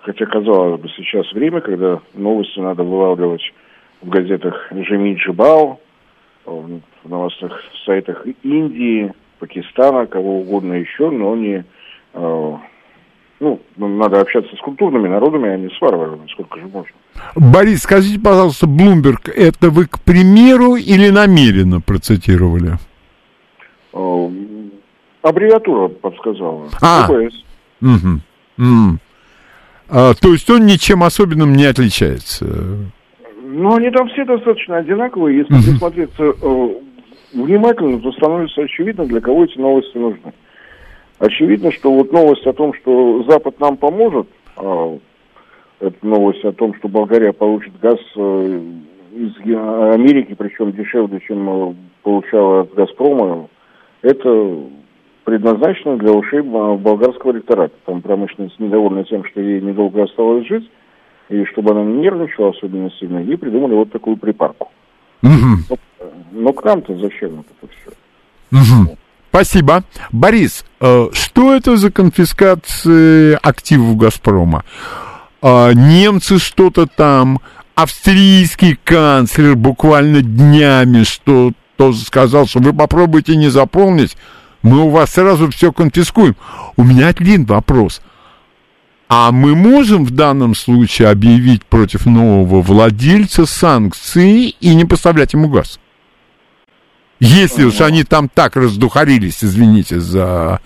Хотя, 0.00 0.26
казалось 0.26 0.80
бы, 0.80 0.88
сейчас 0.96 1.32
время, 1.32 1.60
когда 1.60 2.00
новости 2.14 2.58
надо 2.58 2.82
вылавливать 2.82 3.52
в 4.02 4.08
газетах 4.08 4.68
Жеми 4.72 5.14
Джибао, 5.14 5.78
в 6.44 6.80
новостных 7.04 7.62
сайтах 7.84 8.26
Индии, 8.42 9.12
Пакистана, 9.38 10.06
кого 10.06 10.40
угодно 10.40 10.74
еще, 10.74 11.10
но 11.10 11.36
не... 11.36 11.64
Э, 13.40 13.56
ну, 13.76 13.88
надо 13.88 14.20
общаться 14.20 14.54
с 14.56 14.60
культурными 14.60 15.08
народами, 15.08 15.50
а 15.50 15.56
не 15.56 15.68
с 15.68 15.80
варварами, 15.80 16.26
сколько 16.32 16.58
же 16.58 16.66
можно. 16.66 16.92
Борис, 17.34 17.82
скажите, 17.82 18.18
пожалуйста, 18.20 18.66
Блумберг, 18.66 19.28
это 19.28 19.70
вы 19.70 19.86
к 19.86 20.00
примеру 20.00 20.76
или 20.76 21.10
намеренно 21.10 21.80
процитировали? 21.80 22.78
Э, 23.92 24.30
аббревиатура 25.22 25.88
подсказала. 25.88 26.68
А, 26.80 27.08
угу. 27.10 28.20
Угу. 28.58 28.98
А, 29.88 30.14
то 30.14 30.32
есть 30.32 30.48
он 30.50 30.66
ничем 30.66 31.02
особенным 31.02 31.54
не 31.54 31.64
отличается? 31.64 32.46
Ну, 33.42 33.74
они 33.74 33.90
там 33.90 34.08
все 34.08 34.24
достаточно 34.24 34.78
одинаковые. 34.78 35.38
Если 35.38 35.56
uh-huh. 35.56 35.70
присмотреться 35.70 36.22
э, 36.24 36.68
внимательно, 37.32 38.00
то 38.00 38.12
становится 38.12 38.62
очевидно, 38.62 39.06
для 39.06 39.20
кого 39.20 39.44
эти 39.44 39.56
новости 39.58 39.96
нужны. 39.96 40.32
Очевидно, 41.18 41.72
что 41.72 41.92
вот 41.92 42.12
новость 42.12 42.46
о 42.46 42.52
том, 42.52 42.74
что 42.74 43.24
Запад 43.28 43.58
нам 43.58 43.76
поможет, 43.76 44.28
э, 44.58 44.98
это 45.80 46.06
новость 46.06 46.44
о 46.44 46.52
том, 46.52 46.74
что 46.74 46.88
Болгария 46.88 47.32
получит 47.32 47.78
газ 47.80 47.98
э, 48.16 48.60
из 49.14 49.34
Америки, 49.40 50.34
причем 50.36 50.72
дешевле, 50.72 51.20
чем 51.20 51.48
э, 51.48 51.74
получала 52.02 52.62
от 52.62 52.74
Газпрома, 52.74 53.48
это 54.02 54.58
предназначена 55.24 55.96
для 55.96 56.12
ушей 56.12 56.42
болгарского 56.42 57.32
электората. 57.32 57.74
Там 57.86 58.02
промышленность 58.02 58.60
недовольна 58.60 59.04
тем, 59.04 59.24
что 59.24 59.40
ей 59.40 59.60
недолго 59.60 60.04
осталось 60.04 60.46
жить, 60.46 60.70
и 61.30 61.44
чтобы 61.46 61.72
она 61.72 61.82
не 61.82 61.94
нервничала 62.02 62.50
особенно 62.50 62.90
сильно, 62.92 63.18
ей 63.18 63.38
придумали 63.38 63.74
вот 63.74 63.90
такую 63.90 64.18
припарку. 64.18 64.70
Угу. 65.22 65.30
Но, 65.70 65.76
но 66.32 66.52
к 66.52 66.62
нам-то 66.62 66.94
зачем 66.96 67.40
это 67.40 67.72
все? 67.72 67.90
Угу. 68.52 68.96
Спасибо. 69.36 69.84
Борис, 70.12 70.64
э, 70.80 71.08
что 71.12 71.54
это 71.54 71.76
за 71.76 71.90
конфискация 71.90 73.36
активов 73.36 73.94
«Газпрома»? 73.98 74.64
Э, 75.42 75.72
немцы 75.74 76.38
что-то 76.38 76.86
там, 76.86 77.40
австрийский 77.74 78.78
канцлер 78.82 79.54
буквально 79.54 80.22
днями 80.22 81.02
что-то 81.02 81.92
сказал, 81.92 82.46
что 82.46 82.60
вы 82.60 82.72
попробуйте 82.72 83.36
не 83.36 83.50
заполнить, 83.50 84.16
мы 84.62 84.78
у 84.78 84.88
вас 84.88 85.12
сразу 85.12 85.50
все 85.50 85.70
конфискуем. 85.70 86.34
У 86.76 86.82
меня 86.82 87.08
один 87.08 87.44
вопрос. 87.44 88.00
А 89.10 89.32
мы 89.32 89.54
можем 89.54 90.06
в 90.06 90.12
данном 90.12 90.54
случае 90.54 91.08
объявить 91.08 91.62
против 91.66 92.06
нового 92.06 92.62
владельца 92.62 93.44
санкции 93.44 94.48
и 94.48 94.74
не 94.74 94.86
поставлять 94.86 95.34
ему 95.34 95.50
газ? 95.50 95.78
Если 97.18 97.64
уж 97.64 97.80
они 97.80 98.04
там 98.04 98.28
так 98.28 98.56
раздухарились, 98.56 99.42
извините 99.42 100.00
за 100.00 100.60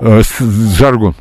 э, 0.00 0.20
жаргон. 0.78 1.14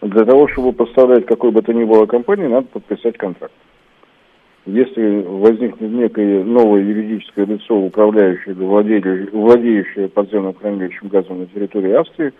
Для 0.00 0.24
того, 0.24 0.48
чтобы 0.48 0.72
поставлять 0.72 1.26
какой 1.26 1.50
бы 1.50 1.62
то 1.62 1.72
ни 1.72 1.84
было 1.84 2.06
компании, 2.06 2.46
надо 2.46 2.68
подписать 2.68 3.16
контракт. 3.18 3.54
Если 4.66 5.22
возникнет 5.22 5.90
некое 5.90 6.44
новое 6.44 6.82
юридическое 6.82 7.46
лицо, 7.46 7.76
управляющее, 7.76 8.54
владеющее, 8.54 9.28
владеющее 9.32 10.08
подземным 10.08 10.54
хранилищем 10.54 11.08
газом 11.08 11.40
на 11.40 11.46
территории 11.46 11.92
Австрии, 11.92 12.32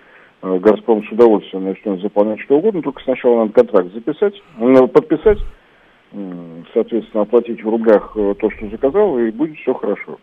э, 0.43 0.59
«Газпром» 0.61 1.05
с 1.05 1.11
удовольствием 1.11 1.65
начнет 1.65 2.01
заполнять 2.01 2.41
что 2.41 2.59
угодно, 2.59 2.83
только 2.83 3.03
сначала 3.03 3.39
надо 3.39 3.53
контракт 3.53 3.93
записать, 3.93 4.41
надо 4.59 4.87
подписать, 4.87 5.39
соответственно, 6.73 7.23
оплатить 7.23 7.65
в 7.65 7.69
рублях 7.69 8.13
э, 8.15 8.35
то, 8.39 8.51
что 8.51 8.69
заказал, 8.69 9.19
и 9.19 9.33
будет 9.33 9.57
все 9.57 9.75
хорошо. 9.75 10.19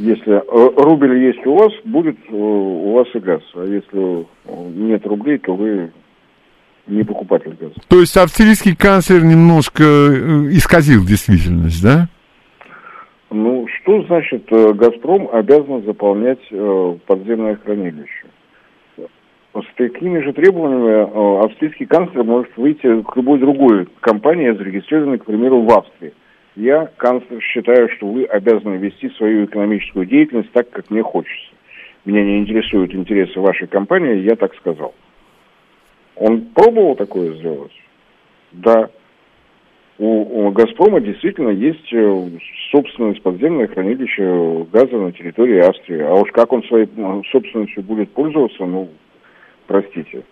Если 0.00 0.32
э, 0.32 0.82
рубль 0.82 1.18
есть 1.18 1.46
у 1.46 1.54
вас, 1.54 1.72
будет 1.84 2.16
у 2.30 2.94
вас 2.94 3.06
и 3.14 3.18
газ. 3.18 3.42
А 3.54 3.64
если 3.64 4.26
нет 4.74 5.06
рублей, 5.06 5.36
то 5.38 5.54
вы 5.54 5.90
не 6.86 7.04
покупатель 7.04 7.54
газа. 7.60 7.74
То 7.88 8.00
есть 8.00 8.16
австрийский 8.16 8.74
канцлер 8.74 9.22
немножко 9.24 9.84
э, 9.84 10.48
исказил 10.52 11.04
действительность, 11.04 11.82
да? 11.82 12.08
Ну, 13.30 13.66
что 13.68 14.02
значит 14.04 14.50
э, 14.50 14.72
«Газпром» 14.72 15.28
обязан 15.32 15.84
заполнять 15.84 16.40
э, 16.50 16.96
подземное 17.06 17.56
хранилище? 17.56 18.26
С 19.52 19.76
такими 19.76 20.20
же 20.20 20.32
требованиями 20.32 21.44
австрийский 21.44 21.84
канцлер 21.84 22.24
может 22.24 22.56
выйти 22.56 23.02
к 23.02 23.16
любой 23.16 23.38
другой 23.38 23.88
компании, 24.00 24.50
зарегистрированной, 24.50 25.18
к 25.18 25.24
примеру, 25.26 25.62
в 25.62 25.70
Австрии. 25.70 26.14
Я, 26.56 26.90
канцлер, 26.96 27.40
считаю, 27.42 27.88
что 27.90 28.06
вы 28.06 28.24
обязаны 28.24 28.76
вести 28.76 29.08
свою 29.10 29.44
экономическую 29.44 30.04
деятельность 30.04 30.50
так, 30.52 30.68
как 30.70 30.90
мне 30.90 31.02
хочется. 31.02 31.52
Меня 32.04 32.24
не 32.24 32.38
интересуют 32.38 32.94
интересы 32.94 33.38
вашей 33.40 33.68
компании, 33.68 34.22
я 34.22 34.34
так 34.34 34.54
сказал. 34.56 34.94
Он 36.16 36.42
пробовал 36.46 36.96
такое 36.96 37.34
сделать? 37.34 37.72
Да. 38.52 38.90
У, 39.98 40.46
у 40.46 40.50
«Газпрома» 40.50 41.00
действительно 41.00 41.50
есть 41.50 41.92
э, 41.92 42.30
собственность 42.70 43.22
подземное 43.22 43.66
хранилище 43.66 44.66
газа 44.72 44.96
на 44.96 45.12
территории 45.12 45.58
Австрии. 45.58 46.00
А 46.00 46.14
уж 46.14 46.30
как 46.32 46.52
он 46.52 46.62
своей 46.64 46.88
ну, 46.96 47.22
собственностью 47.24 47.82
будет 47.82 48.10
пользоваться, 48.12 48.64
ну, 48.64 48.88
простите. 49.66 50.22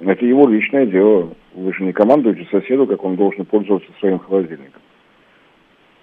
Это 0.00 0.24
его 0.24 0.46
личное 0.48 0.86
дело. 0.86 1.34
Вы 1.54 1.72
же 1.74 1.82
не 1.82 1.92
командуете 1.92 2.46
соседу, 2.50 2.86
как 2.86 3.02
он 3.02 3.16
должен 3.16 3.44
пользоваться 3.44 3.90
своим 3.98 4.20
холодильником. 4.20 4.82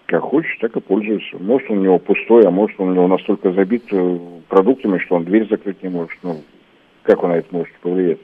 Как 0.06 0.22
хочет, 0.22 0.60
так 0.60 0.76
и 0.76 0.80
пользуется. 0.80 1.38
Может, 1.40 1.70
он 1.72 1.80
у 1.80 1.82
него 1.82 2.00
пустой, 2.00 2.46
а 2.46 2.52
может, 2.52 2.80
он 2.80 2.90
у 2.90 2.94
него 2.94 3.08
настолько 3.08 3.52
забит 3.54 3.86
э, 3.92 4.20
продуктами, 4.50 5.00
что 5.00 5.16
он 5.16 5.26
дверь 5.26 5.48
закрыть 5.50 5.82
не 5.82 5.90
может. 5.90 6.18
Ну, 6.24 6.44
как 7.04 7.24
он 7.24 7.30
на 7.30 7.36
это 7.36 7.48
может 7.52 7.74
повлиять? 7.80 8.20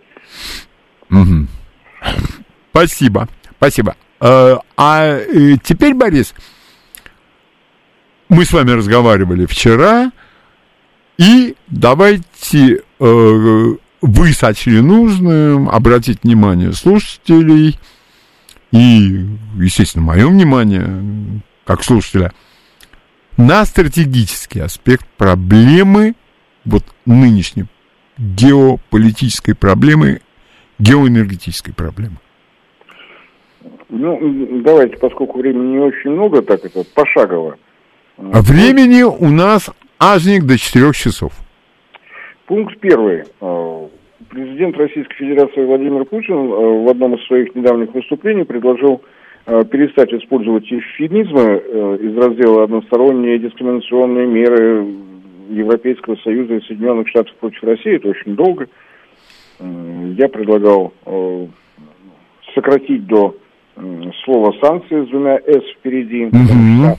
Спасибо, 2.72 3.28
спасибо. 3.58 3.96
Э, 4.20 4.58
а 4.78 5.06
э, 5.06 5.56
теперь, 5.64 5.94
Борис, 5.94 6.36
мы 8.28 8.46
с 8.46 8.54
вами 8.54 8.72
разговаривали 8.72 9.46
вчера, 9.46 10.12
и 11.18 11.56
давайте 11.68 12.84
вы 14.02 14.34
сочли 14.34 14.82
нужным 14.82 15.70
обратить 15.70 16.24
внимание 16.24 16.74
слушателей 16.74 17.78
и, 18.72 19.26
естественно, 19.58 20.06
мое 20.06 20.28
внимание, 20.28 21.42
как 21.70 21.84
слушателя, 21.84 22.32
на 23.38 23.64
стратегический 23.64 24.60
аспект 24.60 25.06
проблемы, 25.18 26.16
вот 26.66 26.82
нынешней 27.06 27.66
геополитической 28.18 29.54
проблемы 29.54 30.22
геоэнергетической 30.80 31.72
проблемы? 31.72 32.16
Ну, 33.90 34.62
давайте, 34.64 34.98
поскольку 34.98 35.38
времени 35.38 35.74
не 35.74 35.78
очень 35.78 36.10
много, 36.10 36.42
так 36.42 36.66
это 36.66 36.84
пошагово. 36.96 37.58
А 38.18 38.42
времени 38.42 39.04
у 39.04 39.30
нас 39.30 39.70
ажник 40.00 40.46
до 40.46 40.58
4 40.58 40.92
часов. 40.94 41.34
Пункт 42.48 42.80
первый. 42.80 43.26
А, 43.42 43.88
президент 44.28 44.76
Российской 44.76 45.18
Федерации 45.18 45.64
Владимир 45.64 46.04
Путин 46.06 46.34
а, 46.34 46.84
в 46.86 46.90
одном 46.90 47.14
из 47.14 47.28
своих 47.28 47.54
недавних 47.54 47.94
выступлений 47.94 48.44
предложил 48.44 49.04
перестать 49.72 50.14
использовать 50.14 50.72
эвфемизмы 50.72 51.98
из 52.02 52.18
раздела 52.18 52.64
«односторонние 52.64 53.40
дискриминационные 53.40 54.28
меры», 54.28 54.86
Европейского 55.50 56.16
Союза 56.18 56.56
и 56.56 56.66
Соединенных 56.66 57.08
Штатов 57.10 57.34
против 57.36 57.64
России, 57.64 57.96
это 57.96 58.10
очень 58.10 58.36
долго. 58.36 58.68
Я 59.60 60.30
предлагал 60.30 60.94
э, 61.06 61.48
сократить 62.54 63.06
до 63.08 63.36
слова 64.24 64.54
санкции 64.62 65.06
с 65.06 65.10
двумя 65.10 65.38
«с» 65.38 65.64
впереди, 65.78 66.30
что 66.30 66.98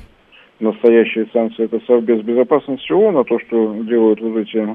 настоящие 0.61 1.27
санкции 1.33 1.65
это 1.65 1.81
Совбез 1.87 2.23
безопасности 2.23 2.93
ООН, 2.93 3.19
а 3.19 3.25
то, 3.25 3.39
что 3.39 3.83
делают 3.85 4.21
вот 4.21 4.37
эти 4.37 4.67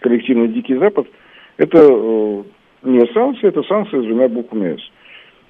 коллективный 0.00 0.48
Дикий 0.48 0.76
Запад, 0.76 1.08
это 1.56 1.78
э, 1.78 2.42
не 2.84 3.06
санкции, 3.12 3.48
это 3.48 3.62
санкции 3.64 4.00
с 4.00 4.04
двумя 4.04 4.28
буквами 4.28 4.76
«с». 4.76 4.92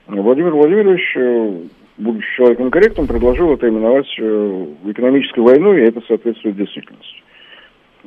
Владимир 0.06 0.52
Владимирович, 0.52 1.16
э, 1.16 1.52
будучи 1.98 2.26
человеком 2.36 2.70
корректным, 2.70 3.06
предложил 3.06 3.52
это 3.52 3.68
именовать 3.68 4.08
э, 4.18 4.66
экономической 4.86 5.40
войной, 5.40 5.80
и 5.80 5.84
это 5.84 6.00
соответствует 6.06 6.56
действительности. 6.56 7.22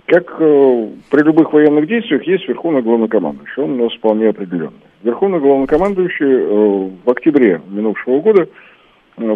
Как 0.08 0.36
э, 0.40 0.90
при 1.10 1.24
любых 1.24 1.54
военных 1.54 1.88
действиях 1.88 2.24
есть 2.24 2.48
верховный 2.48 2.82
главнокомандующий, 2.82 3.64
он 3.64 3.80
у 3.80 3.84
нас 3.84 3.94
вполне 3.94 4.30
определенный. 4.30 4.74
Верховный 5.04 5.40
главнокомандующий 5.40 6.98
в 7.04 7.10
октябре 7.10 7.62
минувшего 7.68 8.20
года 8.22 8.48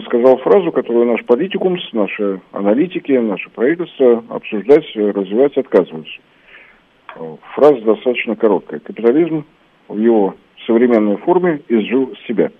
сказал 0.08 0.38
фразу, 0.38 0.72
которую 0.72 1.06
наш 1.06 1.24
политикум, 1.26 1.78
наши 1.94 2.42
аналитики, 2.52 3.12
наше 3.12 3.50
правительство 3.52 4.24
обсуждать, 4.30 4.84
развивать 4.96 5.56
отказываются. 5.58 6.20
Фраза 7.54 7.82
достаточно 7.82 8.36
короткая. 8.36 8.80
Капитализм 8.80 9.46
в 9.88 9.98
его 10.00 10.36
современной 10.70 11.18
форме 11.18 11.62
изжил 11.68 12.14
себя. 12.28 12.52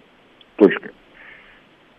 Точка. 0.56 0.90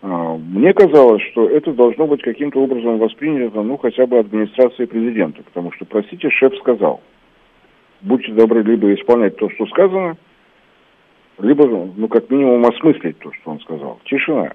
А, 0.01 0.35
Мне 0.37 0.73
казалось, 0.73 1.21
что 1.31 1.47
это 1.47 1.71
должно 1.71 2.05
быть 2.05 2.21
каким-то 2.21 2.59
образом 2.59 2.97
воспринято, 2.97 3.61
ну, 3.61 3.77
хотя 3.77 4.05
бы 4.05 4.19
администрацией 4.19 4.87
президента, 4.87 5.41
потому 5.43 5.71
что, 5.71 5.85
простите, 5.85 6.29
шеф 6.29 6.53
сказал, 6.57 7.01
будьте 8.01 8.33
добры 8.33 8.61
либо 8.61 8.93
исполнять 8.93 9.37
то, 9.37 9.49
что 9.51 9.65
сказано, 9.67 10.17
либо, 11.39 11.65
ну, 11.95 12.07
как 12.09 12.29
минимум, 12.29 12.65
осмыслить 12.65 13.17
то, 13.19 13.31
что 13.31 13.51
он 13.51 13.59
сказал. 13.61 13.99
Тишина. 14.05 14.51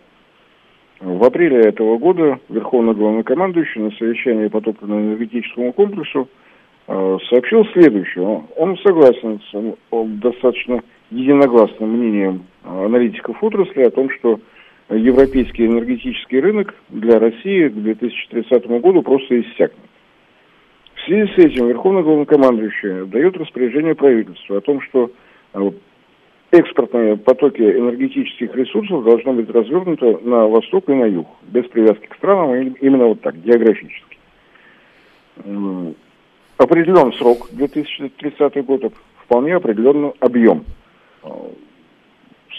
В 1.01 1.25
апреле 1.25 1.61
этого 1.61 1.97
года 1.99 2.39
Верховный 2.49 2.95
главнокомандующий 2.95 3.81
на 3.83 3.91
совещании 3.93 4.49
по 4.49 4.61
топливно-энергетическому 4.61 5.73
комплексу 5.73 6.29
э, 6.89 7.19
сообщил 7.29 7.65
следующее. 7.73 8.25
Он, 8.57 8.79
согласен 8.79 9.41
он- 9.53 9.77
он 9.91 10.19
достаточно 10.21 10.83
единогласным 11.11 11.91
мнением 11.91 12.47
аналитиков 12.65 13.43
отрасли 13.43 13.83
о 13.83 13.91
том, 13.91 14.11
что 14.11 14.41
европейский 14.91 15.67
энергетический 15.67 16.41
рынок 16.41 16.75
для 16.89 17.19
России 17.19 17.69
к 17.69 17.75
2030 17.75 18.67
году 18.81 19.03
просто 19.03 19.41
иссякнет. 19.41 19.81
В 20.95 21.01
связи 21.07 21.33
с 21.33 21.39
этим 21.39 21.69
Верховный 21.69 22.03
главнокомандующий 22.03 23.07
дает 23.07 23.37
распоряжение 23.37 23.95
правительству 23.95 24.57
о 24.57 24.61
том, 24.61 24.81
что 24.81 25.11
э, 25.55 25.71
экспортные 26.53 27.17
потоки 27.17 27.63
энергетических 27.63 28.55
ресурсов 28.55 29.05
должны 29.05 29.33
быть 29.33 29.51
развернуты 29.51 30.19
на 30.23 30.47
восток 30.47 30.89
и 30.89 30.95
на 30.95 31.05
юг, 31.05 31.29
без 31.43 31.65
привязки 31.67 32.07
к 32.07 32.17
странам, 32.17 32.51
а 32.51 32.57
им- 32.57 32.77
именно 32.81 33.07
вот 33.07 33.21
так, 33.21 33.37
географически. 33.37 34.17
Определен 36.57 37.13
срок 37.15 37.49
2030 37.53 38.65
год, 38.65 38.93
вполне 39.25 39.57
определен 39.57 40.13
объем. 40.21 40.65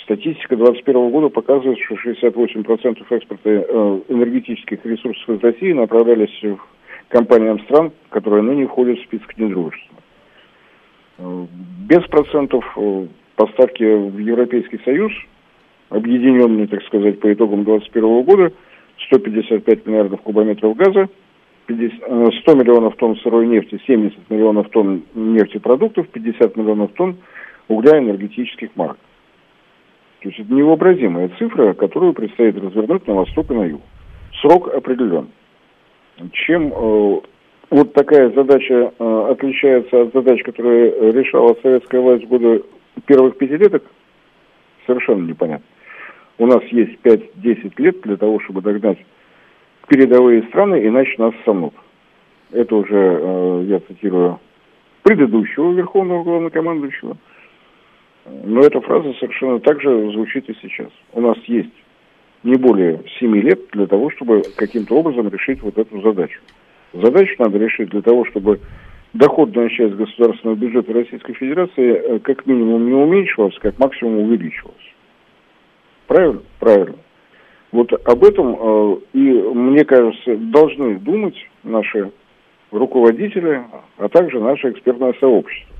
Статистика 0.03 0.55
2021 0.55 1.09
года 1.11 1.30
показывает, 1.30 1.80
что 1.80 1.95
68% 1.95 3.05
экспорта 3.09 3.49
э, 3.49 3.99
энергетических 4.07 4.86
ресурсов 4.86 5.30
из 5.30 5.41
России 5.41 5.74
направлялись 5.74 6.41
в 6.41 6.57
компаниям 7.09 7.59
стран, 7.61 7.91
которые 8.09 8.41
ныне 8.41 8.68
входят 8.68 8.99
в 8.99 9.03
список 9.03 9.38
недружественных. 9.38 10.03
Э, 11.18 11.45
Без 11.89 12.03
процентов 12.07 12.63
э, 12.78 13.07
поставки 13.36 13.84
в 13.84 14.18
Европейский 14.18 14.80
Союз, 14.86 15.11
объединенные, 15.89 16.68
так 16.68 16.84
сказать, 16.84 17.20
по 17.20 17.32
итогам 17.34 17.63
2021 17.65 18.24
года, 18.24 18.53
155 19.07 19.86
миллиардов 19.86 20.22
кубометров 20.22 20.76
газа, 20.78 21.09
50, 21.65 21.99
э, 22.01 22.30
100 22.43 22.55
миллионов 22.55 22.95
тонн 22.95 23.18
сырой 23.18 23.47
нефти, 23.47 23.80
70 23.86 24.30
миллионов 24.30 24.70
тонн 24.70 25.03
нефтепродуктов, 25.15 26.07
50 26.09 26.55
миллионов 26.55 26.91
тонн 26.93 27.18
угля 27.68 27.99
энергетических 27.99 28.70
марок. 28.76 28.97
То 30.22 30.30
есть 30.30 30.39
это 30.39 30.53
невообразимая 30.53 31.30
цифра, 31.38 31.74
которую 31.74 32.13
предстоит 32.13 32.57
развернуть 32.57 33.07
на 33.07 33.13
восток 33.13 33.51
и 33.51 33.53
на 33.53 33.65
юг. 33.65 33.82
Срок 34.41 34.74
определен. 34.74 35.30
Чем 36.32 36.74
э, 36.74 37.22
вот 37.70 37.93
такая 37.93 38.32
задача 38.32 38.93
э, 38.97 39.28
отличается 39.32 40.01
от 40.01 40.13
задач, 40.13 40.41
которые 40.43 41.11
решала 41.11 41.55
советская 41.61 42.01
власть 42.01 42.26
в 42.26 42.28
годы 42.28 42.63
первых 43.05 43.38
пятилеток, 43.38 43.84
совершенно 44.86 45.28
непонятно. 45.28 45.65
У 46.39 46.45
нас 46.45 46.63
есть 46.65 46.99
5-10 47.03 47.74
лет 47.78 48.01
для 48.01 48.18
того, 48.18 48.39
чтобы 48.41 48.61
догнать 48.61 48.99
передовые 49.88 50.43
страны, 50.43 50.86
иначе 50.88 51.15
нас 51.18 51.34
сомнут. 51.45 51.74
Это 52.51 52.76
уже, 52.76 52.95
э, 52.95 53.63
я 53.68 53.80
цитирую, 53.82 54.39
предыдущего 55.03 55.72
верховного 55.74 56.24
главнокомандующего. 56.24 57.18
Но 58.44 58.62
эта 58.62 58.82
фраза 58.82 59.14
совершенно 59.20 59.60
так 59.60 59.82
же 59.82 60.12
звучит 60.12 60.50
и 60.50 60.56
сейчас. 60.62 60.90
У 61.14 61.22
нас 61.22 61.38
есть 61.46 61.74
не 62.44 62.56
более 62.56 63.02
7 63.20 63.36
лет 63.38 63.60
для 63.72 63.88
того, 63.88 64.10
чтобы 64.12 64.44
каким-то 64.56 64.96
образом 64.96 65.30
решить 65.30 65.62
вот 65.62 65.78
эту 65.78 66.02
задачу. 66.02 66.40
Задачу 66.94 67.36
надо 67.40 67.58
решить 67.58 67.90
для 67.90 68.02
того, 68.02 68.26
чтобы 68.26 68.60
доходная 69.14 69.70
часть 69.70 69.96
государственного 69.96 70.56
бюджета 70.56 70.94
Российской 70.94 71.34
Федерации 71.34 71.94
э, 71.94 72.20
как 72.20 72.46
минимум 72.46 72.86
не 72.86 72.94
уменьшилась, 72.94 73.58
как 73.60 73.78
максимум 73.80 74.20
увеличивалась. 74.20 74.76
Правильно? 76.08 76.42
Правильно. 76.60 76.98
Вот 77.72 77.92
об 77.94 78.24
этом 78.24 78.58
э, 78.60 78.98
и, 79.14 79.20
мне 79.20 79.84
кажется, 79.86 80.38
должны 80.38 81.00
думать 81.00 81.36
наши 81.64 82.12
руководители, 82.72 83.62
а 83.98 84.10
также 84.10 84.40
наше 84.40 84.72
экспертное 84.72 85.14
сообщество. 85.20 85.77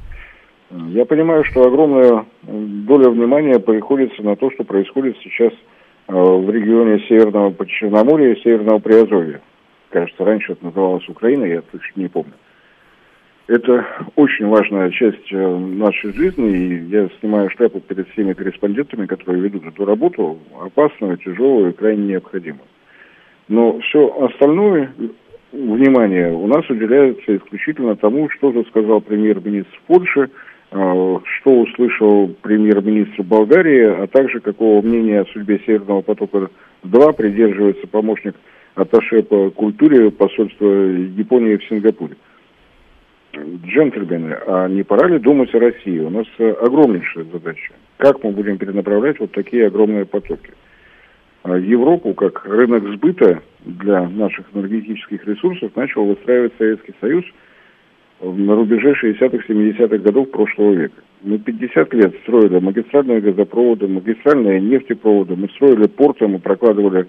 Я 0.70 1.06
понимаю, 1.06 1.46
что 1.46 1.66
огромная 1.66 2.26
доля 2.44 3.10
внимания 3.10 3.58
приходится 3.60 4.22
на 4.22 4.36
то, 4.36 4.52
что 4.52 4.66
происходит 4.66 5.16
сейчас 5.24 5.54
э, 5.54 6.14
в 6.14 6.50
регионе 6.50 7.00
Северного 7.08 7.52
Почерноморья 7.52 8.34
и 8.34 8.42
Северного 8.42 8.80
Приазовья. 8.80 9.40
Кажется, 9.90 10.26
раньше 10.26 10.54
это 10.54 10.66
называлось 10.66 11.08
Украина, 11.08 11.46
я 11.46 11.62
точно 11.62 12.02
не 12.02 12.10
помню. 12.10 12.34
Это 13.48 13.86
очень 14.18 14.48
важная 14.48 14.92
часть 14.92 15.32
э, 15.32 15.58
нашей 15.58 16.12
жизни, 16.12 16.50
и 16.50 16.84
я 16.90 17.08
снимаю 17.22 17.50
шляпу 17.52 17.80
перед 17.80 18.10
всеми 18.10 18.34
корреспондентами, 18.34 19.06
которые 19.06 19.42
ведут 19.44 19.66
эту 19.66 19.86
работу, 19.86 20.38
опасную, 20.62 21.16
тяжелую 21.16 21.70
и 21.70 21.76
крайне 21.76 22.08
необходимую. 22.08 22.68
Но 23.48 23.80
все 23.80 24.14
остальное 24.26 24.92
внимание 25.54 26.34
у 26.34 26.46
нас 26.46 26.70
уделяется 26.70 27.38
исключительно 27.38 27.96
тому, 27.96 28.30
что 28.32 28.52
же 28.52 28.66
сказал 28.66 29.00
премьер-министр 29.00 29.82
Польши, 29.88 30.24
э, 30.24 30.28
что 30.70 31.62
услышал 31.62 32.28
премьер-министр 32.42 33.24
Болгарии, 33.24 33.86
а 33.86 34.08
также 34.08 34.40
какого 34.40 34.82
мнения 34.82 35.22
о 35.22 35.26
судьбе 35.26 35.60
Северного 35.66 36.02
потока-2 36.02 37.14
придерживается 37.14 37.88
помощник 37.88 38.36
атташе 38.76 39.24
по 39.24 39.50
культуре 39.50 40.12
посольства 40.12 40.68
Японии 40.68 41.58
в 41.58 41.64
Сингапуре. 41.66 42.16
Джентльмены, 43.66 44.38
а 44.48 44.68
не 44.68 44.84
пора 44.84 45.08
ли 45.08 45.20
думать 45.20 45.54
о 45.54 45.60
России? 45.60 46.00
У 46.00 46.10
нас 46.10 46.26
огромнейшая 46.40 47.26
задача. 47.26 47.74
Как 47.98 48.24
мы 48.24 48.32
будем 48.32 48.58
перенаправлять 48.58 49.20
вот 49.20 49.32
такие 49.32 49.68
огромные 49.68 50.06
потоки? 50.06 50.52
А 51.44 51.58
Европу 51.58 52.14
как 52.14 52.46
рынок 52.46 52.84
сбыта 52.94 53.42
для 53.64 54.08
наших 54.10 54.46
энергетических 54.54 55.26
ресурсов 55.26 55.76
начал 55.76 56.06
выстраивать 56.06 56.54
Советский 56.58 56.94
Союз 57.00 57.26
на 58.22 58.56
рубеже 58.56 58.94
60-х, 58.94 59.46
70-х 59.48 59.98
годов 59.98 60.32
прошлого 60.32 60.74
века. 60.74 61.02
Мы 61.22 61.38
50 61.40 61.94
лет 61.94 62.16
строили 62.24 62.60
магистральные 62.60 63.22
газопроводы, 63.22 63.88
магистральные 63.88 64.62
нефтепроводы, 64.62 65.36
мы 65.36 65.50
строили 65.50 65.88
порты, 65.88 66.28
мы 66.28 66.40
прокладывали 66.40 67.08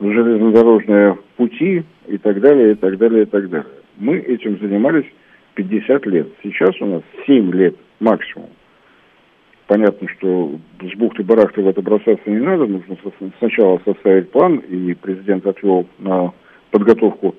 железнодорожные 0.00 1.18
пути 1.36 1.84
и 2.08 2.18
так 2.18 2.40
далее, 2.40 2.72
и 2.72 2.74
так 2.74 2.98
далее, 2.98 3.22
и 3.22 3.26
так 3.26 3.48
далее. 3.48 3.70
Мы 3.98 4.18
этим 4.18 4.58
занимались 4.58 5.06
50 5.54 6.06
лет. 6.06 6.28
Сейчас 6.42 6.70
у 6.80 6.86
нас 6.86 7.02
7 7.26 7.52
лет 7.52 7.76
максимум. 8.00 8.48
Понятно, 9.66 10.08
что 10.08 10.58
с 10.82 10.96
бухты-барахты 10.96 11.62
в 11.62 11.68
это 11.68 11.80
бросаться 11.82 12.28
не 12.28 12.40
надо. 12.40 12.66
Нужно 12.66 12.96
сначала 13.38 13.80
составить 13.84 14.30
план, 14.30 14.56
и 14.58 14.94
президент 14.94 15.46
отвел 15.46 15.86
на 15.98 16.32
подготовку 16.70 17.34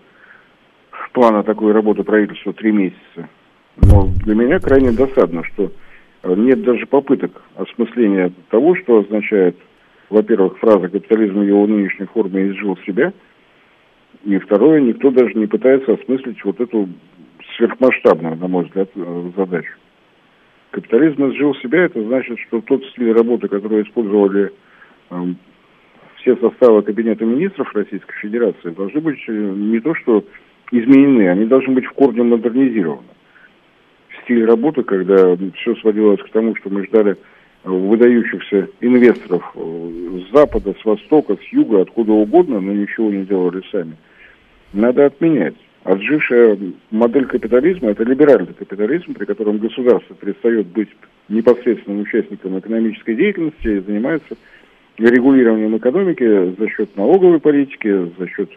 плана 1.12 1.44
такой 1.44 1.72
работы 1.72 2.04
правительства 2.04 2.54
три 2.54 2.72
месяца. 2.72 3.30
Но 3.78 4.08
для 4.24 4.36
меня 4.36 4.60
крайне 4.60 4.92
досадно, 4.92 5.44
что 5.44 5.72
э, 6.24 6.36
нет 6.36 6.64
даже 6.64 6.86
попыток 6.86 7.42
осмысления 7.56 8.32
того, 8.50 8.76
что 8.76 9.00
означает, 9.00 9.58
во-первых, 10.10 10.58
фраза 10.60 10.90
«капитализм 10.90 11.40
в 11.40 11.48
его 11.48 11.66
нынешней 11.66 12.06
форме 12.06 12.50
изжил 12.50 12.78
себя», 12.86 13.14
и 14.24 14.38
второе, 14.38 14.80
никто 14.80 15.12
даже 15.12 15.34
не 15.34 15.48
пытается 15.48 15.94
осмыслить 15.94 16.44
вот 16.46 16.60
эту 16.62 16.88
сверхмасштабную, 17.58 18.38
на 18.38 18.48
мой 18.48 18.66
взгляд, 18.66 18.90
э, 18.96 19.32
задачу. 19.36 19.74
Капитализм 20.72 21.30
изжил 21.30 21.56
себя, 21.56 21.84
это 21.84 22.02
значит, 22.04 22.40
что 22.48 22.62
тот 22.62 22.84
стиль 22.86 23.12
работы, 23.12 23.48
который 23.48 23.84
использовали 23.84 24.52
э, 25.10 25.16
все 26.18 26.36
составы 26.38 26.82
Кабинета 26.84 27.26
министров 27.26 27.74
Российской 27.74 28.16
Федерации, 28.22 28.70
должны 28.70 29.02
быть 29.02 29.20
э, 29.28 29.32
не 29.32 29.80
то 29.80 29.94
что 29.96 30.24
изменены, 30.74 31.30
они 31.30 31.46
должны 31.46 31.74
быть 31.74 31.86
в 31.86 31.92
корне 31.92 32.24
модернизированы. 32.24 33.08
Стиль 34.24 34.46
работы, 34.46 34.84
когда 34.84 35.38
все 35.56 35.76
сводилось 35.76 36.22
к 36.22 36.30
тому, 36.30 36.56
что 36.56 36.70
мы 36.70 36.86
ждали 36.86 37.12
э, 37.12 37.16
выдающихся 37.70 38.70
инвесторов 38.82 39.52
э, 39.56 40.20
с 40.28 40.34
запада, 40.34 40.74
с 40.82 40.84
востока, 40.84 41.36
с 41.36 41.54
юга, 41.54 41.82
откуда 41.82 42.14
угодно, 42.14 42.60
но 42.60 42.74
ничего 42.74 43.12
не 43.12 43.26
делали 43.26 43.62
сами, 43.72 43.96
надо 44.74 45.06
отменять. 45.06 45.56
Отжившая 45.84 46.58
модель 46.92 47.26
капитализма– 47.26 47.90
это 47.92 48.04
либеральный 48.04 48.54
капитализм, 48.54 49.14
при 49.14 49.26
котором 49.26 49.58
государство 49.58 50.16
перестает 50.16 50.68
быть 50.68 50.90
непосредственным 51.28 52.02
участником 52.02 52.58
экономической 52.58 53.16
деятельности 53.16 53.68
и 53.68 53.80
занимается 53.80 54.38
регулированием 54.98 55.76
экономики 55.78 56.56
за 56.58 56.70
счет 56.70 56.96
налоговой 56.96 57.40
политики, 57.40 58.10
за 58.18 58.28
счет 58.30 58.50
э, 58.50 58.56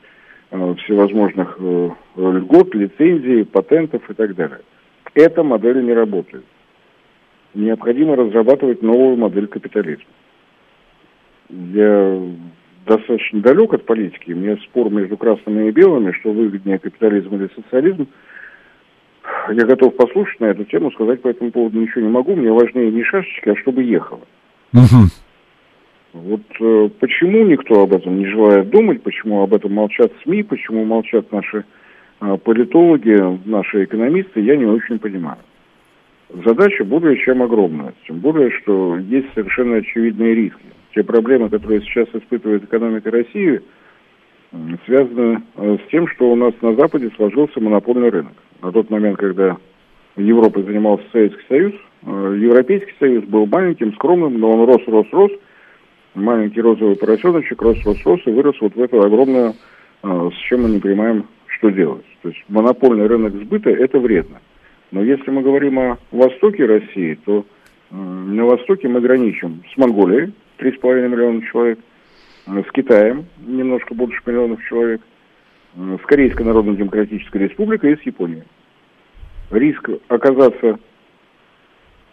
всевозможных 0.50 1.56
э, 1.58 1.90
льгот, 2.16 2.74
лицензий, 2.74 3.44
патентов 3.44 4.08
и 4.08 4.14
так 4.14 4.34
далее. 4.34 4.60
Эта 5.14 5.42
модель 5.42 5.84
не 5.84 5.92
работает. 5.92 6.44
Необходимо 7.54 8.16
разрабатывать 8.16 8.82
новую 8.82 9.16
модель 9.16 9.46
капитализма. 9.46 10.04
Я 11.48 12.22
достаточно 12.86 13.40
далек 13.40 13.72
от 13.72 13.84
политики. 13.86 14.32
У 14.32 14.36
меня 14.36 14.56
спор 14.58 14.90
между 14.90 15.16
красными 15.16 15.68
и 15.68 15.72
белыми, 15.72 16.12
что 16.12 16.32
выгоднее 16.32 16.78
капитализм 16.78 17.34
или 17.34 17.50
социализм. 17.54 18.08
Я 19.48 19.64
готов 19.66 19.96
послушать 19.96 20.40
на 20.40 20.46
эту 20.46 20.64
тему, 20.64 20.90
сказать 20.92 21.22
по 21.22 21.28
этому 21.28 21.50
поводу 21.50 21.80
ничего 21.80 22.02
не 22.02 22.10
могу. 22.10 22.36
Мне 22.36 22.52
важнее 22.52 22.90
не 22.90 23.02
шашечки, 23.02 23.48
а 23.48 23.56
чтобы 23.56 23.82
ехало. 23.82 24.20
Мгм. 24.72 25.08
Вот 26.22 26.40
э, 26.60 26.88
почему 26.98 27.44
никто 27.44 27.82
об 27.82 27.92
этом 27.92 28.18
не 28.18 28.26
желает 28.26 28.70
думать, 28.70 29.02
почему 29.02 29.42
об 29.42 29.52
этом 29.52 29.74
молчат 29.74 30.10
СМИ, 30.22 30.44
почему 30.44 30.84
молчат 30.84 31.30
наши 31.30 31.64
э, 32.20 32.36
политологи, 32.42 33.18
наши 33.44 33.84
экономисты, 33.84 34.40
я 34.40 34.56
не 34.56 34.64
очень 34.64 34.98
понимаю. 34.98 35.38
Задача 36.44 36.84
более 36.84 37.18
чем 37.18 37.42
огромная, 37.42 37.92
тем 38.06 38.20
более, 38.20 38.50
что 38.50 38.96
есть 38.96 39.26
совершенно 39.34 39.76
очевидные 39.76 40.34
риски. 40.34 40.66
Те 40.94 41.04
проблемы, 41.04 41.50
которые 41.50 41.82
сейчас 41.82 42.08
испытывает 42.14 42.64
экономика 42.64 43.10
России, 43.10 43.60
связаны 44.86 45.42
э, 45.56 45.76
с 45.84 45.90
тем, 45.90 46.08
что 46.08 46.32
у 46.32 46.36
нас 46.36 46.54
на 46.62 46.74
Западе 46.76 47.10
сложился 47.16 47.60
монопольный 47.60 48.08
рынок. 48.08 48.32
На 48.62 48.72
тот 48.72 48.88
момент, 48.88 49.18
когда 49.18 49.58
Европой 50.16 50.62
занимался 50.62 51.04
Советский 51.12 51.44
Союз, 51.46 51.74
э, 52.06 52.38
Европейский 52.40 52.94
Союз 52.98 53.24
был 53.24 53.44
маленьким, 53.44 53.92
скромным, 53.92 54.40
но 54.40 54.52
он 54.52 54.66
рос, 54.66 54.80
рос, 54.86 55.06
рос, 55.12 55.30
маленький 56.16 56.60
розовый 56.60 56.96
поросеночек 56.96 57.60
рос, 57.62 57.78
рос, 57.84 57.98
рос 58.04 58.20
и 58.26 58.30
вырос 58.30 58.56
вот 58.60 58.74
в 58.74 58.82
эту 58.82 59.00
огромную, 59.00 59.54
э, 60.02 60.30
с 60.32 60.38
чем 60.48 60.62
мы 60.62 60.70
не 60.70 60.80
понимаем, 60.80 61.26
что 61.46 61.70
делать. 61.70 62.04
То 62.22 62.30
есть 62.30 62.42
монопольный 62.48 63.06
рынок 63.06 63.34
сбыта– 63.34 63.70
это 63.70 63.98
вредно. 63.98 64.40
Но 64.90 65.02
если 65.02 65.30
мы 65.30 65.42
говорим 65.42 65.78
о 65.78 65.98
востоке 66.10 66.64
России, 66.64 67.18
то 67.24 67.44
э, 67.90 67.94
на 67.94 68.44
востоке 68.44 68.88
мы 68.88 69.00
граничим 69.00 69.62
с 69.72 69.76
Монголией, 69.76 70.32
3,5 70.58 71.08
миллиона 71.08 71.42
человек, 71.42 71.78
э, 72.46 72.62
с 72.66 72.72
Китаем, 72.72 73.26
немножко 73.46 73.94
больше 73.94 74.20
миллионов 74.26 74.62
человек, 74.64 75.02
с 75.76 76.06
Корейской 76.06 76.42
Народно-Демократической 76.42 77.36
Республикой 77.36 77.92
и 77.92 77.96
с 77.96 78.02
Японией. 78.06 78.44
Риск 79.50 79.90
оказаться 80.08 80.78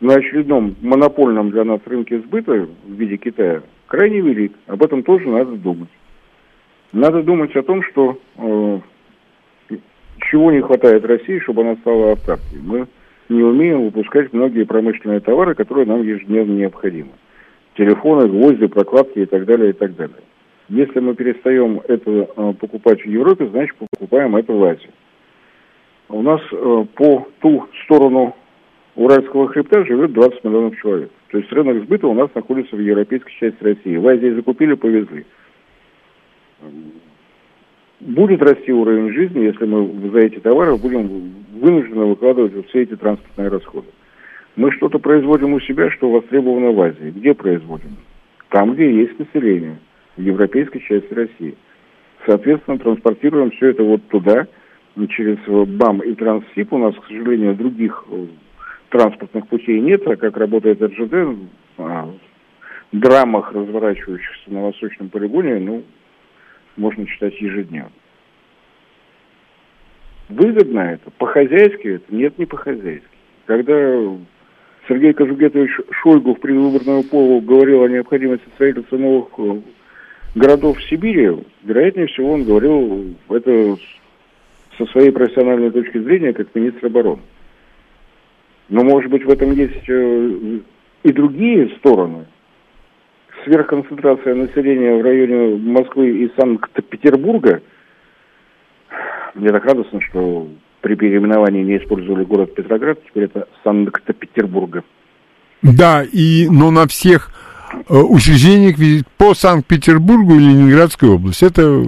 на 0.02 0.16
очередном 0.16 0.76
монопольном 0.82 1.50
для 1.52 1.64
нас 1.64 1.80
рынке 1.86 2.20
сбыта 2.20 2.68
в 2.84 2.92
виде 2.92 3.16
Китая 3.16 3.64
крайне 3.88 4.22
велик. 4.22 4.54
Об 4.68 4.84
этом 4.84 5.04
тоже 5.04 5.28
надо 5.28 5.52
думать. 5.54 5.90
Надо 6.92 7.24
думать 7.24 7.56
о 7.56 7.64
том, 7.64 7.82
что 7.84 8.20
э, 8.38 8.80
чего 10.30 10.52
не 10.52 10.62
хватает 10.62 11.06
России, 11.06 11.40
чтобы 11.40 11.62
она 11.62 11.76
стала 11.78 12.14
автаркой. 12.14 12.60
Мы 12.62 12.88
не 13.30 13.42
умеем 13.42 13.86
выпускать 13.86 14.32
многие 14.34 14.64
промышленные 14.64 15.20
товары, 15.20 15.56
которые 15.56 15.86
нам 15.86 16.04
ежедневно 16.04 16.54
необходимы. 16.54 17.12
Телефоны, 17.76 18.28
гвозди, 18.28 18.68
прокладки 18.68 19.20
и 19.20 19.26
так 19.26 19.46
далее, 19.46 19.72
и 19.72 19.74
так 19.74 19.96
далее. 19.96 20.18
Если 20.70 21.00
мы 21.00 21.16
перестаем 21.16 21.82
это 21.88 22.12
э, 22.12 22.54
покупать 22.60 23.02
в 23.02 23.10
Европе, 23.10 23.48
значит 23.48 23.76
покупаем 23.76 24.36
это 24.36 24.54
в 24.54 24.64
Азии. 24.64 24.92
У 26.10 26.22
нас 26.22 26.42
э, 26.52 26.86
по 26.96 27.28
ту 27.42 27.68
сторону 27.84 28.36
Уральского 28.96 29.48
хребта 29.48 29.84
живет 29.86 30.14
20 30.14 30.44
миллионов 30.44 30.78
человек. 30.80 31.12
То 31.34 31.40
есть 31.40 31.52
рынок 31.52 31.86
сбыта 31.86 32.08
у 32.08 32.14
нас 32.14 32.30
находится 32.36 32.76
в 32.76 32.80
европейской 32.80 33.32
части 33.40 33.64
России. 33.64 33.98
В 33.98 34.08
Азии 34.08 34.36
закупили, 34.36 34.76
повезли. 34.76 35.26
Будет 38.00 38.44
расти 38.44 38.72
уровень 38.72 39.12
жизни, 39.12 39.46
если 39.46 39.66
мы 39.66 40.12
за 40.12 40.20
эти 40.20 40.38
товары 40.38 40.78
будем 40.78 41.34
вынуждены 41.60 42.06
выкладывать 42.06 42.54
все 42.68 42.84
эти 42.84 42.96
транспортные 42.96 43.48
расходы. 43.48 43.88
Мы 44.56 44.72
что-то 44.74 45.00
производим 45.00 45.54
у 45.54 45.60
себя, 45.62 45.90
что 45.90 46.12
востребовано 46.12 46.72
в 46.72 46.80
Азии. 46.80 47.10
Где 47.10 47.34
производим? 47.34 47.98
Там, 48.50 48.76
где 48.76 48.94
есть 48.96 49.18
население, 49.18 49.80
в 50.16 50.22
европейской 50.22 50.82
части 50.82 51.12
России. 51.16 51.56
Соответственно, 52.28 52.78
транспортируем 52.78 53.50
все 53.50 53.70
это 53.70 53.82
вот 53.82 54.08
туда, 54.10 54.46
через 55.10 55.40
БАМ 55.48 56.02
и 56.02 56.14
Транссиб. 56.14 56.72
У 56.74 56.78
нас, 56.78 56.94
к 56.94 57.08
сожалению, 57.08 57.56
других 57.56 58.06
э, 58.12 58.28
транспортных 58.94 59.48
путей 59.48 59.80
нет, 59.82 60.08
а 60.08 60.16
как 60.16 60.38
работает 60.38 60.82
РЖД, 60.82 61.40
о 61.80 62.14
драмах, 62.92 63.52
разворачивающихся 63.52 64.54
на 64.54 64.62
Восточном 64.62 65.10
полигоне, 65.10 65.60
ну, 65.60 65.84
можно 66.78 67.06
читать 67.08 67.34
ежедневно. 67.42 67.92
Выгодно 70.30 70.80
это? 70.80 71.10
По-хозяйски 71.18 71.88
это? 71.88 72.16
Нет, 72.16 72.38
не 72.38 72.46
по-хозяйски. 72.46 73.08
Когда 73.48 73.74
Сергей 74.88 75.14
Кожугетович 75.14 75.72
Шойгу 76.02 76.36
в 76.36 76.40
предвыборную 76.40 77.04
полу 77.04 77.42
говорил 77.42 77.82
о 77.82 77.90
необходимости 77.90 78.46
строительства 78.54 78.98
новых 78.98 79.28
э, 79.38 79.62
городов 80.36 80.78
в 80.78 80.90
Сибири, 80.90 81.44
вероятнее 81.64 82.08
всего 82.08 82.34
он 82.34 82.44
говорил 82.44 83.16
это 83.30 83.76
со 84.78 84.86
своей 84.88 85.12
профессиональной 85.12 85.72
точки 85.72 85.98
зрения 85.98 86.32
как 86.34 86.54
министр 86.54 86.86
обороны. 86.86 87.22
Но, 88.70 88.84
может 88.84 89.10
быть, 89.12 89.26
в 89.26 89.30
этом 89.30 89.52
есть 89.52 89.88
э, 89.88 90.60
и 91.04 91.12
другие 91.12 91.70
стороны. 91.78 92.26
Сверхконцентрация 93.44 94.36
населения 94.36 94.96
в 94.96 95.04
районе 95.04 95.58
Москвы 95.58 96.24
и 96.24 96.32
Санкт-Петербурга. 96.38 97.62
Мне 99.36 99.50
так 99.50 99.66
радостно, 99.66 100.00
что 100.02 100.48
при 100.82 100.96
переименовании 100.96 101.64
не 101.64 101.78
использовали 101.78 102.24
город 102.24 102.56
Петроград, 102.56 103.00
теперь 103.06 103.26
это 103.26 103.48
Санкт-Петербурга. 103.64 104.84
Да, 105.62 106.04
и, 106.04 106.48
но 106.50 106.72
на 106.72 106.88
всех 106.88 107.32
э, 107.90 107.96
учреждениях 107.96 108.78
по 109.18 109.34
Санкт-Петербургу 109.34 110.36
и 110.36 110.40
Ленинградской 110.40 111.10
области. 111.10 111.46
Это 111.46 111.84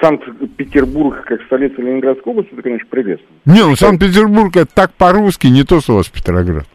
Санкт-Петербург 0.00 1.24
как 1.24 1.42
столица 1.42 1.80
Ленинградской 1.80 2.32
области, 2.32 2.52
это, 2.52 2.62
конечно, 2.62 2.86
приветствую. 2.88 3.38
Не, 3.44 3.62
ну 3.62 3.76
Санкт-Петербург 3.76 4.56
это 4.56 4.74
так 4.74 4.92
по-русски, 4.94 5.46
не 5.48 5.64
то, 5.64 5.80
что 5.80 5.92
у 5.92 5.96
вас 5.96 6.08
Петроград. 6.08 6.66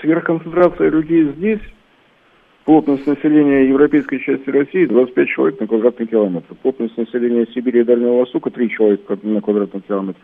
Сверхконцентрация 0.00 0.90
людей 0.90 1.32
здесь, 1.36 1.60
плотность 2.64 3.06
населения 3.06 3.68
европейской 3.68 4.18
части 4.18 4.48
России 4.50 4.86
25 4.86 5.28
человек 5.28 5.60
на 5.60 5.66
квадратный 5.66 6.06
километр. 6.06 6.54
Плотность 6.62 6.96
населения 6.96 7.46
Сибири 7.52 7.80
и 7.80 7.84
Дальнего 7.84 8.20
Востока 8.20 8.50
3 8.50 8.70
человека 8.70 9.18
на 9.22 9.40
квадратный 9.40 9.80
километр. 9.80 10.20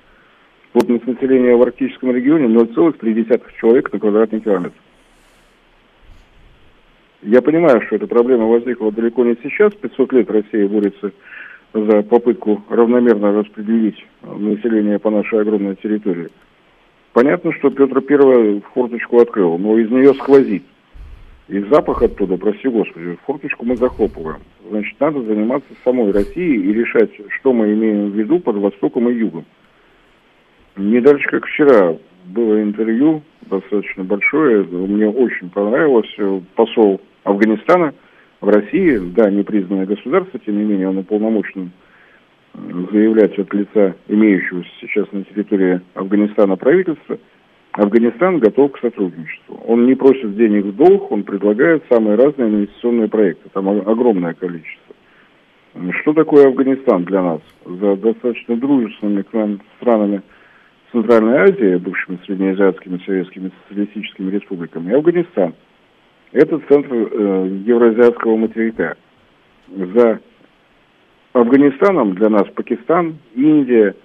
Плотность 0.73 1.07
населения 1.07 1.57
в 1.57 1.63
арктическом 1.63 2.15
регионе 2.15 2.47
0,3 2.47 3.41
человека 3.59 3.91
на 3.93 3.99
квадратный 3.99 4.41
километр. 4.41 4.77
Я 7.23 7.43
понимаю, 7.43 7.83
что 7.83 7.97
эта 7.97 8.07
проблема 8.07 8.47
возникла 8.47 8.91
далеко 8.91 9.25
не 9.25 9.37
сейчас. 9.43 9.75
500 9.75 10.13
лет 10.15 10.31
Россия 10.31 10.67
борется 10.67 11.13
за 11.75 12.03
попытку 12.03 12.65
равномерно 12.69 13.33
распределить 13.33 14.05
население 14.23 14.99
по 14.99 15.11
нашей 15.11 15.41
огромной 15.41 15.77
территории. 15.77 16.29
Понятно, 17.13 17.53
что 17.53 17.71
Петр 17.71 18.01
Первый 18.01 18.63
форточку 18.73 19.21
открыл, 19.21 19.59
но 19.59 19.77
из 19.79 19.91
нее 19.91 20.15
сквозит. 20.15 20.63
И 21.49 21.59
запах 21.65 22.03
оттуда, 22.03 22.37
прости 22.37 22.69
господи, 22.69 23.19
форточку 23.27 23.67
мы 23.67 23.77
захлопываем. 23.77 24.41
Значит, 24.69 24.99
надо 25.01 25.21
заниматься 25.23 25.69
самой 25.85 26.13
Россией 26.13 26.63
и 26.63 26.73
решать, 26.73 27.11
что 27.41 27.53
мы 27.53 27.73
имеем 27.75 28.11
в 28.11 28.15
виду 28.15 28.39
под 28.39 28.57
Востоком 28.57 29.09
и 29.09 29.15
Югом. 29.15 29.45
Не 30.77 31.01
дальше, 31.01 31.29
как 31.29 31.45
вчера, 31.47 31.97
было 32.27 32.63
интервью 32.63 33.23
достаточно 33.43 34.05
большое, 34.05 34.63
мне 34.63 35.09
очень 35.09 35.51
понравилось. 35.51 36.15
Посол 36.55 37.01
Афганистана 37.25 37.95
в 38.41 38.49
России, 38.49 38.99
да, 39.15 39.31
непризнанное 39.31 39.87
государство, 39.87 40.41
тем 40.41 40.59
не 40.59 40.65
менее, 40.65 40.89
он 40.89 40.99
уполномочен 40.99 41.73
заявлять 42.55 43.39
от 43.39 43.53
лица 43.55 43.95
имеющегося 44.09 44.69
сейчас 44.81 45.11
на 45.13 45.25
территории 45.25 45.81
Афганистана 45.95 46.57
правительства, 46.57 47.19
Афганистан 47.73 48.41
готов 48.41 48.73
к 48.73 48.81
сотрудничеству. 48.81 49.63
Он 49.67 49.87
не 49.87 49.95
просит 49.95 50.37
денег 50.37 50.65
в 50.65 50.77
долг, 50.77 51.13
он 51.13 51.23
предлагает 51.23 51.85
самые 51.89 52.17
разные 52.17 52.49
инвестиционные 52.49 53.09
проекты. 53.09 53.49
Там 53.53 53.69
огромное 53.69 54.35
количество. 54.35 54.95
Что 56.01 56.13
такое 56.15 56.49
Афганистан 56.49 57.05
для 57.05 57.23
нас? 57.23 57.41
За 57.65 57.95
достаточно 57.95 58.57
дружественными 58.57 59.23
к 59.23 59.33
нам 59.33 59.61
странами 59.77 60.23
Центральной 60.91 61.39
Азии, 61.39 61.77
бывшими 61.77 62.19
среднеазиатскими 62.27 63.01
советскими 63.07 63.53
социалистическими 63.63 64.31
республиками, 64.33 64.93
Афганистан. 64.93 65.55
Это 66.33 66.61
центр 66.69 66.95
э, 66.95 67.61
евроазиатского 67.67 68.37
материка. 68.37 68.97
За 69.69 70.21
Афганистаном 71.33 72.15
для 72.15 72.29
нас 72.29 72.47
Пакистан, 72.55 73.19
Индия. 73.35 73.97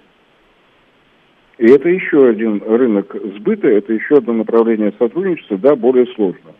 И 1.58 1.66
это 1.66 1.88
еще 1.88 2.28
один 2.28 2.62
рынок 2.62 3.14
сбыта, 3.36 3.68
это 3.68 3.92
еще 3.92 4.16
одно 4.16 4.34
направление 4.34 4.92
сотрудничества, 4.98 5.56
да, 5.56 5.74
более 5.74 6.06
сложно. 6.14 6.52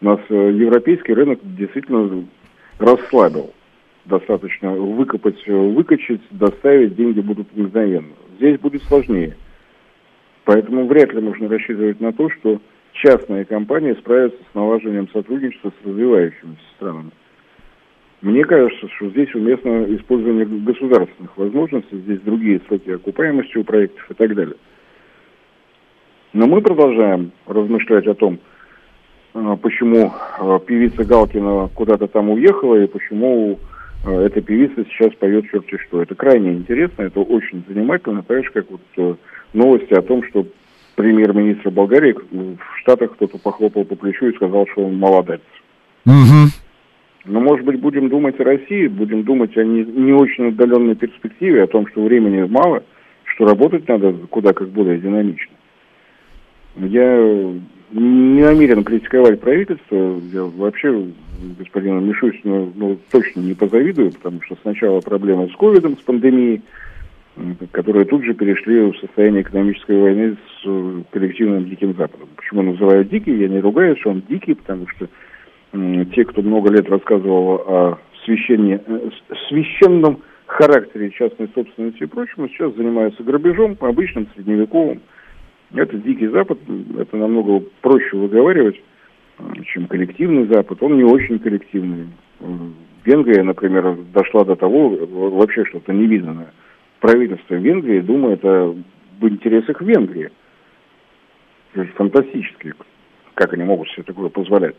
У 0.00 0.04
нас 0.04 0.20
э, 0.28 0.34
европейский 0.34 1.12
рынок 1.12 1.40
действительно 1.42 2.24
расслабил. 2.78 3.52
Достаточно 4.04 4.72
выкопать, 4.72 5.42
э, 5.46 5.52
выкачать, 5.52 6.22
доставить, 6.30 6.94
деньги 6.94 7.20
будут 7.20 7.54
мгновенно. 7.54 8.14
Здесь 8.36 8.58
будет 8.60 8.82
сложнее. 8.84 9.36
Поэтому 10.44 10.86
вряд 10.86 11.12
ли 11.12 11.20
можно 11.20 11.48
рассчитывать 11.48 12.00
на 12.00 12.12
то, 12.12 12.30
что 12.30 12.60
частные 12.92 13.44
компании 13.44 13.94
справятся 13.94 14.38
с 14.50 14.54
налаживанием 14.54 15.08
сотрудничества 15.08 15.70
с 15.70 15.86
развивающимися 15.86 16.62
странами. 16.76 17.10
Мне 18.22 18.44
кажется, 18.44 18.88
что 18.96 19.08
здесь 19.10 19.34
уместно 19.34 19.84
использование 19.94 20.44
государственных 20.44 21.36
возможностей, 21.36 21.98
здесь 21.98 22.20
другие 22.20 22.60
сроки 22.68 22.90
окупаемости 22.90 23.56
у 23.56 23.64
проектов 23.64 24.10
и 24.10 24.14
так 24.14 24.34
далее. 24.34 24.56
Но 26.32 26.46
мы 26.46 26.60
продолжаем 26.60 27.32
размышлять 27.46 28.06
о 28.06 28.14
том, 28.14 28.38
а, 29.32 29.56
почему 29.56 30.12
а, 30.38 30.58
певица 30.58 31.04
Галкина 31.04 31.70
куда-то 31.74 32.08
там 32.08 32.30
уехала 32.30 32.76
и 32.82 32.86
почему 32.86 33.58
а, 34.04 34.12
эта 34.12 34.40
певица 34.40 34.84
сейчас 34.84 35.14
поет 35.14 35.50
черти 35.50 35.78
что. 35.78 36.02
Это 36.02 36.14
крайне 36.14 36.52
интересно, 36.52 37.02
это 37.02 37.20
очень 37.20 37.64
занимательно. 37.68 38.22
Понимаешь, 38.22 38.50
как 38.50 38.70
вот 38.70 38.80
э, 38.96 39.14
новости 39.54 39.94
о 39.94 40.02
том, 40.02 40.22
что 40.24 40.46
премьер-министр 40.96 41.70
Болгарии 41.70 42.14
в 42.30 42.78
Штатах 42.80 43.12
кто-то 43.12 43.38
похлопал 43.38 43.84
по 43.84 43.96
плечу 43.96 44.26
и 44.26 44.34
сказал, 44.34 44.66
что 44.72 44.84
он 44.84 44.96
молодец. 44.96 45.40
Угу. 46.06 46.50
Но, 47.26 47.40
может 47.40 47.64
быть, 47.64 47.80
будем 47.80 48.08
думать 48.08 48.40
о 48.40 48.44
России, 48.44 48.86
будем 48.86 49.24
думать 49.24 49.56
о 49.56 49.64
не, 49.64 49.84
не 49.84 50.12
очень 50.12 50.48
отдаленной 50.48 50.94
перспективе, 50.94 51.64
о 51.64 51.66
том, 51.66 51.86
что 51.88 52.02
времени 52.02 52.46
мало, 52.48 52.82
что 53.24 53.46
работать 53.46 53.86
надо 53.88 54.14
куда 54.30 54.52
как 54.52 54.68
более 54.68 54.98
динамично. 54.98 55.52
Я 56.76 57.18
не 57.92 58.42
намерен 58.42 58.84
критиковать 58.84 59.40
правительство, 59.40 60.20
я 60.32 60.44
вообще 60.44 61.08
господину 61.58 62.00
Мишустину 62.00 62.72
ну, 62.74 62.98
точно 63.10 63.40
не 63.40 63.54
позавидую, 63.54 64.12
потому 64.12 64.40
что 64.42 64.56
сначала 64.62 65.00
проблемы 65.00 65.48
с 65.48 65.56
ковидом, 65.56 65.96
с 65.96 66.00
пандемией, 66.00 66.62
которые 67.72 68.04
тут 68.06 68.24
же 68.24 68.34
перешли 68.34 68.90
в 68.90 68.98
состояние 68.98 69.42
экономической 69.42 70.00
войны 70.00 70.36
с 70.36 70.66
э, 70.66 71.02
коллективным 71.10 71.68
Диким 71.68 71.94
Западом. 71.96 72.28
Почему 72.36 72.62
называют 72.62 73.08
дикий? 73.08 73.36
Я 73.36 73.48
не 73.48 73.60
ругаюсь, 73.60 73.98
что 74.00 74.10
он 74.10 74.22
дикий, 74.28 74.54
потому 74.54 74.86
что 74.88 75.08
те, 75.72 76.24
кто 76.24 76.42
много 76.42 76.72
лет 76.72 76.88
рассказывал 76.88 77.54
о 77.66 77.98
священне, 78.24 78.80
э, 78.84 79.10
священном 79.48 80.20
характере 80.46 81.10
частной 81.10 81.48
собственности 81.54 82.02
и 82.02 82.06
прочему, 82.06 82.48
сейчас 82.48 82.74
занимаются 82.74 83.22
грабежом, 83.22 83.76
обычным 83.80 84.26
средневековым. 84.34 85.00
Это 85.72 85.96
Дикий 85.98 86.26
Запад, 86.26 86.58
это 86.98 87.16
намного 87.16 87.64
проще 87.80 88.16
выговаривать, 88.16 88.80
э, 89.38 89.42
чем 89.66 89.86
коллективный 89.86 90.46
Запад. 90.46 90.82
Он 90.82 90.96
не 90.96 91.04
очень 91.04 91.38
коллективный. 91.38 92.08
Венгрия, 93.04 93.42
например, 93.42 93.96
дошла 94.12 94.44
до 94.44 94.56
того, 94.56 94.90
вообще 94.90 95.64
что-то 95.64 95.92
невиданное. 95.92 96.52
Правительство 97.00 97.54
Венгрии 97.54 98.00
думает 98.00 98.44
о, 98.44 98.76
в 99.20 99.28
интересах 99.28 99.80
Венгрии. 99.80 100.30
Фантастически, 101.94 102.74
как 103.34 103.54
они 103.54 103.64
могут 103.64 103.88
себе 103.90 104.02
такое 104.02 104.28
позволять. 104.28 104.76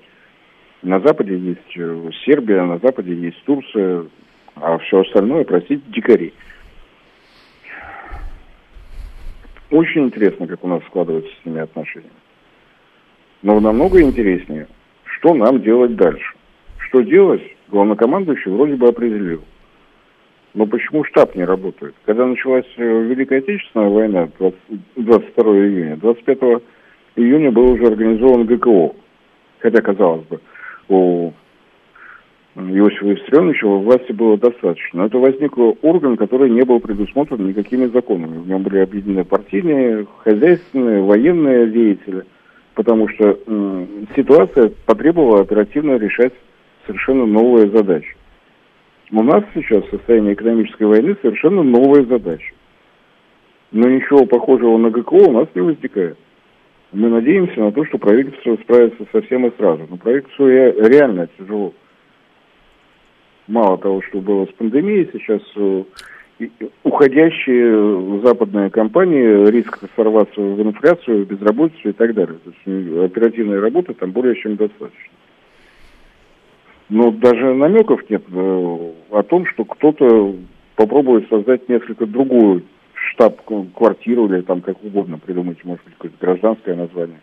На 0.83 0.99
Западе 0.99 1.37
есть 1.37 1.77
э, 1.77 2.09
Сербия, 2.25 2.63
на 2.63 2.77
Западе 2.79 3.13
есть 3.15 3.41
Турция, 3.43 4.05
а 4.55 4.77
все 4.79 5.01
остальное, 5.01 5.45
простите, 5.45 5.81
дикари. 5.87 6.33
Очень 9.69 10.05
интересно, 10.05 10.47
как 10.47 10.63
у 10.63 10.67
нас 10.67 10.83
складываются 10.85 11.31
с 11.41 11.45
ними 11.45 11.61
отношения. 11.61 12.09
Но 13.41 13.59
намного 13.59 14.01
интереснее, 14.01 14.67
что 15.05 15.33
нам 15.33 15.61
делать 15.61 15.95
дальше. 15.95 16.35
Что 16.77 17.01
делать, 17.01 17.41
главнокомандующий 17.69 18.51
вроде 18.51 18.75
бы 18.75 18.89
определил. 18.89 19.43
Но 20.53 20.65
почему 20.65 21.03
штаб 21.05 21.35
не 21.35 21.45
работает? 21.45 21.95
Когда 22.05 22.25
началась 22.25 22.65
э, 22.75 22.83
Великая 22.83 23.39
Отечественная 23.39 23.89
война, 23.89 24.29
20, 24.37 24.57
22 24.97 25.43
июня, 25.57 25.97
25 25.97 26.39
июня 27.15 27.51
был 27.51 27.71
уже 27.71 27.85
организован 27.85 28.45
ГКО. 28.45 28.93
Хотя, 29.59 29.81
казалось 29.81 30.25
бы, 30.25 30.39
у 30.89 31.31
Иосифа 32.55 33.05
Виссарионовича 33.05 33.65
во 33.65 33.77
власти 33.77 34.11
было 34.11 34.37
достаточно. 34.37 34.99
Но 34.99 35.05
это 35.05 35.19
возник 35.19 35.57
орган, 35.57 36.17
который 36.17 36.49
не 36.49 36.63
был 36.63 36.81
предусмотрен 36.81 37.47
никакими 37.47 37.85
законами. 37.85 38.39
В 38.39 38.47
нем 38.47 38.63
были 38.63 38.79
объединены 38.79 39.23
партийные, 39.23 40.05
хозяйственные, 40.17 41.01
военные 41.01 41.67
деятели, 41.67 42.25
потому 42.75 43.07
что 43.07 43.39
м, 43.47 44.07
ситуация 44.17 44.71
потребовала 44.85 45.41
оперативно 45.41 45.95
решать 45.95 46.33
совершенно 46.85 47.25
новые 47.25 47.69
задачи. 47.69 48.15
У 49.13 49.23
нас 49.23 49.43
сейчас 49.53 49.83
в 49.83 49.89
состоянии 49.89 50.33
экономической 50.33 50.83
войны 50.83 51.17
совершенно 51.21 51.63
новая 51.63 52.03
задача. 52.05 52.53
Но 53.71 53.89
ничего 53.89 54.25
похожего 54.25 54.77
на 54.77 54.89
ГКО 54.89 55.15
у 55.15 55.31
нас 55.31 55.49
не 55.53 55.61
возникает. 55.61 56.17
Мы 56.93 57.09
надеемся 57.09 57.59
на 57.59 57.71
то, 57.71 57.85
что 57.85 57.97
правительство 57.97 58.55
справится 58.63 59.05
со 59.11 59.21
всем 59.21 59.45
и 59.47 59.55
сразу. 59.57 59.85
Но 59.89 59.97
правительству 59.97 60.47
реально 60.47 61.27
тяжело. 61.37 61.73
Мало 63.47 63.77
того, 63.77 64.01
что 64.01 64.19
было 64.19 64.45
с 64.45 64.51
пандемией, 64.53 65.09
сейчас 65.11 65.41
э, 65.57 65.83
уходящие 66.83 68.21
западные 68.21 68.69
компании, 68.69 69.49
риск 69.49 69.79
сорваться 69.95 70.39
в 70.39 70.61
инфляцию, 70.61 71.25
безработицу 71.25 71.89
и 71.89 71.93
так 71.93 72.13
далее. 72.13 72.37
То 72.43 72.49
есть 72.49 72.61
э, 72.65 73.05
оперативной 73.05 73.59
работы 73.59 73.93
там 73.93 74.11
более 74.11 74.35
чем 74.35 74.55
достаточно. 74.55 75.11
Но 76.91 77.09
даже 77.09 77.53
намеков 77.53 78.01
нет 78.09 78.21
э, 78.29 78.91
о 79.11 79.23
том, 79.23 79.45
что 79.45 79.63
кто-то 79.63 80.35
попробует 80.75 81.29
создать 81.29 81.69
несколько 81.69 82.05
другую 82.05 82.63
штаб-квартиру 82.93 84.25
или 84.27 84.41
там 84.41 84.59
как 84.59 84.83
угодно 84.83 85.17
придумать, 85.17 85.63
может 85.63 85.85
быть, 85.85 85.93
какое-то 85.93 86.17
гражданское 86.19 86.75
название. 86.75 87.21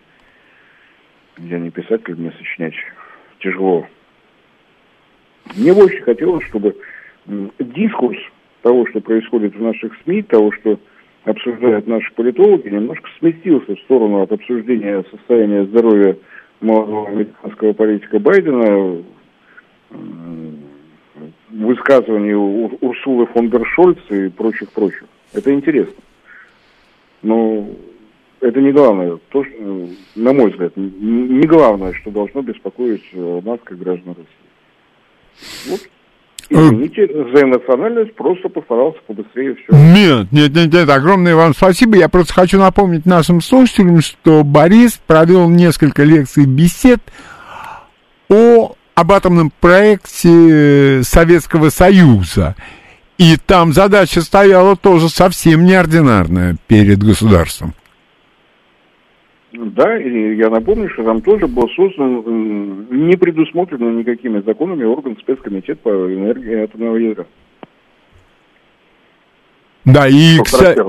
Я 1.37 1.59
не 1.59 1.71
писатель, 1.71 2.15
мне 2.15 2.33
сочинять 2.33 2.73
тяжело. 3.41 3.87
Мне 5.55 5.75
больше 5.75 6.01
хотелось, 6.01 6.47
чтобы 6.47 6.75
дискурс 7.59 8.19
того, 8.63 8.87
что 8.87 9.03
происходит 9.03 9.55
в 9.55 9.61
наших 9.61 9.93
СМИ, 10.03 10.23
того, 10.23 10.51
что 10.53 10.81
обсуждают 11.25 11.87
наши 11.87 12.11
политологи, 12.15 12.71
немножко 12.71 13.07
сместился 13.19 13.77
в 13.77 13.81
сторону 13.81 14.23
от 14.23 14.33
обсуждения 14.33 15.05
состояния 15.11 15.67
здоровья 15.67 16.17
молодого 16.63 17.09
американского 17.09 17.75
политика 17.75 18.19
Байдена, 18.19 19.03
высказываний 21.51 22.35
Урсулы 22.35 23.27
фон 23.27 23.51
дер 23.51 23.67
Шольц 23.75 23.99
и 24.11 24.29
прочих-прочих. 24.29 25.05
Это 25.33 25.53
интересно. 25.53 25.95
Но 27.23 27.69
это 28.41 28.61
не 28.61 28.73
главное, 28.73 29.19
то, 29.31 29.45
что, 29.45 29.89
на 30.15 30.33
мой 30.33 30.51
взгляд, 30.51 30.77
не 30.77 31.47
главное, 31.47 31.93
что 31.95 32.11
должно 32.11 32.43
беспокоить 32.43 33.03
э, 33.13 33.41
нас, 33.45 33.59
как 33.65 33.79
граждан 33.79 34.15
России. 34.15 35.71
Вот. 35.71 35.81
Извините, 36.51 37.07
за 37.07 37.43
эмоциональность 37.43 38.15
просто 38.15 38.49
постарался 38.49 38.99
побыстрее 39.07 39.55
все. 39.55 39.67
Нет, 39.73 40.33
нет, 40.33 40.55
нет, 40.55 40.73
нет, 40.73 40.89
огромное 40.89 41.37
вам 41.37 41.53
спасибо. 41.53 41.97
Я 41.97 42.09
просто 42.09 42.33
хочу 42.33 42.59
напомнить 42.59 43.05
нашим 43.05 43.43
слушателям, 43.43 44.01
что 44.01 44.45
Борис 44.45 44.99
провел 45.07 45.51
несколько 45.51 46.05
лекций 46.05 46.47
бесед 46.47 47.01
о 48.31 48.77
об 48.99 49.13
атомном 49.13 49.53
проекте 49.61 51.03
Советского 51.05 51.69
Союза. 51.69 52.57
И 53.17 53.37
там 53.37 53.73
задача 53.73 54.23
стояла 54.23 54.75
тоже 54.75 55.09
совсем 55.09 55.65
неординарная 55.65 56.57
перед 56.67 56.99
государством. 56.99 57.75
Да, 59.53 59.97
и 59.99 60.37
я 60.37 60.51
напомню, 60.51 60.91
что 60.91 61.05
там 61.05 61.21
тоже 61.21 61.47
был 61.47 61.69
создан 61.77 62.87
не 62.91 63.17
предусмотренный 63.17 64.01
никакими 64.01 64.41
законами 64.41 64.83
орган 64.83 65.17
спецкомитет 65.21 65.81
по 65.81 65.91
энергии 65.91 66.65
атомного 66.65 66.97
ядра. 66.97 67.27
Да, 69.85 70.09
и, 70.09 70.39
кстати. 70.43 70.81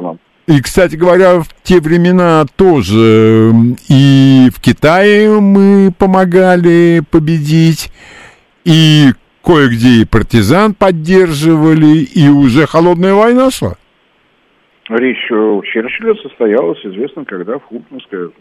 И, 0.50 0.62
кстати 0.62 0.96
говоря, 0.96 1.42
в 1.42 1.48
те 1.62 1.80
времена 1.80 2.44
тоже 2.56 3.54
и 3.88 4.50
в 4.52 4.60
Китае 4.60 5.40
мы 5.40 5.94
помогали 5.96 7.04
победить, 7.12 7.92
и 8.66 9.12
кое-где 9.44 10.02
и 10.02 10.06
партизан 10.06 10.74
поддерживали, 10.74 12.00
и 12.00 12.30
уже 12.30 12.66
холодная 12.66 13.14
война 13.14 13.52
шла. 13.52 13.76
Речь 14.90 15.30
у 15.30 15.62
Черчилля 15.62 16.16
состоялась, 16.16 16.80
известно, 16.84 17.26
когда 17.26 17.60
в 17.60 17.64
Хупинское. 17.66 18.32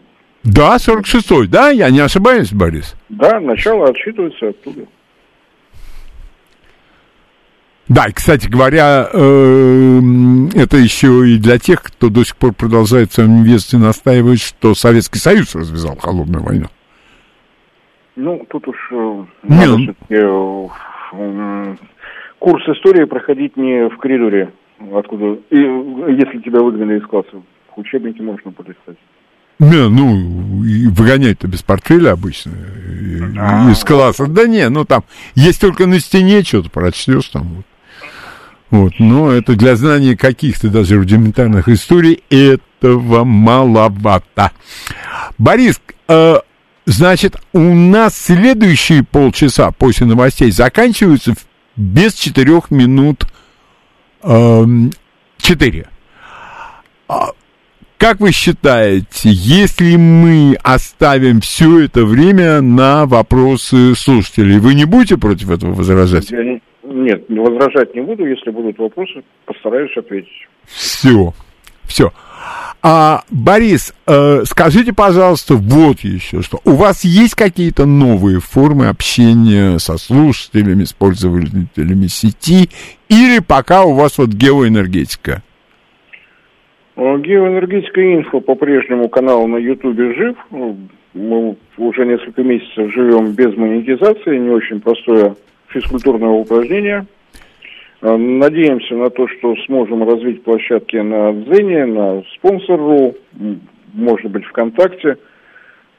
Да, 0.43 0.77
46-й, 0.77 1.47
да, 1.47 1.69
я 1.69 1.91
не 1.91 1.99
ошибаюсь, 1.99 2.51
Борис? 2.51 2.95
Да, 3.09 3.39
начало 3.39 3.87
отсчитывается 3.87 4.49
оттуда. 4.49 4.81
Да, 7.89 8.05
и, 8.05 8.11
кстати 8.11 8.47
говоря, 8.47 9.09
эм, 9.11 10.49
это 10.49 10.77
еще 10.77 11.27
и 11.27 11.39
для 11.39 11.57
тех, 11.57 11.81
кто 11.81 12.09
до 12.09 12.23
сих 12.23 12.35
пор 12.37 12.53
продолжает 12.53 13.09
в 13.11 13.15
своем 13.15 13.39
инвесте 13.39 13.77
настаивать, 13.77 14.41
что 14.41 14.75
Советский 14.75 15.17
Союз 15.17 15.55
развязал 15.55 15.97
холодную 15.97 16.43
войну. 16.43 16.67
Ну, 18.15 18.45
тут 18.49 18.67
уж 18.67 18.75
э, 18.91 19.25
Не, 19.43 19.65
надо 19.65 19.95
ну- 20.09 20.71
э, 21.13 21.75
курс 22.37 22.63
истории 22.67 23.05
проходить 23.05 23.57
не 23.57 23.89
в 23.89 23.97
коридоре, 23.97 24.51
откуда, 24.93 25.39
и, 25.49 25.57
э, 25.57 26.15
если 26.19 26.41
тебя 26.45 26.61
выгнали 26.61 26.99
из 26.99 27.07
класса. 27.07 27.41
Учебники 27.75 28.21
можно 28.21 28.51
полистать. 28.51 28.97
Не, 29.57 29.89
ну, 29.89 30.91
выгонять-то 30.91 31.47
без 31.47 31.63
портфеля 31.63 32.11
обычно 32.11 32.51
и- 32.51 33.71
из 33.71 33.83
класса. 33.83 34.27
Да 34.27 34.45
не, 34.45 34.69
ну 34.69 34.85
там, 34.85 35.03
есть 35.33 35.59
только 35.59 35.87
на 35.87 35.99
стене 35.99 36.43
что-то 36.43 36.69
прочтешь 36.69 37.29
там. 37.29 37.43
Вот. 37.55 37.65
Вот, 38.71 38.93
но 38.99 39.31
это 39.31 39.55
для 39.55 39.75
знания 39.75 40.15
каких-то 40.15 40.69
даже 40.69 40.97
рудиментарных 40.97 41.67
историй 41.69 42.23
этого 42.29 43.23
маловато. 43.23 44.51
Борис, 45.39 45.81
э, 46.07 46.35
значит, 46.85 47.35
у 47.53 47.59
нас 47.59 48.15
следующие 48.15 49.03
полчаса 49.03 49.71
после 49.71 50.05
новостей 50.05 50.51
заканчиваются 50.51 51.33
без 51.75 52.13
четырех 52.13 52.69
минут 52.69 53.25
эм, 54.21 54.91
четыре. 55.37 55.87
А, 57.07 57.29
Как 57.97 58.19
вы 58.19 58.31
считаете, 58.31 59.29
если 59.31 59.95
мы 59.95 60.57
оставим 60.61 61.41
все 61.41 61.85
это 61.85 62.05
время 62.05 62.61
на 62.61 63.05
вопросы 63.05 63.95
слушателей, 63.95 64.59
вы 64.59 64.75
не 64.75 64.85
будете 64.85 65.17
против 65.17 65.49
этого 65.49 65.73
возражать? 65.73 66.31
Нет, 66.89 67.29
не 67.29 67.39
возражать 67.39 67.93
не 67.93 68.01
буду. 68.01 68.25
Если 68.25 68.49
будут 68.49 68.77
вопросы, 68.79 69.23
постараюсь 69.45 69.95
ответить. 69.95 70.47
Все, 70.65 71.33
все. 71.85 72.11
А, 72.81 73.21
Борис, 73.29 73.93
э, 74.07 74.43
скажите, 74.45 74.93
пожалуйста, 74.93 75.55
вот 75.55 75.99
еще 75.99 76.41
что. 76.41 76.59
У 76.65 76.71
вас 76.71 77.03
есть 77.03 77.35
какие-то 77.35 77.85
новые 77.85 78.39
формы 78.39 78.87
общения 78.87 79.77
со 79.79 79.97
слушателями, 79.97 80.85
с 80.85 80.93
пользователями 80.93 82.07
сети, 82.07 82.69
или 83.09 83.39
пока 83.39 83.83
у 83.83 83.93
вас 83.93 84.17
вот 84.17 84.29
геоэнергетика? 84.29 85.43
Э, 86.95 87.17
Геоэнергетика 87.19 88.15
инфо 88.15 88.39
по-прежнему 88.39 89.09
канал 89.09 89.45
на 89.47 89.57
Ютубе 89.57 90.13
жив. 90.15 90.35
Ну, 90.49 90.77
Мы 91.13 91.57
уже 91.77 92.05
несколько 92.05 92.43
месяцев 92.43 92.93
живем 92.93 93.33
без 93.33 93.55
монетизации, 93.57 94.37
не 94.37 94.49
очень 94.49 94.79
простое 94.79 95.35
физкультурное 95.69 96.29
упражнение. 96.29 97.05
Э, 98.01 98.15
Надеемся 98.15 98.95
на 98.95 99.09
то, 99.09 99.27
что 99.27 99.55
сможем 99.65 100.07
развить 100.07 100.43
площадки 100.43 100.97
на 100.97 101.33
Дзене, 101.33 101.85
на 101.85 102.23
Спонсор.ру, 102.35 103.15
м, 103.39 103.61
может 103.93 104.31
быть, 104.31 104.45
ВКонтакте. 104.45 105.17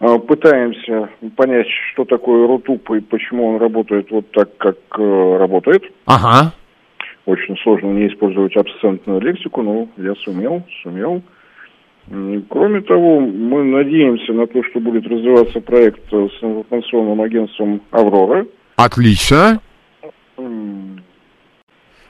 Э, 0.00 0.18
Пытаемся 0.18 1.10
понять, 1.36 1.66
что 1.92 2.04
такое 2.04 2.46
Рутуб 2.46 2.90
и 2.90 3.00
почему 3.00 3.48
он 3.48 3.60
работает 3.60 4.10
вот 4.10 4.30
так, 4.30 4.56
как 4.56 4.76
э, 4.98 5.36
работает. 5.38 5.82
Ага. 6.06 6.52
Очень 7.26 7.56
сложно 7.58 7.88
не 7.88 8.08
использовать 8.08 8.56
абсцентную 8.56 9.20
лексику, 9.20 9.62
но 9.62 9.88
я 9.98 10.14
сумел, 10.16 10.62
сумел. 10.82 11.22
Кроме 12.48 12.80
того, 12.80 13.20
мы 13.20 13.62
надеемся 13.62 14.32
на 14.32 14.46
то, 14.48 14.64
что 14.64 14.80
будет 14.80 15.06
развиваться 15.06 15.60
проект 15.60 16.00
с 16.10 16.42
информационным 16.42 17.20
агентством 17.20 17.82
«Аврора». 17.92 18.46
Отлично. 18.84 19.60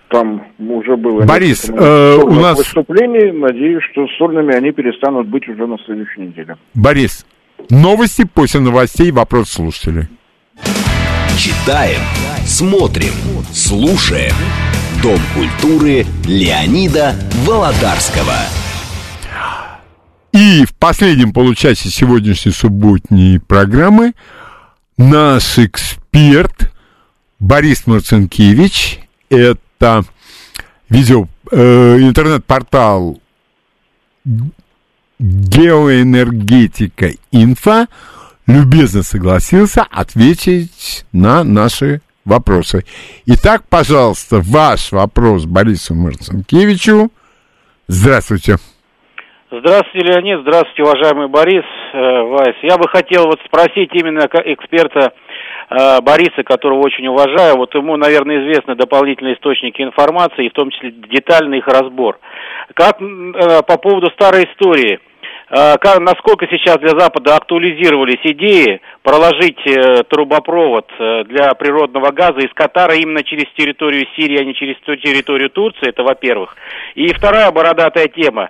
Там 0.08 0.42
уже 0.58 0.96
было 0.96 1.22
Борис, 1.22 1.68
э, 1.68 2.16
у 2.16 2.32
нас- 2.32 2.58
выступлений. 2.58 3.30
Надеюсь, 3.30 3.82
что 3.92 4.06
сольными 4.18 4.54
они 4.54 4.72
перестанут 4.72 5.28
быть 5.28 5.48
уже 5.48 5.66
на 5.66 5.78
следующей 5.86 6.22
неделе. 6.22 6.56
Борис, 6.74 7.24
новости 7.70 8.24
после 8.24 8.58
новостей, 8.58 9.12
вопрос 9.12 9.50
слушателей. 9.50 10.08
Читаем, 11.38 12.00
смотрим, 12.44 13.14
слушаем. 13.52 14.34
Дом 15.00 15.18
культуры 15.34 16.04
Леонида 16.26 17.14
Володарского. 17.46 18.34
И 20.32 20.64
в 20.64 20.76
последнем 20.76 21.32
получасе 21.32 21.88
сегодняшней 21.88 22.52
субботней 22.52 23.40
программы 23.40 24.12
наш 25.00 25.58
эксперт 25.58 26.70
Борис 27.38 27.86
Марцинкевич, 27.86 29.00
это 29.30 30.04
видео, 30.90 31.26
э, 31.50 31.96
интернет-портал 32.00 33.18
Геоэнергетика 35.18 37.12
Инфо, 37.32 37.86
любезно 38.46 39.02
согласился 39.02 39.82
ответить 39.90 41.06
на 41.12 41.44
наши 41.44 42.02
вопросы. 42.26 42.84
Итак, 43.24 43.64
пожалуйста, 43.70 44.40
ваш 44.40 44.92
вопрос 44.92 45.46
Борису 45.46 45.94
Марцинкевичу. 45.94 47.10
Здравствуйте. 47.88 48.58
Здравствуйте, 49.52 50.06
Леонид. 50.06 50.42
Здравствуйте, 50.42 50.84
уважаемый 50.84 51.26
Борис 51.26 51.64
э, 51.92 52.22
Вайс. 52.22 52.54
Я 52.62 52.78
бы 52.78 52.86
хотел 52.86 53.26
вот 53.26 53.40
спросить 53.44 53.90
именно 53.94 54.28
эксперта 54.44 55.12
э, 55.68 56.00
Бориса, 56.02 56.44
которого 56.44 56.78
очень 56.78 57.08
уважаю. 57.08 57.56
Вот 57.56 57.74
ему, 57.74 57.96
наверное, 57.96 58.44
известны 58.44 58.76
дополнительные 58.76 59.34
источники 59.34 59.82
информации, 59.82 60.46
и 60.46 60.50
в 60.50 60.52
том 60.52 60.70
числе 60.70 60.92
детальный 60.92 61.58
их 61.58 61.66
разбор. 61.66 62.20
Как 62.74 63.02
э, 63.02 63.62
по 63.66 63.76
поводу 63.76 64.12
старой 64.12 64.44
истории. 64.44 65.00
Э, 65.50 65.74
насколько 65.98 66.46
сейчас 66.46 66.78
для 66.78 66.96
Запада 66.96 67.34
актуализировались 67.34 68.20
идеи 68.22 68.80
проложить 69.02 69.58
э, 69.66 70.04
трубопровод 70.04 70.86
э, 70.96 71.24
для 71.24 71.52
природного 71.54 72.12
газа 72.12 72.38
из 72.38 72.52
Катара 72.54 72.94
именно 72.94 73.24
через 73.24 73.46
территорию 73.56 74.06
Сирии, 74.14 74.38
а 74.38 74.44
не 74.44 74.54
через 74.54 74.76
территорию 75.02 75.50
Турции, 75.50 75.88
это 75.88 76.04
во-первых. 76.04 76.54
И 76.94 77.12
вторая 77.12 77.50
бородатая 77.50 78.06
тема. 78.06 78.48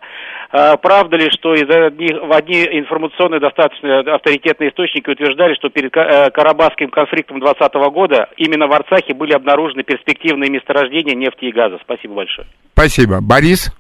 А, 0.53 0.77
Правда 0.77 1.17
ли, 1.17 1.31
что 1.31 1.55
из 1.55 1.69
одних, 1.71 2.21
в 2.23 2.33
одни 2.33 2.63
информационные 2.65 3.39
достаточно 3.41 4.01
авторитетные 4.01 4.71
источники 4.71 5.09
утверждали, 5.09 5.55
что 5.55 5.69
перед 5.69 5.97
э, 5.97 6.31
Карабахским 6.31 6.91
конфликтом 6.91 7.39
2020 7.39 7.93
года 7.93 8.29
именно 8.37 8.67
в 8.67 8.73
Арцахе 8.73 9.15
были 9.15 9.33
обнаружены 9.33 9.85
перспективные 9.85 10.51
месторождения 10.51 11.15
нефти 11.15 11.45
и 11.45 11.53
газа? 11.53 11.79
Спасибо 11.83 12.15
большое. 12.15 12.49
Спасибо. 12.73 13.21
Борис? 13.21 13.73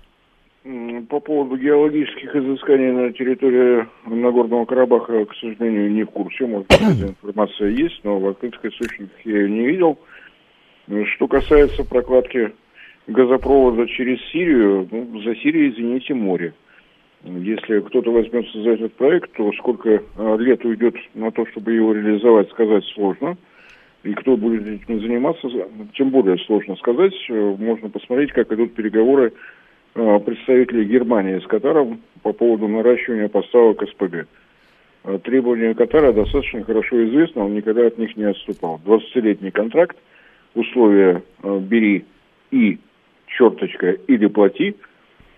По 1.08 1.18
поводу 1.18 1.56
геологических 1.56 2.36
изысканий 2.36 2.92
на 2.92 3.12
территории 3.14 3.88
Нагорного 4.06 4.64
Карабаха, 4.66 5.24
к 5.24 5.34
сожалению, 5.40 5.90
не 5.90 6.04
в 6.04 6.10
курсе. 6.10 6.46
Может 6.46 6.68
быть, 6.68 6.80
эта 6.80 7.08
информация 7.24 7.70
есть, 7.70 7.98
но 8.04 8.20
в 8.20 8.28
открытых 8.28 8.64
источниках 8.66 9.18
я 9.24 9.38
ее 9.38 9.50
не 9.50 9.66
видел. 9.66 9.98
Что 11.14 11.26
касается 11.26 11.82
прокладки 11.82 12.52
газопровода 13.06 13.86
через 13.86 14.20
Сирию, 14.30 14.88
ну, 14.90 15.20
за 15.22 15.34
Сирией, 15.36 15.70
извините, 15.70 16.14
море. 16.14 16.54
Если 17.22 17.80
кто-то 17.80 18.10
возьмется 18.12 18.62
за 18.62 18.70
этот 18.70 18.94
проект, 18.94 19.32
то 19.34 19.52
сколько 19.58 20.02
а, 20.16 20.36
лет 20.36 20.64
уйдет 20.64 20.94
на 21.14 21.30
то, 21.30 21.44
чтобы 21.46 21.72
его 21.72 21.92
реализовать, 21.92 22.48
сказать 22.50 22.84
сложно. 22.94 23.36
И 24.04 24.14
кто 24.14 24.36
будет 24.38 24.66
этим 24.66 25.00
заниматься, 25.00 25.46
за- 25.50 25.68
тем 25.94 26.08
более 26.10 26.38
сложно 26.38 26.76
сказать. 26.76 27.12
Э, 27.28 27.56
Можно 27.58 27.90
посмотреть, 27.90 28.32
как 28.32 28.50
идут 28.50 28.72
переговоры 28.74 29.34
э, 29.94 30.18
представителей 30.20 30.86
Германии 30.86 31.38
с 31.38 31.46
Катаром 31.46 32.00
по 32.22 32.32
поводу 32.32 32.66
наращивания 32.66 33.28
поставок 33.28 33.86
СПГ. 33.86 34.26
Э, 35.04 35.18
Требования 35.22 35.74
Катара 35.74 36.14
достаточно 36.14 36.64
хорошо 36.64 37.04
известны, 37.06 37.42
он 37.42 37.54
никогда 37.54 37.86
от 37.86 37.98
них 37.98 38.16
не 38.16 38.24
отступал. 38.24 38.80
20-летний 38.86 39.50
контракт, 39.50 39.98
условия 40.54 41.22
э, 41.42 41.58
бери 41.58 42.06
и 42.50 42.78
черточка 43.36 43.90
или 43.90 44.26
плати, 44.26 44.76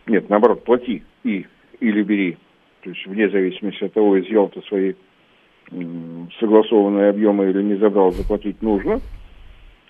нет, 0.06 0.28
наоборот, 0.28 0.64
плати 0.64 1.02
и 1.24 1.47
или 1.81 2.02
бери, 2.02 2.36
то 2.82 2.90
есть 2.90 3.06
вне 3.06 3.28
зависимости 3.28 3.85
от 3.85 3.93
того, 3.93 4.19
изъял 4.20 4.48
ты 4.48 4.60
свои 4.62 4.94
м, 5.70 6.28
согласованные 6.39 7.10
объемы 7.10 7.51
или 7.51 7.62
не 7.62 7.77
забрал, 7.77 8.12
заплатить 8.12 8.62
нужно. 8.62 9.01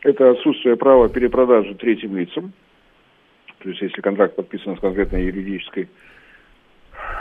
Это 0.02 0.30
отсутствие 0.30 0.76
права 0.76 1.08
перепродажи 1.08 1.74
третьим 1.74 2.16
лицам. 2.16 2.52
То 3.58 3.68
есть, 3.68 3.80
если 3.80 4.00
контракт 4.00 4.34
подписан 4.34 4.76
с 4.76 4.80
конкретной 4.80 5.24
юридической 5.24 5.88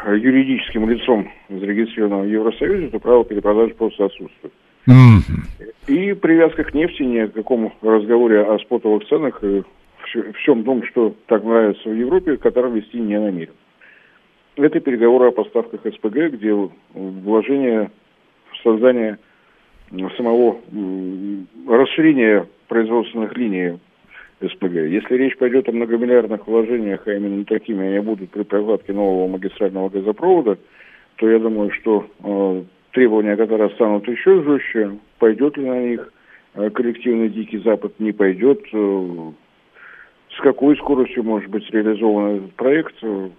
юридическим 0.07 0.89
лицом, 0.89 1.29
зарегистрированным 1.49 2.25
в 2.25 2.29
Евросоюзе, 2.29 2.87
то 2.89 2.99
право 2.99 3.23
перепродажи 3.23 3.73
просто 3.75 4.05
отсутствует. 4.05 4.53
И 5.87 6.13
привязка 6.13 6.63
к 6.63 6.73
нефти 6.73 7.03
ни 7.03 7.19
о 7.19 7.27
каком 7.27 7.73
разговоре 7.81 8.41
о 8.41 8.57
спотовых 8.59 9.07
ценах 9.07 9.43
и 9.43 9.63
всем 10.41 10.63
том, 10.63 10.83
что 10.85 11.15
так 11.27 11.43
нравится 11.43 11.89
в 11.89 11.93
Европе, 11.93 12.37
Катар 12.37 12.67
вести 12.67 12.99
не 12.99 13.19
намерен. 13.19 13.53
Это 14.55 14.79
переговоры 14.79 15.29
о 15.29 15.31
поставках 15.31 15.81
СПГ, 15.81 16.33
где 16.33 16.53
вложение 16.93 17.91
в 18.51 18.57
создание 18.63 19.17
самого 20.17 20.57
расширения 21.67 22.47
производственных 22.67 23.35
линий 23.37 23.79
СПГ. 24.41 24.73
Если 24.73 25.15
речь 25.15 25.37
пойдет 25.37 25.69
о 25.69 25.71
многомиллиардных 25.71 26.47
вложениях, 26.47 27.07
а 27.07 27.13
именно 27.13 27.45
такими 27.45 27.87
они 27.87 27.99
будут 27.99 28.29
при 28.31 28.43
прокладке 28.43 28.93
нового 28.93 29.27
магистрального 29.27 29.89
газопровода, 29.89 30.57
то 31.17 31.29
я 31.29 31.39
думаю, 31.39 31.71
что 31.71 32.07
э, 32.23 32.63
требования 32.91 33.35
которые 33.35 33.69
станут 33.71 34.07
еще 34.07 34.41
жестче. 34.43 34.97
Пойдет 35.19 35.57
ли 35.57 35.65
на 35.65 35.79
них 35.79 36.13
э, 36.55 36.69
коллективный 36.71 37.29
Дикий 37.29 37.59
Запад, 37.59 37.93
не 37.99 38.11
пойдет. 38.11 38.61
Э, 38.73 39.31
с 40.37 40.41
какой 40.41 40.77
скоростью 40.77 41.23
может 41.23 41.49
быть 41.49 41.69
реализован 41.71 42.37
этот 42.37 42.53
проект, 42.55 42.95
э, 43.01 43.29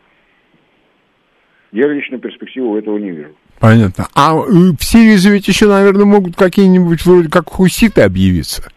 я 1.73 1.89
лично 1.89 2.19
перспективу 2.19 2.77
этого 2.77 2.99
не 2.99 3.11
вижу. 3.11 3.31
Понятно. 3.61 4.09
А 4.15 4.35
э, 4.35 4.41
в 4.47 4.83
Сирии 4.83 5.31
ведь 5.31 5.49
еще, 5.49 5.69
наверное, 5.69 6.05
могут 6.05 6.37
какие-нибудь 6.37 7.05
вроде 7.05 7.29
как 7.31 7.49
хуситы 7.49 8.03
объявиться. 8.03 8.71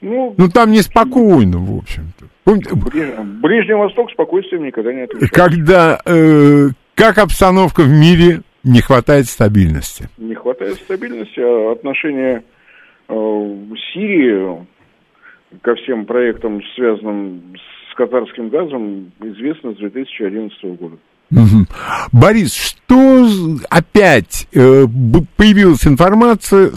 Ну, 0.00 0.34
ну 0.36 0.48
там 0.48 0.70
неспокойно, 0.70 1.58
в 1.58 1.78
общем-то. 1.78 2.26
Ближний 2.44 3.74
Восток 3.74 4.10
спокойствием 4.10 4.64
никогда 4.64 4.92
не 4.92 5.02
отличается. 5.02 5.34
Когда, 5.34 6.00
э, 6.04 6.68
как 6.94 7.18
обстановка 7.18 7.82
в 7.82 7.90
мире, 7.90 8.42
не 8.64 8.80
хватает 8.80 9.26
стабильности. 9.26 10.08
Не 10.18 10.34
хватает 10.34 10.76
стабильности, 10.76 11.40
а 11.40 11.72
отношение 11.72 12.42
э, 13.08 13.56
Сирии 13.92 14.66
ко 15.62 15.74
всем 15.76 16.06
проектам, 16.06 16.62
связанным 16.74 17.54
с 17.90 17.94
катарским 17.94 18.48
газом, 18.48 19.12
известно 19.20 19.72
с 19.72 19.76
2011 19.76 20.62
года. 20.78 20.96
Угу. 21.30 21.66
Борис, 22.12 22.54
что 22.54 23.28
опять 23.68 24.48
э, 24.54 24.86
появилась 25.36 25.86
информация, 25.86 26.70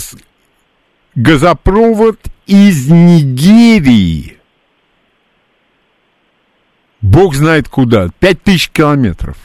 газопровод 1.15 2.19
из 2.47 2.89
Нигерии, 2.89 4.37
бог 7.01 7.33
знает 7.35 7.69
куда, 7.69 8.09
пять 8.19 8.41
тысяч 8.41 8.69
километров. 8.69 9.37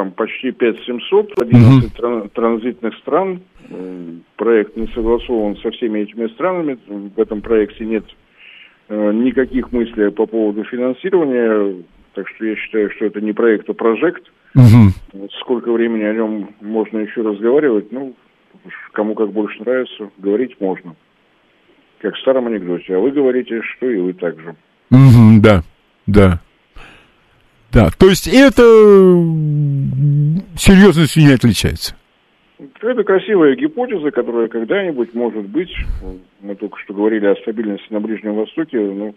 Там 0.00 0.12
почти 0.12 0.50
5700, 0.50 1.38
11 1.42 1.84
угу. 1.84 1.92
тран- 1.94 2.30
транзитных 2.30 2.96
стран. 3.00 3.42
Проект 4.36 4.74
не 4.74 4.86
согласован 4.94 5.56
со 5.58 5.70
всеми 5.72 6.00
этими 6.00 6.26
странами. 6.28 6.78
В 6.86 7.20
этом 7.20 7.42
проекте 7.42 7.84
нет 7.84 8.04
э, 8.88 9.12
никаких 9.12 9.70
мыслей 9.72 10.10
по 10.10 10.24
поводу 10.24 10.64
финансирования 10.64 11.84
так 12.14 12.26
что 12.28 12.46
я 12.46 12.56
считаю, 12.56 12.90
что 12.92 13.04
это 13.04 13.20
не 13.20 13.32
проект, 13.34 13.68
а 13.68 13.74
прожект. 13.74 14.22
Угу. 14.54 15.28
Сколько 15.40 15.70
времени 15.70 16.04
о 16.04 16.14
нем 16.14 16.48
можно 16.62 16.98
еще 16.98 17.20
разговаривать, 17.20 17.92
ну, 17.92 18.14
кому 18.92 19.14
как 19.14 19.32
больше 19.32 19.60
нравится, 19.60 20.10
говорить 20.16 20.58
можно. 20.60 20.96
Как 21.98 22.14
в 22.14 22.20
старом 22.20 22.46
анекдоте. 22.46 22.96
А 22.96 22.98
вы 22.98 23.10
говорите, 23.10 23.60
что 23.62 23.88
и 23.88 23.98
вы 23.98 24.14
так 24.14 24.40
же. 24.40 24.56
Угу, 24.90 25.42
да, 25.42 25.62
да. 26.06 26.40
Да, 27.72 27.90
то 27.96 28.08
есть 28.08 28.26
это 28.26 28.62
серьезностью 30.56 31.22
не 31.22 31.32
отличается. 31.32 31.94
Это 32.58 33.04
красивая 33.04 33.56
гипотеза, 33.56 34.10
которая 34.10 34.48
когда-нибудь 34.48 35.14
может 35.14 35.46
быть, 35.46 35.70
мы 36.40 36.54
только 36.56 36.78
что 36.80 36.94
говорили 36.94 37.26
о 37.26 37.36
стабильности 37.36 37.86
на 37.90 38.00
Ближнем 38.00 38.34
Востоке, 38.34 38.78
ну, 38.78 39.14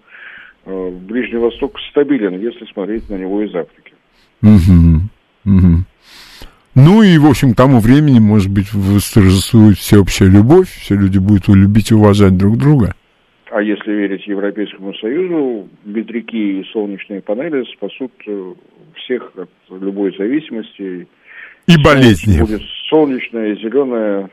Э, 0.65 0.91
Ближний 0.91 1.39
Восток 1.39 1.77
стабилен, 1.91 2.39
если 2.39 2.65
смотреть 2.71 3.09
на 3.09 3.15
него 3.15 3.41
из 3.41 3.53
Африки. 3.53 3.93
Угу. 4.41 5.55
Угу. 5.57 5.83
Ну 6.75 7.03
и, 7.03 7.17
в 7.17 7.25
общем, 7.25 7.53
к 7.53 7.57
тому 7.57 7.79
времени, 7.79 8.19
может 8.19 8.49
быть, 8.49 8.73
восторжествует 8.73 9.77
всеобщая 9.77 10.29
любовь, 10.29 10.69
все 10.69 10.95
люди 10.95 11.17
будут 11.17 11.47
любить 11.49 11.91
и 11.91 11.93
уважать 11.93 12.37
друг 12.37 12.57
друга. 12.57 12.95
А 13.53 13.61
если 13.61 13.91
верить 13.91 14.25
Европейскому 14.25 14.95
Союзу, 14.95 15.69
ветряки 15.85 16.61
и 16.61 16.63
солнечные 16.71 17.21
панели 17.21 17.63
спасут 17.75 18.11
э, 18.25 18.53
всех 18.95 19.31
от 19.37 19.49
любой 19.69 20.15
зависимости. 20.17 21.07
И 21.67 21.83
болезни. 21.83 22.39
Будет 22.39 22.63
солнечная, 22.89 23.55
зеленая, 23.57 24.31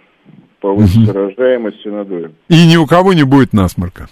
повысится 0.60 1.10
угу. 1.10 1.18
рождаемость 1.18 1.84
и 1.84 1.90
надоем. 1.90 2.32
И 2.48 2.66
ни 2.66 2.78
у 2.78 2.86
кого 2.86 3.12
не 3.12 3.24
будет 3.24 3.52
насморка. 3.52 4.08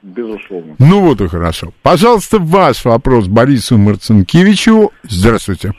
Безусловно. 0.00 0.74
Ну 0.78 1.00
вот 1.00 1.20
и 1.20 1.28
хорошо. 1.28 1.74
Пожалуйста, 1.82 2.38
ваш 2.40 2.86
вопрос 2.86 3.28
Борису 3.28 3.76
Марцинкевичу. 3.76 4.90
Здравствуйте. 5.02 5.72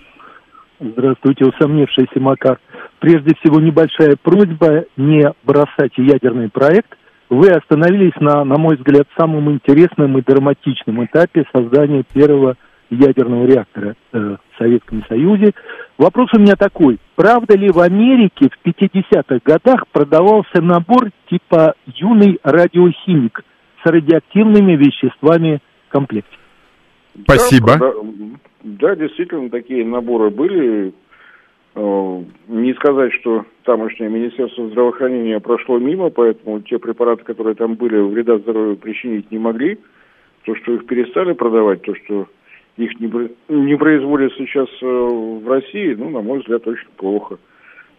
Здравствуйте, 0.79 1.45
усомнившийся 1.45 2.19
Макар. 2.19 2.59
Прежде 2.99 3.33
всего, 3.39 3.59
небольшая 3.59 4.17
просьба 4.21 4.85
не 4.97 5.33
бросать 5.43 5.97
ядерный 5.97 6.49
проект. 6.49 6.91
Вы 7.31 7.47
остановились 7.47 8.13
на, 8.19 8.43
на 8.43 8.57
мой 8.57 8.75
взгляд, 8.75 9.07
самом 9.17 9.49
интересном 9.51 10.17
и 10.17 10.21
драматичном 10.21 11.05
этапе 11.05 11.45
создания 11.53 12.03
первого 12.13 12.57
ядерного 12.89 13.45
реактора 13.45 13.95
э, 14.11 14.17
в 14.17 14.57
Советском 14.57 15.05
Союзе. 15.07 15.53
Вопрос 15.97 16.29
у 16.33 16.39
меня 16.39 16.57
такой. 16.57 16.99
Правда 17.15 17.55
ли 17.55 17.69
в 17.71 17.79
Америке 17.79 18.49
в 18.49 18.67
50-х 18.67 19.39
годах 19.45 19.87
продавался 19.93 20.61
набор 20.61 21.11
типа 21.29 21.75
«юный 21.85 22.37
радиохимик», 22.43 23.45
с 23.81 23.89
радиоактивными 23.89 24.75
веществами 24.75 25.61
в 25.87 25.91
комплекте. 25.91 26.37
Спасибо. 27.23 27.77
Да, 27.77 27.93
да, 28.63 28.95
действительно, 28.95 29.49
такие 29.49 29.85
наборы 29.85 30.29
были. 30.29 30.93
Э, 31.73 32.23
не 32.47 32.73
сказать, 32.73 33.13
что 33.13 33.45
тамошнее 33.63 34.09
Министерство 34.09 34.67
здравоохранения 34.67 35.39
прошло 35.39 35.79
мимо, 35.79 36.09
поэтому 36.09 36.61
те 36.61 36.79
препараты, 36.79 37.23
которые 37.23 37.55
там 37.55 37.75
были, 37.75 37.97
вреда 37.97 38.39
здоровью 38.39 38.77
причинить 38.77 39.31
не 39.31 39.37
могли. 39.37 39.79
То, 40.45 40.55
что 40.55 40.73
их 40.73 40.85
перестали 40.85 41.33
продавать, 41.33 41.81
то, 41.83 41.93
что 41.95 42.27
их 42.77 42.99
не, 42.99 43.29
не 43.49 43.77
производят 43.77 44.33
сейчас 44.37 44.67
э, 44.81 44.85
в 44.85 45.47
России, 45.47 45.93
ну, 45.93 46.09
на 46.09 46.21
мой 46.21 46.39
взгляд, 46.39 46.67
очень 46.67 46.89
плохо. 46.97 47.37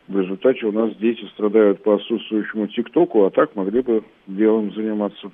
В 0.08 0.20
результате 0.20 0.66
у 0.66 0.72
нас 0.72 0.94
дети 0.96 1.24
страдают 1.34 1.82
по 1.82 1.94
отсутствующему 1.94 2.66
ТикТоку, 2.66 3.24
а 3.24 3.30
так 3.30 3.54
могли 3.56 3.80
бы 3.80 4.02
делом 4.26 4.72
заниматься. 4.74 5.30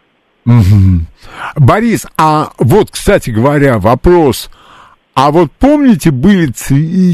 Борис, 1.56 2.06
а 2.16 2.52
вот, 2.58 2.90
кстати 2.90 3.30
говоря, 3.30 3.78
вопрос. 3.78 4.50
А 5.20 5.32
вот 5.32 5.48
помните, 5.58 6.12
были 6.12 6.46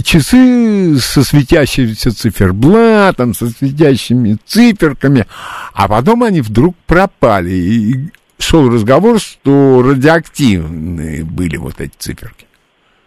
часы 0.02 0.96
со 0.96 1.22
светящимся 1.22 2.10
циферблатом, 2.10 3.32
со 3.32 3.46
светящими 3.46 4.36
циферками, 4.44 5.24
а 5.72 5.88
потом 5.88 6.22
они 6.22 6.42
вдруг 6.42 6.74
пропали. 6.86 7.52
И 7.52 7.92
шел 8.38 8.68
разговор, 8.68 9.18
что 9.18 9.80
радиоактивные 9.82 11.24
были 11.24 11.56
вот 11.56 11.80
эти 11.80 11.96
циферки. 11.96 12.44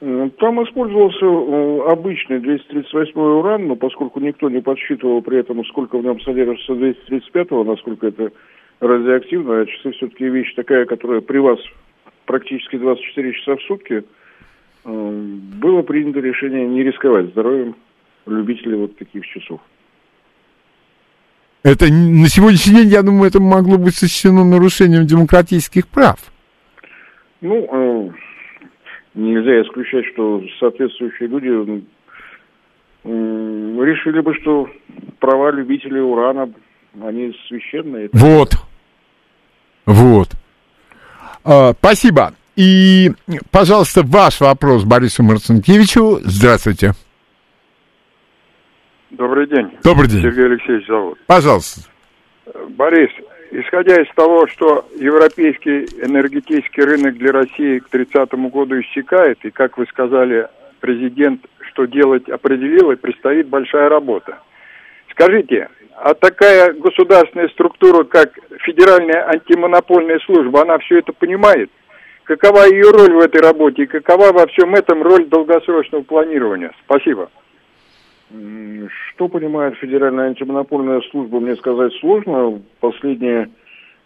Ну, 0.02 0.32
там 0.32 0.64
использовался 0.64 1.26
э, 1.26 1.92
обычный 1.92 2.40
238 2.40 3.20
уран, 3.20 3.68
но 3.68 3.76
поскольку 3.76 4.20
никто 4.20 4.50
не 4.50 4.62
подсчитывал 4.62 5.22
при 5.22 5.38
этом, 5.38 5.64
сколько 5.66 6.00
в 6.00 6.04
нем 6.04 6.20
содержится 6.22 6.74
235, 6.74 7.52
насколько 7.68 8.08
это 8.08 8.32
радиоактивно, 8.80 9.62
а 9.62 9.66
часы 9.68 9.92
все-таки 9.92 10.28
вещь 10.28 10.56
такая, 10.56 10.86
которая 10.86 11.22
при 11.22 11.38
вас 11.38 11.60
практически 12.26 12.78
24 12.78 13.34
часа 13.34 13.58
в 13.58 13.62
сутки, 13.62 13.94
э, 13.94 14.04
было 14.88 15.82
принято 15.82 16.20
решение 16.20 16.66
не 16.66 16.84
рисковать 16.84 17.28
здоровьем 17.32 17.76
любителей 18.26 18.78
вот 18.78 18.98
таких 18.98 19.26
часов. 19.28 19.60
Это 21.64 21.86
на 21.92 22.28
сегодняшний 22.28 22.76
день, 22.76 22.88
я 22.88 23.04
думаю, 23.04 23.28
это 23.28 23.42
могло 23.42 23.78
быть 23.78 23.96
сочтено 23.96 24.46
нарушением 24.46 25.06
демократических 25.06 25.88
прав. 25.88 26.18
Ну, 27.42 27.68
э, 27.70 28.10
нельзя 29.16 29.62
исключать, 29.64 30.06
что 30.14 30.42
соответствующие 30.60 31.28
люди 31.28 31.84
решили 33.04 34.22
бы, 34.22 34.34
что 34.36 34.70
права 35.20 35.52
любителей 35.52 36.02
урана 36.02 36.50
они 37.04 37.36
священные. 37.48 38.10
Вот. 38.14 38.54
Вот. 39.86 40.30
А, 41.44 41.74
спасибо. 41.74 42.34
И, 42.58 43.12
пожалуйста, 43.52 44.02
ваш 44.04 44.42
вопрос 44.42 44.84
Борису 44.84 45.22
Марцинкевичу. 45.22 46.20
Здравствуйте. 46.24 46.94
Добрый 49.12 49.46
день. 49.46 49.70
Добрый 49.84 50.10
день. 50.10 50.24
Сергей 50.24 50.46
Алексеевич 50.46 50.88
зовут. 50.88 51.20
Пожалуйста. 51.28 51.82
Борис, 52.70 53.12
исходя 53.52 54.02
из 54.02 54.12
того, 54.16 54.48
что 54.48 54.88
европейский 55.00 55.86
энергетический 56.04 56.84
рынок 56.84 57.18
для 57.18 57.32
России 57.32 57.78
к 57.78 57.90
30 57.90 58.34
году 58.52 58.82
иссякает, 58.82 59.38
и, 59.46 59.52
как 59.52 59.78
вы 59.78 59.86
сказали, 59.86 60.48
президент 60.80 61.46
что 61.70 61.86
делать 61.86 62.28
определил, 62.28 62.92
и 62.92 62.96
предстоит 62.96 63.50
большая 63.50 63.88
работа. 63.88 64.40
Скажите, 65.12 65.70
а 65.96 66.16
такая 66.16 66.74
государственная 66.74 67.50
структура, 67.50 68.04
как 68.04 68.34
Федеральная 68.62 69.30
антимонопольная 69.30 70.20
служба, 70.26 70.64
она 70.64 70.80
все 70.80 71.00
это 71.00 71.14
понимает? 71.14 71.70
Какова 72.28 72.66
ее 72.66 72.92
роль 72.92 73.14
в 73.14 73.20
этой 73.20 73.42
работе 73.42 73.84
и 73.84 73.88
какова 73.88 74.34
во 74.34 74.48
всем 74.48 74.76
этом 74.76 75.02
роль 75.02 75.28
долгосрочного 75.28 76.04
планирования? 76.04 76.74
Спасибо. 76.84 77.30
Что 78.30 79.30
понимает 79.30 79.78
Федеральная 79.78 80.28
антимонопольная 80.28 81.00
служба, 81.10 81.40
мне 81.40 81.56
сказать 81.56 81.94
сложно. 82.02 82.62
Последний 82.82 83.48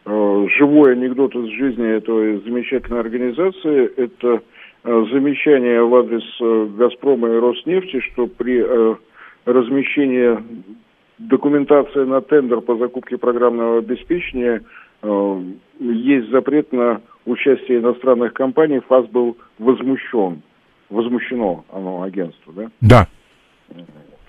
э, 0.06 0.48
живой 0.56 0.94
анекдот 0.94 1.36
из 1.36 1.48
жизни 1.50 1.98
этой 1.98 2.40
замечательной 2.44 3.00
организации– 3.00 3.92
это 3.98 4.44
э, 4.84 5.06
замечание 5.12 5.82
в 5.82 5.96
адрес 5.96 6.24
э, 6.40 6.68
«Газпрома» 6.78 7.28
и 7.28 7.40
«Роснефти», 7.40 8.02
что 8.02 8.28
при 8.28 8.64
э, 8.64 8.96
размещении 9.46 10.38
документации 11.18 12.04
на 12.04 12.22
тендер 12.22 12.62
по 12.62 12.76
закупке 12.78 13.18
программного 13.18 13.80
обеспечения 13.80 14.62
есть 15.02 16.30
запрет 16.30 16.72
на 16.72 17.02
участие 17.26 17.80
иностранных 17.80 18.34
компаний. 18.34 18.80
ФАС 18.80 19.08
был 19.08 19.38
возмущен. 19.60 20.42
Возмущено 20.90 21.66
оно 21.72 22.04
агентство, 22.04 22.54
да? 22.54 22.72
Да. 22.82 23.08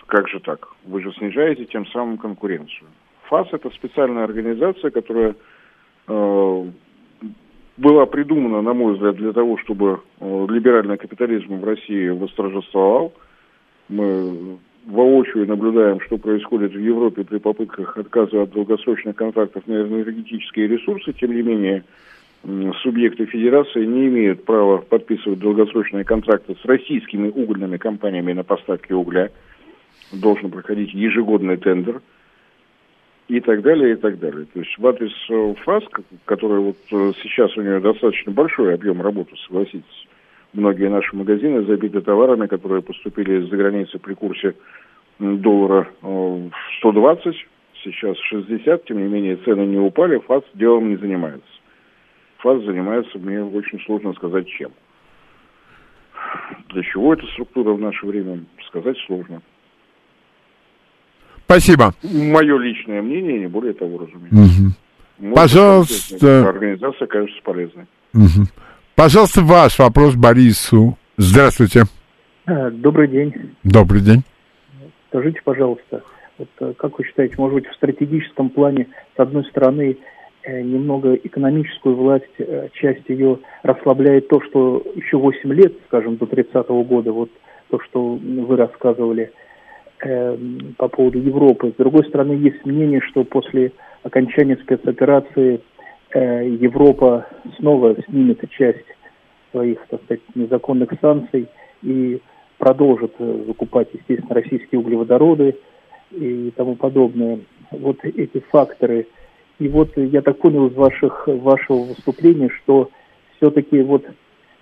Как 0.07 0.29
же 0.29 0.41
так? 0.41 0.69
Вы 0.85 1.03
же 1.03 1.13
снижаете 1.15 1.65
тем 1.65 1.87
самым 1.87 2.19
конкуренцию. 2.19 2.89
ФАС 3.29 3.49
это 3.53 3.71
специальная 3.71 4.25
организация, 4.25 4.91
которая 4.91 5.35
э, 6.07 6.67
была 7.77 8.07
придумана, 8.07 8.63
на 8.63 8.75
мой 8.75 8.95
взгляд, 8.95 9.17
для 9.17 9.33
того, 9.33 9.59
чтобы 9.59 10.01
э, 10.21 10.47
либеральный 10.51 10.99
капитализм 10.99 11.59
в 11.59 11.65
России 11.65 12.09
восторжествовал. 12.11 13.15
Мы 13.89 14.59
воочию 14.87 15.47
наблюдаем, 15.47 16.01
что 16.01 16.19
происходит 16.19 16.73
в 16.73 16.79
Европе 16.79 17.25
при 17.25 17.39
попытках 17.39 17.97
отказа 17.97 18.43
от 18.43 18.51
долгосрочных 18.51 19.17
контрактов 19.17 19.67
на 19.67 19.83
энергетические 19.83 20.69
ресурсы. 20.69 21.13
Тем 21.13 21.35
не 21.35 21.43
менее, 21.43 21.85
субъекты 22.83 23.27
федерации 23.27 23.85
не 23.85 24.09
имеют 24.09 24.45
права 24.45 24.79
подписывать 24.79 25.39
долгосрочные 25.39 26.05
контракты 26.05 26.57
с 26.61 26.65
российскими 26.65 27.29
угольными 27.29 27.77
компаниями 27.77 28.33
на 28.33 28.43
поставки 28.43 28.93
угля 28.93 29.31
должен 30.13 30.51
проходить 30.51 30.93
ежегодный 30.93 31.57
тендер 31.57 32.03
и 33.29 33.41
так 33.41 33.63
далее, 33.63 33.93
и 33.93 33.97
так 33.97 34.19
далее. 34.19 34.47
То 34.53 34.61
есть 34.61 34.77
в 34.77 34.87
адрес 34.87 35.13
э, 35.31 35.55
ФАС, 35.65 35.85
который 36.25 36.61
вот 36.61 36.77
э, 36.91 37.13
сейчас 37.23 37.57
у 37.57 37.63
нее 37.63 37.81
достаточно 37.81 38.33
большой 38.33 38.75
объем 38.75 39.01
работы, 39.01 39.35
согласитесь, 39.47 40.09
многие 40.53 40.89
наши 40.89 41.15
магазины 41.15 41.65
забиты 41.65 42.01
товарами, 42.01 42.47
которые 42.47 42.83
поступили 42.83 43.43
из-за 43.43 43.57
границы 43.57 43.99
при 43.99 44.15
курсе 44.15 44.55
доллара 45.19 45.89
э, 46.03 46.07
в 46.07 46.53
120, 46.79 47.37
сейчас 47.85 48.17
60, 48.31 48.85
тем 48.85 48.99
не 48.99 49.09
менее 49.09 49.37
цены 49.37 49.63
не 49.63 49.79
упали, 49.79 50.19
ФАС 50.19 50.43
делом 50.55 50.91
не 50.91 50.97
занимается. 50.97 51.47
ФАС 52.39 52.63
занимается, 52.65 53.19
мне 53.19 53.43
очень 53.43 53.81
сложно 53.81 54.13
сказать, 54.15 54.49
чем. 54.49 54.73
Для 56.71 56.83
чего 56.83 57.15
эта 57.15 57.27
структура 57.29 57.73
в 57.73 57.81
наше 57.81 58.07
время, 58.07 58.45
сказать 58.69 58.97
сложно. 59.07 59.43
Спасибо. 61.45 61.93
Мое 62.03 62.57
личное 62.59 63.03
мнение, 63.03 63.41
не 63.41 63.47
более 63.47 63.75
того, 63.75 63.99
разумеется. 63.99 64.75
Угу. 65.19 65.35
Пожалуйста. 65.35 66.49
Организация 66.49 67.07
кажется 67.07 67.39
полезной. 67.43 67.85
Угу. 68.15 68.47
Пожалуйста, 68.95 69.43
ваш 69.43 69.79
вопрос 69.79 70.15
Борису. 70.15 70.97
Здравствуйте. 71.17 71.85
А, 72.47 72.71
добрый 72.71 73.09
день. 73.09 73.55
Добрый 73.65 74.01
день. 74.01 74.23
Скажите, 75.09 75.41
пожалуйста, 75.45 76.03
вот, 76.39 76.49
э, 76.61 76.73
как 76.77 76.99
вы 76.99 77.05
считаете, 77.05 77.35
может 77.39 77.55
быть, 77.55 77.67
в 77.67 77.75
стратегическом 77.75 78.51
плане, 78.51 78.89
с 79.17 79.21
одной 79.21 79.45
стороны, 79.45 79.97
э, 80.43 80.63
немного 80.63 81.15
экономическую 81.15 81.97
власть, 81.97 82.25
э, 82.39 82.69
часть 82.75 83.09
ее 83.09 83.39
расслабляет 83.63 84.29
то, 84.29 84.41
что 84.41 84.83
еще 84.95 85.19
8 85.19 85.53
лет, 85.53 85.75
скажем, 85.87 86.17
до 86.17 86.27
30-го 86.27 86.83
года, 86.85 87.13
вот 87.13 87.31
то, 87.71 87.79
что 87.81 88.15
вы 88.17 88.57
рассказывали– 88.57 89.33
э, 90.03 90.37
по 90.77 90.89
поводу 90.89 91.19
Европы. 91.19 91.73
С 91.73 91.77
другой 91.77 92.07
стороны, 92.09 92.33
есть 92.33 92.65
мнение, 92.65 93.01
что 93.01 93.25
после 93.25 93.73
окончания 94.03 94.57
спецоперации 94.57 95.55
э, 95.57 95.61
Европа 96.19 97.27
снова 97.57 97.97
снимет 98.09 98.41
часть 98.51 98.85
своих, 99.51 99.79
так 99.89 100.03
сказать, 100.05 100.21
незаконных 100.35 100.91
санкций 101.01 101.49
и 101.83 102.21
продолжит 102.59 103.15
э, 103.19 103.45
закупать, 103.47 103.89
естественно, 103.93 104.35
российские 104.35 104.81
углеводороды 104.81 105.57
и 106.11 106.53
тому 106.57 106.77
подобное. 106.77 107.41
Вот 107.71 107.99
эти 108.05 108.41
факторы. 108.51 109.07
И 109.59 109.69
вот 109.69 109.97
я 109.97 110.23
так 110.23 110.39
понял 110.39 110.67
из 110.69 110.75
ваших, 110.75 111.27
вашего 111.27 111.85
выступления, 111.85 112.51
что 112.63 112.91
все-таки 113.37 113.81
вот 113.83 114.05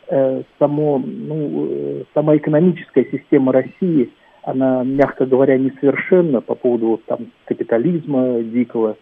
э, 0.09 0.43
само, 0.59 0.99
ну, 1.05 1.69
э, 1.71 2.05
сама 2.15 2.37
экономическая 2.37 3.05
система 3.11 3.53
России– 3.53 4.11
она, 4.43 4.83
мягко 4.85 5.27
говоря, 5.27 5.59
несовершенна 5.59 6.41
по 6.41 6.55
поводу 6.55 6.87
вот, 6.89 7.05
там, 7.05 7.27
капитализма 7.45 8.43
дикого 8.43 8.97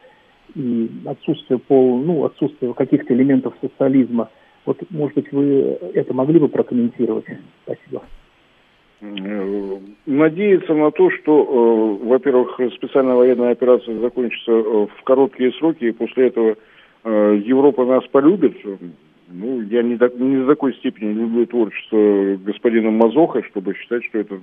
и 0.54 0.90
отсутствия 1.06 1.58
пол, 1.58 1.98
ну, 1.98 2.24
отсутствия 2.24 2.72
каких-то 2.74 3.14
элементов 3.14 3.54
социализма. 3.60 4.30
Вот, 4.64 4.78
может 4.90 5.14
быть, 5.14 5.32
вы 5.32 5.78
это 5.94 6.12
могли 6.14 6.38
бы 6.38 6.48
прокомментировать? 6.48 7.24
Спасибо. 7.64 8.02
Надеяться 10.06 10.74
на 10.74 10.90
то, 10.90 11.10
что, 11.10 12.00
э, 12.02 12.06
во-первых, 12.06 12.58
специальная 12.74 13.14
военная 13.14 13.52
операция 13.52 13.98
закончится 14.00 14.50
э, 14.50 14.86
в 14.86 15.02
короткие 15.04 15.52
сроки, 15.52 15.84
и 15.84 15.92
после 15.92 16.26
этого 16.26 16.56
э, 17.04 17.40
Европа 17.44 17.84
нас 17.84 18.04
полюбит, 18.08 18.56
ну, 19.28 19.60
я 19.62 19.82
не, 19.82 19.96
до, 19.96 20.08
не 20.08 20.38
до 20.38 20.46
такой 20.46 20.74
степени 20.74 21.12
люблю 21.12 21.46
творчество 21.46 22.36
господина 22.44 22.90
Мазоха, 22.90 23.42
чтобы 23.44 23.74
считать, 23.74 24.04
что 24.06 24.18
это 24.18 24.40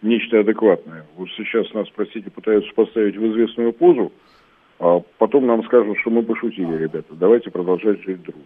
нечто 0.00 0.40
адекватное. 0.40 1.04
Вот 1.16 1.28
сейчас 1.36 1.72
нас, 1.72 1.86
простите, 1.94 2.30
пытаются 2.30 2.72
поставить 2.74 3.16
в 3.16 3.26
известную 3.32 3.72
позу, 3.72 4.10
а 4.82 5.00
потом 5.18 5.46
нам 5.46 5.62
скажут, 5.64 5.96
что 6.00 6.10
мы 6.10 6.24
пошутили, 6.24 6.76
ребята. 6.76 7.14
Давайте 7.14 7.52
продолжать 7.52 8.02
жить 8.02 8.20
дружно. 8.22 8.42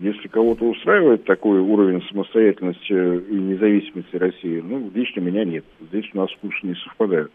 Если 0.00 0.26
кого-то 0.28 0.64
устраивает 0.64 1.24
такой 1.24 1.60
уровень 1.60 2.02
самостоятельности 2.08 2.92
и 2.92 3.34
независимости 3.34 4.16
России, 4.16 4.62
ну, 4.64 4.90
лично 4.94 5.20
меня 5.20 5.44
нет. 5.44 5.66
Здесь 5.80 6.06
у 6.14 6.16
нас 6.16 6.30
вкусы 6.32 6.58
не 6.62 6.74
совпадают. 6.76 7.30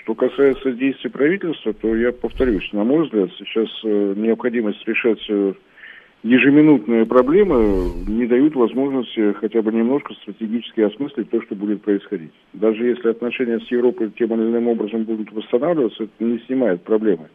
Что 0.00 0.14
касается 0.14 0.72
действий 0.72 1.10
правительства, 1.10 1.74
то 1.74 1.94
я 1.94 2.12
повторюсь, 2.12 2.72
на 2.72 2.82
мой 2.82 3.04
взгляд, 3.04 3.28
сейчас 3.36 3.68
э, 3.84 4.14
необходимость 4.16 4.86
решать 4.88 5.22
э, 5.28 5.52
ежеминутные 6.22 7.06
проблемы 7.06 7.92
не 8.06 8.26
дают 8.26 8.54
возможности 8.56 9.32
хотя 9.34 9.62
бы 9.62 9.72
немножко 9.72 10.14
стратегически 10.14 10.80
осмыслить 10.80 11.30
то, 11.30 11.40
что 11.42 11.54
будет 11.54 11.82
происходить. 11.82 12.32
Даже 12.52 12.84
если 12.84 13.08
отношения 13.08 13.60
с 13.60 13.70
Европой 13.70 14.10
тем 14.10 14.34
или 14.34 14.48
иным 14.48 14.68
образом 14.68 15.04
будут 15.04 15.32
восстанавливаться, 15.32 16.04
это 16.04 16.24
не 16.24 16.38
снимает 16.40 16.82
проблемы. 16.82 17.28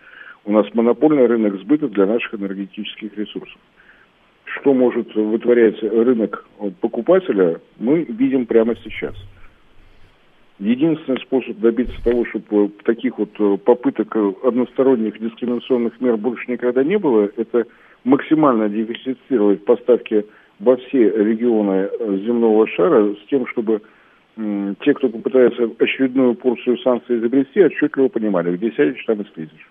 У 0.45 0.51
нас 0.51 0.65
монопольный 0.73 1.26
рынок 1.26 1.60
сбыта 1.61 1.88
для 1.88 2.05
наших 2.05 2.34
энергетических 2.34 3.18
ресурсов. 3.18 3.57
Что 4.43 4.73
может 4.73 5.15
вытворять 5.15 5.81
рынок 5.81 6.45
покупателя, 6.81 7.61
мы 7.80 8.03
видим 8.03 8.45
прямо 8.45 8.76
сейчас. 8.84 9.15
Единственный 10.60 11.19
способ 11.22 11.57
добиться 11.57 11.95
того, 12.03 12.26
чтобы 12.26 12.69
таких 12.84 13.18
вот 13.18 13.31
попыток 13.64 14.15
односторонних 14.43 15.19
дискриминационных 15.19 15.99
мер 15.99 16.18
больше 16.18 16.51
никогда 16.51 16.84
не 16.84 16.97
было, 16.97 17.31
это 17.35 17.65
максимально 18.03 18.69
диверсифицировать 18.69 19.65
поставки 19.65 20.25
во 20.59 20.75
все 20.77 21.09
регионы 21.09 21.89
земного 22.25 22.67
шара 22.67 23.13
с 23.13 23.30
тем, 23.30 23.47
чтобы 23.47 23.81
те, 24.35 24.93
кто 24.93 25.09
попытается 25.09 25.69
очередную 25.80 26.35
порцию 26.35 26.77
санкций 26.80 27.17
изобрести, 27.17 27.63
отчетливо 27.63 28.07
понимали, 28.07 28.55
где 28.57 28.71
сядешь, 28.71 29.03
там 29.05 29.21
и 29.21 29.25
слезешь. 29.34 29.69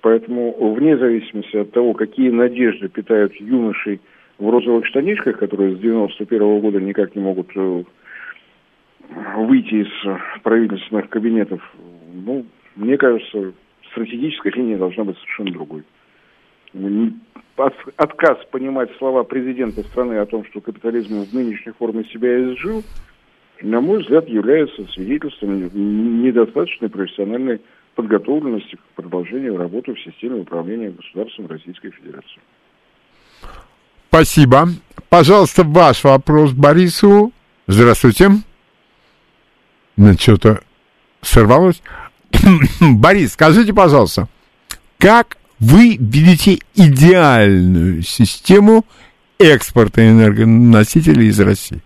Поэтому 0.00 0.74
вне 0.74 0.96
зависимости 0.96 1.56
от 1.56 1.70
того, 1.72 1.94
какие 1.94 2.30
надежды 2.30 2.88
питают 2.88 3.34
юношей 3.34 4.00
в 4.38 4.48
розовых 4.48 4.86
штанишках, 4.86 5.38
которые 5.38 5.76
с 5.76 5.78
91 5.78 6.42
-го 6.42 6.60
года 6.60 6.80
никак 6.80 7.14
не 7.14 7.22
могут 7.22 7.50
э, 7.54 7.84
выйти 9.36 9.82
из 9.82 10.42
правительственных 10.42 11.08
кабинетов, 11.08 11.60
ну, 12.12 12.44
мне 12.76 12.96
кажется, 12.96 13.52
стратегическая 13.90 14.50
линия 14.50 14.78
должна 14.78 15.04
быть 15.04 15.16
совершенно 15.18 15.52
другой 15.52 15.84
отказ 17.96 18.38
понимать 18.50 18.90
слова 18.98 19.22
президента 19.24 19.82
страны 19.84 20.14
о 20.14 20.26
том, 20.26 20.44
что 20.46 20.60
капитализм 20.60 21.24
в 21.24 21.32
нынешней 21.32 21.72
форме 21.72 22.04
себя 22.12 22.52
изжил, 22.52 22.82
на 23.62 23.80
мой 23.80 24.02
взгляд, 24.02 24.28
является 24.28 24.84
свидетельством 24.92 25.70
недостаточной 26.22 26.88
профессиональной 26.88 27.60
подготовленности 27.94 28.76
к 28.76 28.80
продолжению 28.96 29.56
работы 29.56 29.94
в 29.94 30.00
системе 30.00 30.40
управления 30.40 30.90
государством 30.90 31.46
Российской 31.46 31.90
Федерации. 31.90 32.40
Спасибо. 34.08 34.68
Пожалуйста, 35.08 35.62
ваш 35.64 36.04
вопрос 36.04 36.52
Борису. 36.52 37.32
Здравствуйте. 37.66 38.30
Ну, 39.96 40.12
что-то 40.14 40.60
сорвалось. 41.20 41.82
Борис, 42.80 43.32
скажите, 43.32 43.72
пожалуйста, 43.72 44.28
как 44.98 45.36
вы 45.60 45.96
видите 45.98 46.58
идеальную 46.74 48.02
систему 48.02 48.84
экспорта 49.38 50.08
энергоносителей 50.08 51.28
из 51.28 51.40
России? 51.40 51.80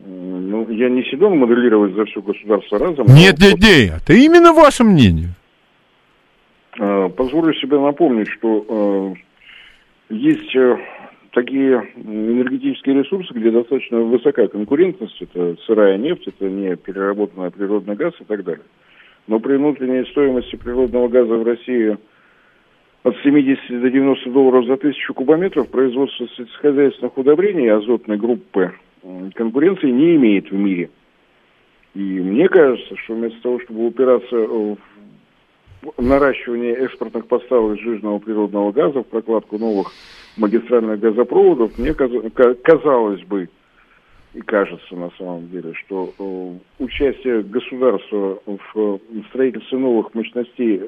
Ну, 0.00 0.68
я 0.70 0.88
не 0.88 1.02
силен 1.04 1.38
моделировать 1.38 1.94
за 1.94 2.04
все 2.06 2.20
государство 2.22 2.78
разом. 2.78 3.06
Нет, 3.08 3.38
нет, 3.38 3.58
нет, 3.58 4.02
это 4.02 4.12
именно 4.12 4.52
ваше 4.52 4.84
мнение. 4.84 5.30
Э, 6.78 7.08
Позволю 7.08 7.52
себе 7.54 7.78
напомнить, 7.78 8.28
что 8.28 9.14
э, 10.10 10.14
есть 10.14 10.54
э, 10.54 10.76
такие 11.32 11.88
энергетические 11.96 13.02
ресурсы, 13.02 13.32
где 13.34 13.50
достаточно 13.50 13.98
высокая 13.98 14.48
конкурентность, 14.48 15.20
это 15.20 15.56
сырая 15.66 15.98
нефть, 15.98 16.28
это 16.28 16.48
не 16.48 16.76
переработанный 16.76 17.50
природный 17.50 17.96
газ 17.96 18.14
и 18.20 18.24
так 18.24 18.44
далее. 18.44 18.64
Но 19.28 19.38
при 19.40 19.56
внутренней 19.56 20.04
стоимости 20.10 20.56
природного 20.56 21.08
газа 21.08 21.34
в 21.34 21.44
России 21.44 21.96
от 23.02 23.16
70 23.22 23.80
до 23.80 23.90
90 23.90 24.30
долларов 24.30 24.66
за 24.66 24.76
тысячу 24.78 25.14
кубометров 25.14 25.68
производство 25.68 26.26
сельскохозяйственных 26.28 27.16
удобрений 27.16 27.70
азотной 27.70 28.16
группы 28.16 28.72
конкуренции 29.34 29.90
не 29.90 30.16
имеет 30.16 30.50
в 30.50 30.54
мире. 30.54 30.90
И 31.94 32.00
мне 32.00 32.48
кажется, 32.48 32.96
что 32.96 33.14
вместо 33.14 33.40
того, 33.42 33.60
чтобы 33.60 33.86
упираться 33.86 34.36
в 34.36 34.78
наращивание 35.98 36.72
экспортных 36.74 37.26
поставок 37.26 37.78
сжиженного 37.78 38.18
природного 38.18 38.72
газа, 38.72 39.02
в 39.02 39.06
прокладку 39.06 39.58
новых 39.58 39.92
магистральных 40.36 41.00
газопроводов, 41.00 41.78
мне 41.78 41.92
каз- 41.92 42.32
ка- 42.34 42.54
казалось 42.54 43.22
бы, 43.24 43.48
и 44.34 44.40
кажется 44.40 44.94
на 44.94 45.10
самом 45.18 45.48
деле, 45.48 45.72
что 45.74 46.12
э, 46.18 46.82
участие 46.82 47.42
государства 47.42 48.38
в 48.46 48.60
э, 48.74 48.98
строительстве 49.30 49.78
новых 49.78 50.14
мощностей 50.14 50.82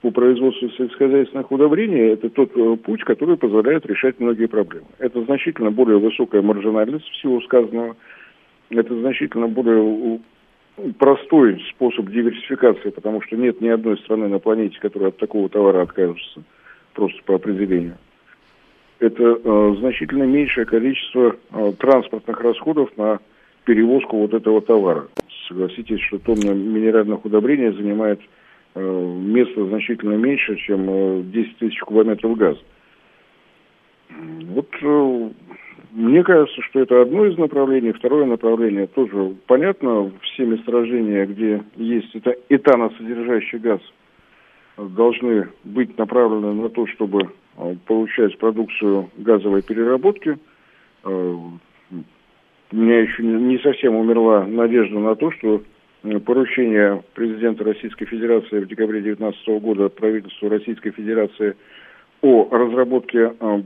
по 0.00 0.10
производству 0.10 0.68
сельскохозяйственных 0.70 1.50
удобрений– 1.52 2.12
это 2.12 2.28
тот 2.28 2.50
э, 2.56 2.76
путь, 2.76 3.04
который 3.04 3.36
позволяет 3.36 3.86
решать 3.86 4.18
многие 4.18 4.46
проблемы. 4.46 4.86
Это 4.98 5.22
значительно 5.24 5.70
более 5.70 5.98
высокая 5.98 6.42
маржинальность 6.42 7.08
в 7.08 7.20
силу 7.20 7.40
сказанного, 7.42 7.96
это 8.70 8.98
значительно 8.98 9.48
более 9.48 10.20
простой 10.98 11.62
способ 11.70 12.08
диверсификации, 12.10 12.90
потому 12.90 13.22
что 13.22 13.36
нет 13.36 13.60
ни 13.60 13.68
одной 13.68 13.98
страны 13.98 14.28
на 14.28 14.38
планете, 14.38 14.78
которая 14.80 15.10
от 15.10 15.18
такого 15.18 15.48
товара 15.48 15.82
откажется 15.82 16.42
просто 16.94 17.22
по 17.24 17.36
определению. 17.36 17.96
Это 19.02 19.36
э, 19.42 19.74
значительно 19.80 20.22
меньшее 20.22 20.64
количество 20.64 21.34
э, 21.50 21.72
транспортных 21.80 22.40
расходов 22.40 22.88
на 22.96 23.18
перевозку 23.64 24.18
вот 24.18 24.32
этого 24.32 24.60
товара. 24.62 25.08
Согласитесь, 25.48 26.00
что 26.02 26.20
тонна 26.20 26.52
минеральных 26.54 27.24
удобрений 27.24 27.72
занимает 27.72 28.20
э, 28.76 28.80
место 28.80 29.66
значительно 29.66 30.14
меньше, 30.14 30.54
чем 30.54 30.86
э, 30.88 31.22
10 31.24 31.56
тысяч 31.58 31.80
кубометров 31.80 32.36
газа. 32.36 32.60
Вот 34.10 34.68
э, 34.80 35.30
мне 35.90 36.22
кажется, 36.22 36.62
что 36.62 36.78
это 36.78 37.02
одно 37.02 37.26
из 37.26 37.36
направлений. 37.36 37.90
Второе 37.90 38.26
направление 38.26 38.86
тоже 38.86 39.34
понятно. 39.48 40.12
Все 40.22 40.46
месторождения, 40.46 41.26
где 41.26 41.60
есть 41.74 42.14
это 42.14 42.36
этаносодержащий 42.48 43.58
газ, 43.58 43.80
должны 44.76 45.48
быть 45.64 45.98
направлены 45.98 46.52
на 46.52 46.68
то, 46.68 46.86
чтобы 46.86 47.30
получать 47.86 48.38
продукцию 48.38 49.10
газовой 49.16 49.62
переработки. 49.62 50.38
Э, 51.04 51.36
У 52.72 52.76
меня 52.76 53.00
еще 53.00 53.22
не 53.22 53.34
не 53.34 53.58
совсем 53.58 53.94
умерла 53.94 54.46
надежда 54.46 54.98
на 54.98 55.14
то, 55.14 55.30
что 55.32 55.62
э, 56.02 56.18
поручение 56.20 57.02
президента 57.14 57.64
Российской 57.64 58.06
Федерации 58.06 58.60
в 58.60 58.68
декабре 58.68 59.00
2019 59.00 59.62
года 59.62 59.88
правительству 59.88 60.48
Российской 60.48 60.90
Федерации 60.90 61.56
о 62.22 62.48
разработке 62.50 63.32
э, 63.38 63.62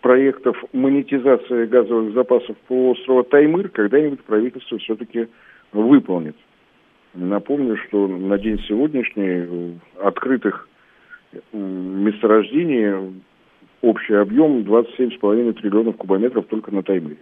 проектов 0.00 0.56
монетизации 0.72 1.66
газовых 1.66 2.14
запасов 2.14 2.56
полуострова 2.66 3.24
Таймыр 3.24 3.68
когда-нибудь 3.68 4.22
правительство 4.22 4.78
все-таки 4.78 5.28
выполнит. 5.72 6.36
Напомню, 7.14 7.76
что 7.76 8.06
на 8.06 8.38
день 8.38 8.58
сегодняшний 8.68 9.46
э, 9.46 9.72
открытых 10.02 10.68
м, 11.52 12.04
месторождений 12.04 13.12
общий 13.82 14.14
объем 14.14 14.62
27,5 14.64 15.52
триллионов 15.54 15.96
кубометров 15.96 16.46
только 16.48 16.70
на 16.70 16.82
Таймыре. 16.82 17.16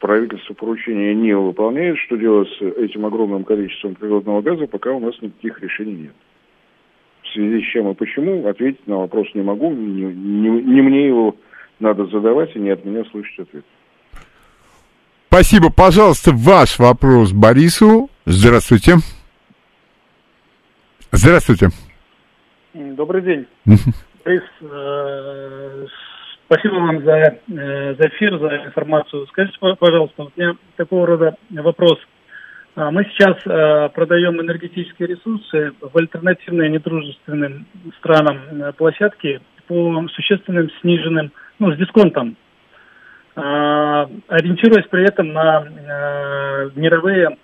Правительство 0.00 0.54
поручения 0.54 1.12
не 1.14 1.34
выполняет. 1.36 1.98
Что 1.98 2.16
делать 2.16 2.48
с 2.58 2.62
этим 2.62 3.04
огромным 3.04 3.42
количеством 3.44 3.94
природного 3.96 4.42
газа, 4.42 4.66
пока 4.66 4.92
у 4.92 5.00
нас 5.00 5.20
никаких 5.20 5.60
решений 5.60 5.94
нет. 6.02 6.12
В 7.24 7.32
связи 7.32 7.60
с 7.62 7.66
чем 7.72 7.90
и 7.90 7.94
почему, 7.94 8.46
ответить 8.46 8.86
на 8.86 8.98
вопрос 8.98 9.26
не 9.34 9.42
могу. 9.42 9.70
Не, 9.72 10.04
не- 10.04 10.62
не 10.62 10.82
мне 10.82 11.08
его 11.08 11.34
надо 11.80 12.06
задавать, 12.06 12.54
и 12.54 12.60
не 12.60 12.70
от 12.70 12.84
меня 12.84 13.04
слышать 13.10 13.40
ответ. 13.40 13.64
Спасибо. 15.26 15.70
Пожалуйста, 15.70 16.30
ваш 16.32 16.78
вопрос 16.78 17.32
Борису. 17.32 18.08
Здравствуйте. 18.24 18.96
Здравствуйте. 21.10 21.68
Добрый 22.74 23.22
день. 23.22 23.46
Борис, 24.24 24.42
э, 24.60 25.86
спасибо 26.44 26.74
вам 26.74 27.02
за, 27.02 27.16
э, 27.16 27.94
за 27.94 28.08
эфир, 28.08 28.38
за 28.38 28.66
информацию. 28.66 29.26
Скажите, 29.28 29.56
пожалуйста, 29.58 30.24
у 30.24 30.32
меня 30.36 30.54
такого 30.76 31.06
рода 31.06 31.36
вопрос. 31.50 31.98
А, 32.76 32.90
Мы 32.90 33.04
сейчас 33.04 33.36
э, 33.46 33.88
продаем 33.94 34.38
энергетические 34.40 35.08
ресурсы 35.08 35.72
в 35.80 35.96
альтернативные 35.96 36.68
недружественным 36.68 37.66
странам 38.00 38.74
площадки 38.76 39.40
по 39.66 40.06
существенным 40.08 40.70
сниженным, 40.82 41.32
ну, 41.58 41.72
с 41.72 41.78
дисконтом, 41.78 42.36
А, 43.34 44.10
ориентируясь 44.28 44.88
при 44.88 45.04
этом 45.08 45.32
на 45.32 46.70
мировые 46.74 47.38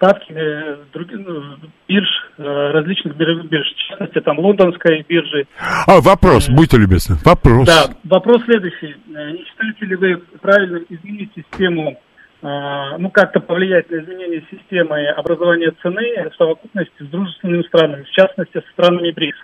ставки 0.00 0.32
э, 0.32 0.78
други- 0.94 1.16
ну, 1.16 1.56
бирж, 1.86 2.08
э, 2.38 2.70
различных 2.72 3.18
мировых 3.18 3.44
бирж, 3.50 3.66
в 3.70 3.88
частности, 3.88 4.20
там, 4.22 4.38
лондонской 4.38 5.04
биржи. 5.06 5.46
А, 5.86 6.00
вопрос, 6.00 6.48
будьте 6.48 6.78
любезны. 6.78 7.16
Вопрос. 7.22 7.66
Да, 7.66 7.94
вопрос 8.04 8.42
следующий. 8.44 8.96
Э, 9.14 9.30
Не 9.32 9.44
считаете 9.44 9.84
ли 9.84 9.96
вы 9.96 10.16
правильным 10.40 10.86
изменить 10.88 11.30
систему, 11.34 12.00
ну, 12.42 13.10
как-то 13.10 13.38
повлиять 13.40 13.90
на 13.90 13.96
изменение 13.96 14.42
системы 14.50 15.08
образования 15.08 15.74
цены 15.82 16.30
в 16.30 16.34
совокупности 16.36 17.02
с 17.02 17.06
дружественными 17.08 17.62
странами, 17.64 18.04
в 18.04 18.10
частности, 18.12 18.62
с 18.66 18.72
странами 18.72 19.10
БРИКС? 19.10 19.38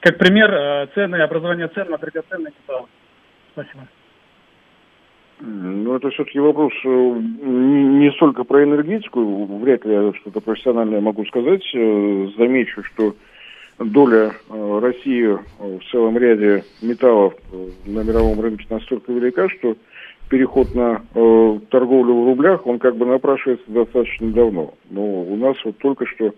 Как 0.00 0.18
пример, 0.18 0.90
цены, 0.94 1.16
образование 1.22 1.68
цен 1.68 1.88
на 1.88 1.96
драгоценные 1.96 2.52
металлы. 2.60 2.86
Спасибо. 3.52 3.88
Ну, 5.40 5.96
это 5.96 6.10
все-таки 6.10 6.38
вопрос 6.38 6.72
э, 6.84 6.88
не 6.88 7.84
не 8.04 8.10
столько 8.12 8.44
про 8.44 8.62
энергетику, 8.62 9.44
вряд 9.58 9.84
ли 9.84 9.92
я 9.92 10.12
что-то 10.14 10.40
профессиональное 10.40 11.00
могу 11.00 11.24
сказать. 11.26 11.62
Э, 11.74 12.28
Замечу, 12.38 12.82
что 12.84 13.14
доля 13.78 14.32
э, 14.48 14.78
России 14.80 15.26
в 15.58 15.80
целом 15.90 16.16
ряде 16.16 16.64
металлов 16.82 17.34
на 17.84 18.04
мировом 18.04 18.40
рынке 18.40 18.66
настолько 18.70 19.12
велика, 19.12 19.48
что 19.48 19.76
переход 20.28 20.74
на 20.74 21.02
э, 21.14 21.58
торговлю 21.70 22.14
в 22.14 22.26
рублях, 22.26 22.66
он 22.66 22.78
как 22.78 22.96
бы 22.96 23.06
напрашивается 23.06 23.64
достаточно 23.68 24.30
давно. 24.30 24.74
Но 24.90 25.02
у 25.02 25.36
нас 25.36 25.56
вот 25.64 25.78
только 25.78 26.06
что 26.06 26.34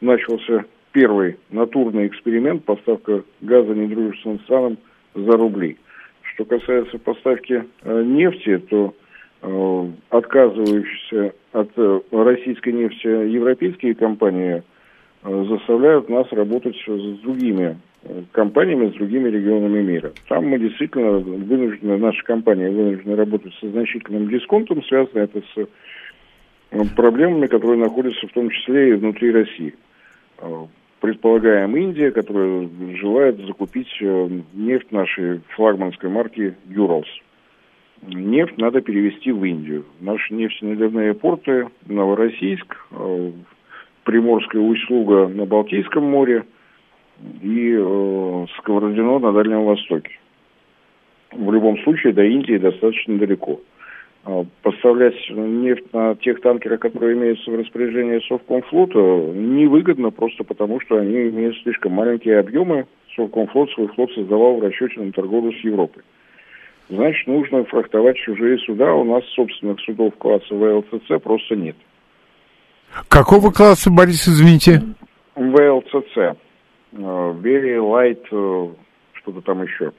начался 0.00 0.64
первый 0.92 1.38
натурный 1.50 2.06
эксперимент 2.06 2.64
поставка 2.64 3.22
газа 3.40 3.74
недружественным 3.74 4.40
странам 4.40 4.78
за 5.14 5.32
рубли. 5.32 5.78
Что 6.34 6.44
касается 6.46 6.98
поставки 6.98 7.64
э, 7.82 8.02
нефти, 8.02 8.58
то 8.58 8.94
э, 9.42 9.88
отказывающиеся 10.10 11.32
от 11.52 11.70
э, 11.76 12.00
российской 12.10 12.72
нефти 12.72 13.06
европейские 13.06 13.94
компании 13.94 14.62
заставляют 15.22 16.10
нас 16.10 16.30
работать 16.32 16.76
с 16.86 17.18
другими 17.20 17.78
компаниями, 18.32 18.90
с 18.90 18.94
другими 18.94 19.30
регионами 19.30 19.80
мира. 19.80 20.12
Там 20.28 20.44
мы 20.48 20.58
действительно 20.58 21.12
вынуждены, 21.12 21.96
наши 21.96 22.22
компании 22.24 22.68
вынуждены 22.68 23.16
работать 23.16 23.54
со 23.54 23.70
значительным 23.70 24.28
дисконтом, 24.28 24.84
связано 24.84 25.20
это 25.20 25.40
с 25.54 26.88
проблемами, 26.94 27.46
которые 27.46 27.78
находятся 27.78 28.26
в 28.26 28.32
том 28.32 28.50
числе 28.50 28.90
и 28.90 28.92
внутри 28.94 29.30
России. 29.30 29.74
Предполагаем 31.04 31.76
Индия, 31.76 32.12
которая 32.12 32.66
желает 32.94 33.36
закупить 33.44 33.94
э, 34.00 34.28
нефть 34.54 34.90
нашей 34.90 35.42
флагманской 35.50 36.08
марки 36.08 36.54
Юралс. 36.70 37.06
Нефть 38.06 38.56
надо 38.56 38.80
перевести 38.80 39.30
в 39.30 39.44
Индию. 39.44 39.84
Наши 40.00 40.32
нефтеналивные 40.32 41.12
порты, 41.12 41.68
Новороссийск, 41.84 42.86
э, 42.92 43.32
Приморская 44.04 44.62
услуга 44.62 45.28
на 45.28 45.44
Балтийском 45.44 46.04
море 46.04 46.46
и 47.42 47.76
э, 47.78 48.46
Сковородино 48.56 49.18
на 49.18 49.32
Дальнем 49.34 49.64
Востоке. 49.64 50.18
В 51.32 51.52
любом 51.52 51.76
случае 51.82 52.14
до 52.14 52.24
Индии 52.24 52.56
достаточно 52.56 53.18
далеко. 53.18 53.60
А 54.26 54.44
поставлять 54.62 55.14
нефть 55.30 55.92
на 55.92 56.14
тех 56.16 56.40
танкерах, 56.40 56.80
которые 56.80 57.14
имеются 57.14 57.50
в 57.50 57.56
распоряжении 57.56 58.26
Совкомфлота, 58.26 58.98
невыгодно 58.98 60.10
просто 60.10 60.44
потому, 60.44 60.80
что 60.80 60.96
они 60.96 61.28
имеют 61.28 61.56
слишком 61.62 61.92
маленькие 61.92 62.38
объемы. 62.38 62.86
Совкомфлот 63.14 63.70
свой 63.72 63.88
флот 63.88 64.10
создавал 64.12 64.56
в 64.56 64.62
расчете 64.62 65.00
на 65.00 65.12
торговлю 65.12 65.52
с 65.52 65.62
Европой. 65.62 66.02
Значит, 66.88 67.26
нужно 67.26 67.64
фрахтовать 67.64 68.16
чужие 68.16 68.58
суда. 68.58 68.94
У 68.94 69.04
нас 69.04 69.24
собственных 69.34 69.80
судов 69.80 70.14
класса 70.16 70.54
ВЛЦЦ 70.54 71.22
просто 71.22 71.56
нет. 71.56 71.76
Какого 73.08 73.50
класса, 73.50 73.90
Борис, 73.90 74.26
извините? 74.26 74.82
ВЛЦЦ. 75.34 76.36
Very 76.92 77.78
Light, 77.78 78.74
что-то 79.12 79.40
там 79.42 79.62
еще. 79.62 79.92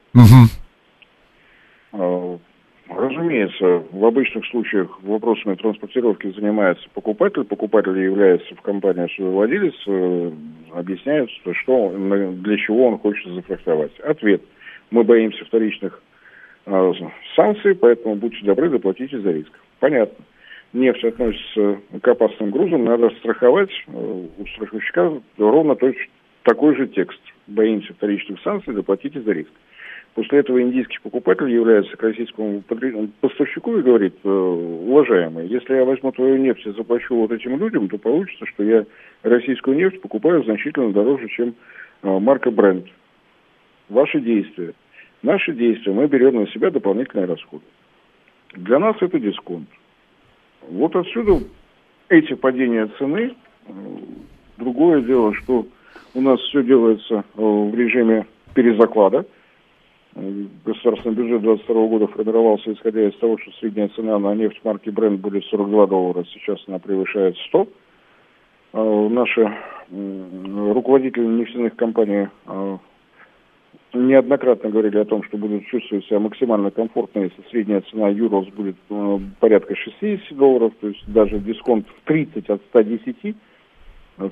Угу. 1.92 2.40
Разумеется, 2.88 3.84
в 3.90 4.04
обычных 4.04 4.46
случаях 4.46 5.02
вопросами 5.02 5.56
транспортировки 5.56 6.30
занимается 6.30 6.88
покупатель. 6.94 7.44
Покупатель 7.44 7.98
является 7.98 8.54
в 8.54 8.62
компании 8.62 9.12
судовладелец, 9.16 9.74
объясняет, 10.72 11.28
что, 11.30 11.90
для 11.92 12.56
чего 12.58 12.86
он 12.86 12.98
хочет 12.98 13.32
зафрахтовать. 13.32 13.98
Ответ. 14.00 14.42
Мы 14.90 15.02
боимся 15.02 15.44
вторичных 15.44 16.00
э, 16.66 16.92
санкций, 17.34 17.74
поэтому 17.74 18.14
будьте 18.14 18.44
добры, 18.44 18.70
заплатите 18.70 19.18
за 19.18 19.32
риск. 19.32 19.50
Понятно. 19.80 20.24
Нефть 20.72 21.04
относится 21.04 21.80
к 22.00 22.08
опасным 22.08 22.50
грузам, 22.50 22.84
надо 22.84 23.10
страховать. 23.18 23.70
У 23.88 24.46
страховщика 24.54 25.20
ровно 25.38 25.74
точно 25.74 26.04
такой 26.44 26.76
же 26.76 26.86
текст. 26.86 27.20
Боимся 27.48 27.94
вторичных 27.94 28.40
санкций, 28.42 28.74
заплатите 28.74 29.20
за 29.20 29.32
риск. 29.32 29.50
После 30.16 30.38
этого 30.38 30.62
индийский 30.62 30.96
покупатель 31.02 31.50
является 31.50 31.94
к 31.94 32.02
российскому 32.02 32.62
поставщику 33.20 33.76
и 33.76 33.82
говорит, 33.82 34.14
«Э, 34.24 34.28
уважаемый, 34.28 35.46
если 35.46 35.74
я 35.74 35.84
возьму 35.84 36.10
твою 36.10 36.38
нефть 36.38 36.64
и 36.64 36.70
заплачу 36.70 37.14
вот 37.14 37.32
этим 37.32 37.58
людям, 37.58 37.86
то 37.90 37.98
получится, 37.98 38.46
что 38.46 38.64
я 38.64 38.86
российскую 39.22 39.76
нефть 39.76 40.00
покупаю 40.00 40.42
значительно 40.42 40.90
дороже, 40.90 41.28
чем 41.28 41.54
э, 42.02 42.18
марка 42.18 42.50
бренд. 42.50 42.86
Ваши 43.90 44.18
действия. 44.20 44.72
Наши 45.22 45.52
действия, 45.52 45.92
мы 45.92 46.06
берем 46.06 46.36
на 46.36 46.46
себя 46.46 46.70
дополнительные 46.70 47.26
расходы. 47.26 47.64
Для 48.54 48.78
нас 48.78 48.96
это 49.00 49.20
дисконт. 49.20 49.68
Вот 50.62 50.96
отсюда 50.96 51.44
эти 52.08 52.32
падения 52.32 52.88
цены. 52.98 53.34
Другое 54.56 55.02
дело, 55.02 55.34
что 55.34 55.66
у 56.14 56.22
нас 56.22 56.40
все 56.40 56.62
делается 56.62 57.16
э, 57.16 57.22
в 57.36 57.74
режиме 57.74 58.24
перезаклада– 58.54 59.26
Государственный 60.64 61.14
бюджет 61.14 61.42
2022 61.42 61.86
года 61.88 62.06
формировался 62.06 62.72
исходя 62.72 63.06
из 63.06 63.14
того, 63.16 63.36
что 63.36 63.50
средняя 63.60 63.88
цена 63.88 64.18
на 64.18 64.34
нефть 64.34 64.58
марки 64.64 64.88
Brent 64.88 65.18
будет 65.18 65.44
42 65.44 65.86
доллара, 65.88 66.24
сейчас 66.32 66.58
она 66.66 66.78
превышает 66.78 67.36
100. 67.48 67.68
А 68.72 69.08
наши 69.10 69.54
руководители 69.90 71.26
нефтяных 71.26 71.76
компаний 71.76 72.28
а, 72.46 72.78
неоднократно 73.92 74.70
говорили 74.70 74.96
о 74.96 75.04
том, 75.04 75.22
что 75.22 75.36
будут 75.36 75.66
чувствовать 75.66 76.06
себя 76.06 76.18
максимально 76.18 76.70
комфортно, 76.70 77.20
если 77.20 77.42
средняя 77.50 77.82
цена 77.82 78.08
Юрос 78.08 78.48
будет 78.48 78.76
э, 78.88 79.18
порядка 79.38 79.76
60 79.76 80.36
долларов, 80.36 80.72
то 80.80 80.88
есть 80.88 81.04
даже 81.06 81.38
дисконт 81.40 81.86
в 81.88 82.06
30 82.06 82.48
от 82.48 82.62
110, 82.70 83.36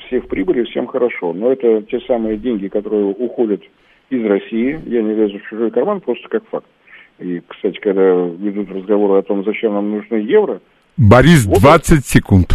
всех 0.06 0.24
в 0.24 0.28
прибыли, 0.28 0.64
всем 0.64 0.86
хорошо. 0.86 1.34
Но 1.34 1.52
это 1.52 1.82
те 1.82 2.00
самые 2.00 2.38
деньги, 2.38 2.68
которые 2.68 3.04
уходят 3.04 3.60
из 4.16 4.26
России. 4.26 4.80
Я 4.86 5.02
не 5.02 5.14
лезу 5.14 5.38
в 5.38 5.48
чужой 5.48 5.70
карман, 5.70 6.00
просто 6.00 6.28
как 6.28 6.46
факт. 6.48 6.66
И, 7.18 7.40
кстати, 7.46 7.78
когда 7.80 8.02
ведут 8.02 8.70
разговоры 8.70 9.18
о 9.18 9.22
том, 9.22 9.44
зачем 9.44 9.74
нам 9.74 9.90
нужны 9.90 10.16
евро... 10.16 10.60
Борис, 10.96 11.44
вот 11.44 11.60
20 11.60 12.06
секунд. 12.06 12.54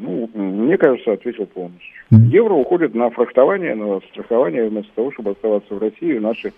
Ну, 0.00 0.28
мне 0.34 0.76
кажется, 0.76 1.12
ответил 1.12 1.46
полностью. 1.46 1.88
Евро 2.10 2.54
уходит 2.54 2.94
на 2.94 3.10
фрахтование, 3.10 3.74
на 3.74 4.00
страхование, 4.10 4.68
вместо 4.68 4.90
того, 4.94 5.12
чтобы 5.12 5.30
оставаться 5.32 5.74
в 5.74 5.78
России 5.78 6.16
и 6.16 6.18
наши 6.18 6.52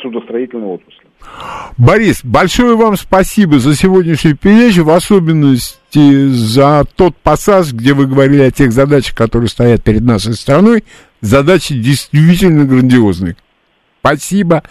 судостроительной 0.00 0.66
отрасли. 0.66 1.06
Борис, 1.78 2.24
большое 2.24 2.76
вам 2.76 2.96
спасибо 2.96 3.58
за 3.58 3.74
сегодняшнюю 3.74 4.36
передачу, 4.36 4.84
в 4.84 4.90
особенности 4.90 6.28
за 6.28 6.84
тот 6.96 7.16
пассаж, 7.16 7.72
где 7.72 7.94
вы 7.94 8.06
говорили 8.06 8.42
о 8.42 8.50
тех 8.50 8.72
задачах, 8.72 9.16
которые 9.16 9.48
стоят 9.48 9.82
перед 9.82 10.02
нашей 10.02 10.34
страной. 10.34 10.84
Задачи 11.20 11.74
действительно 11.74 12.64
грандиозные. 12.64 13.36
Спасибо 14.00 14.62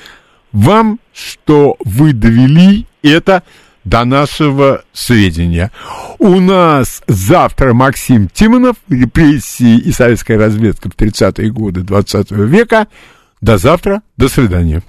вам, 0.51 0.99
что 1.13 1.76
вы 1.84 2.13
довели 2.13 2.88
это 3.03 3.43
до 3.84 4.03
нашего 4.03 4.84
сведения. 4.93 5.72
У 6.17 6.39
нас 6.39 7.03
завтра 7.07 7.73
Максим 7.73 8.30
Тимонов, 8.30 8.77
репрессии 8.89 9.77
и 9.77 9.91
советская 9.91 10.38
разведка 10.38 10.89
в 10.89 10.95
30-е 10.95 11.51
годы 11.51 11.81
20 11.81 12.31
века. 12.31 12.88
До 13.41 13.57
завтра, 13.57 14.01
до 14.17 14.27
свидания. 14.27 14.81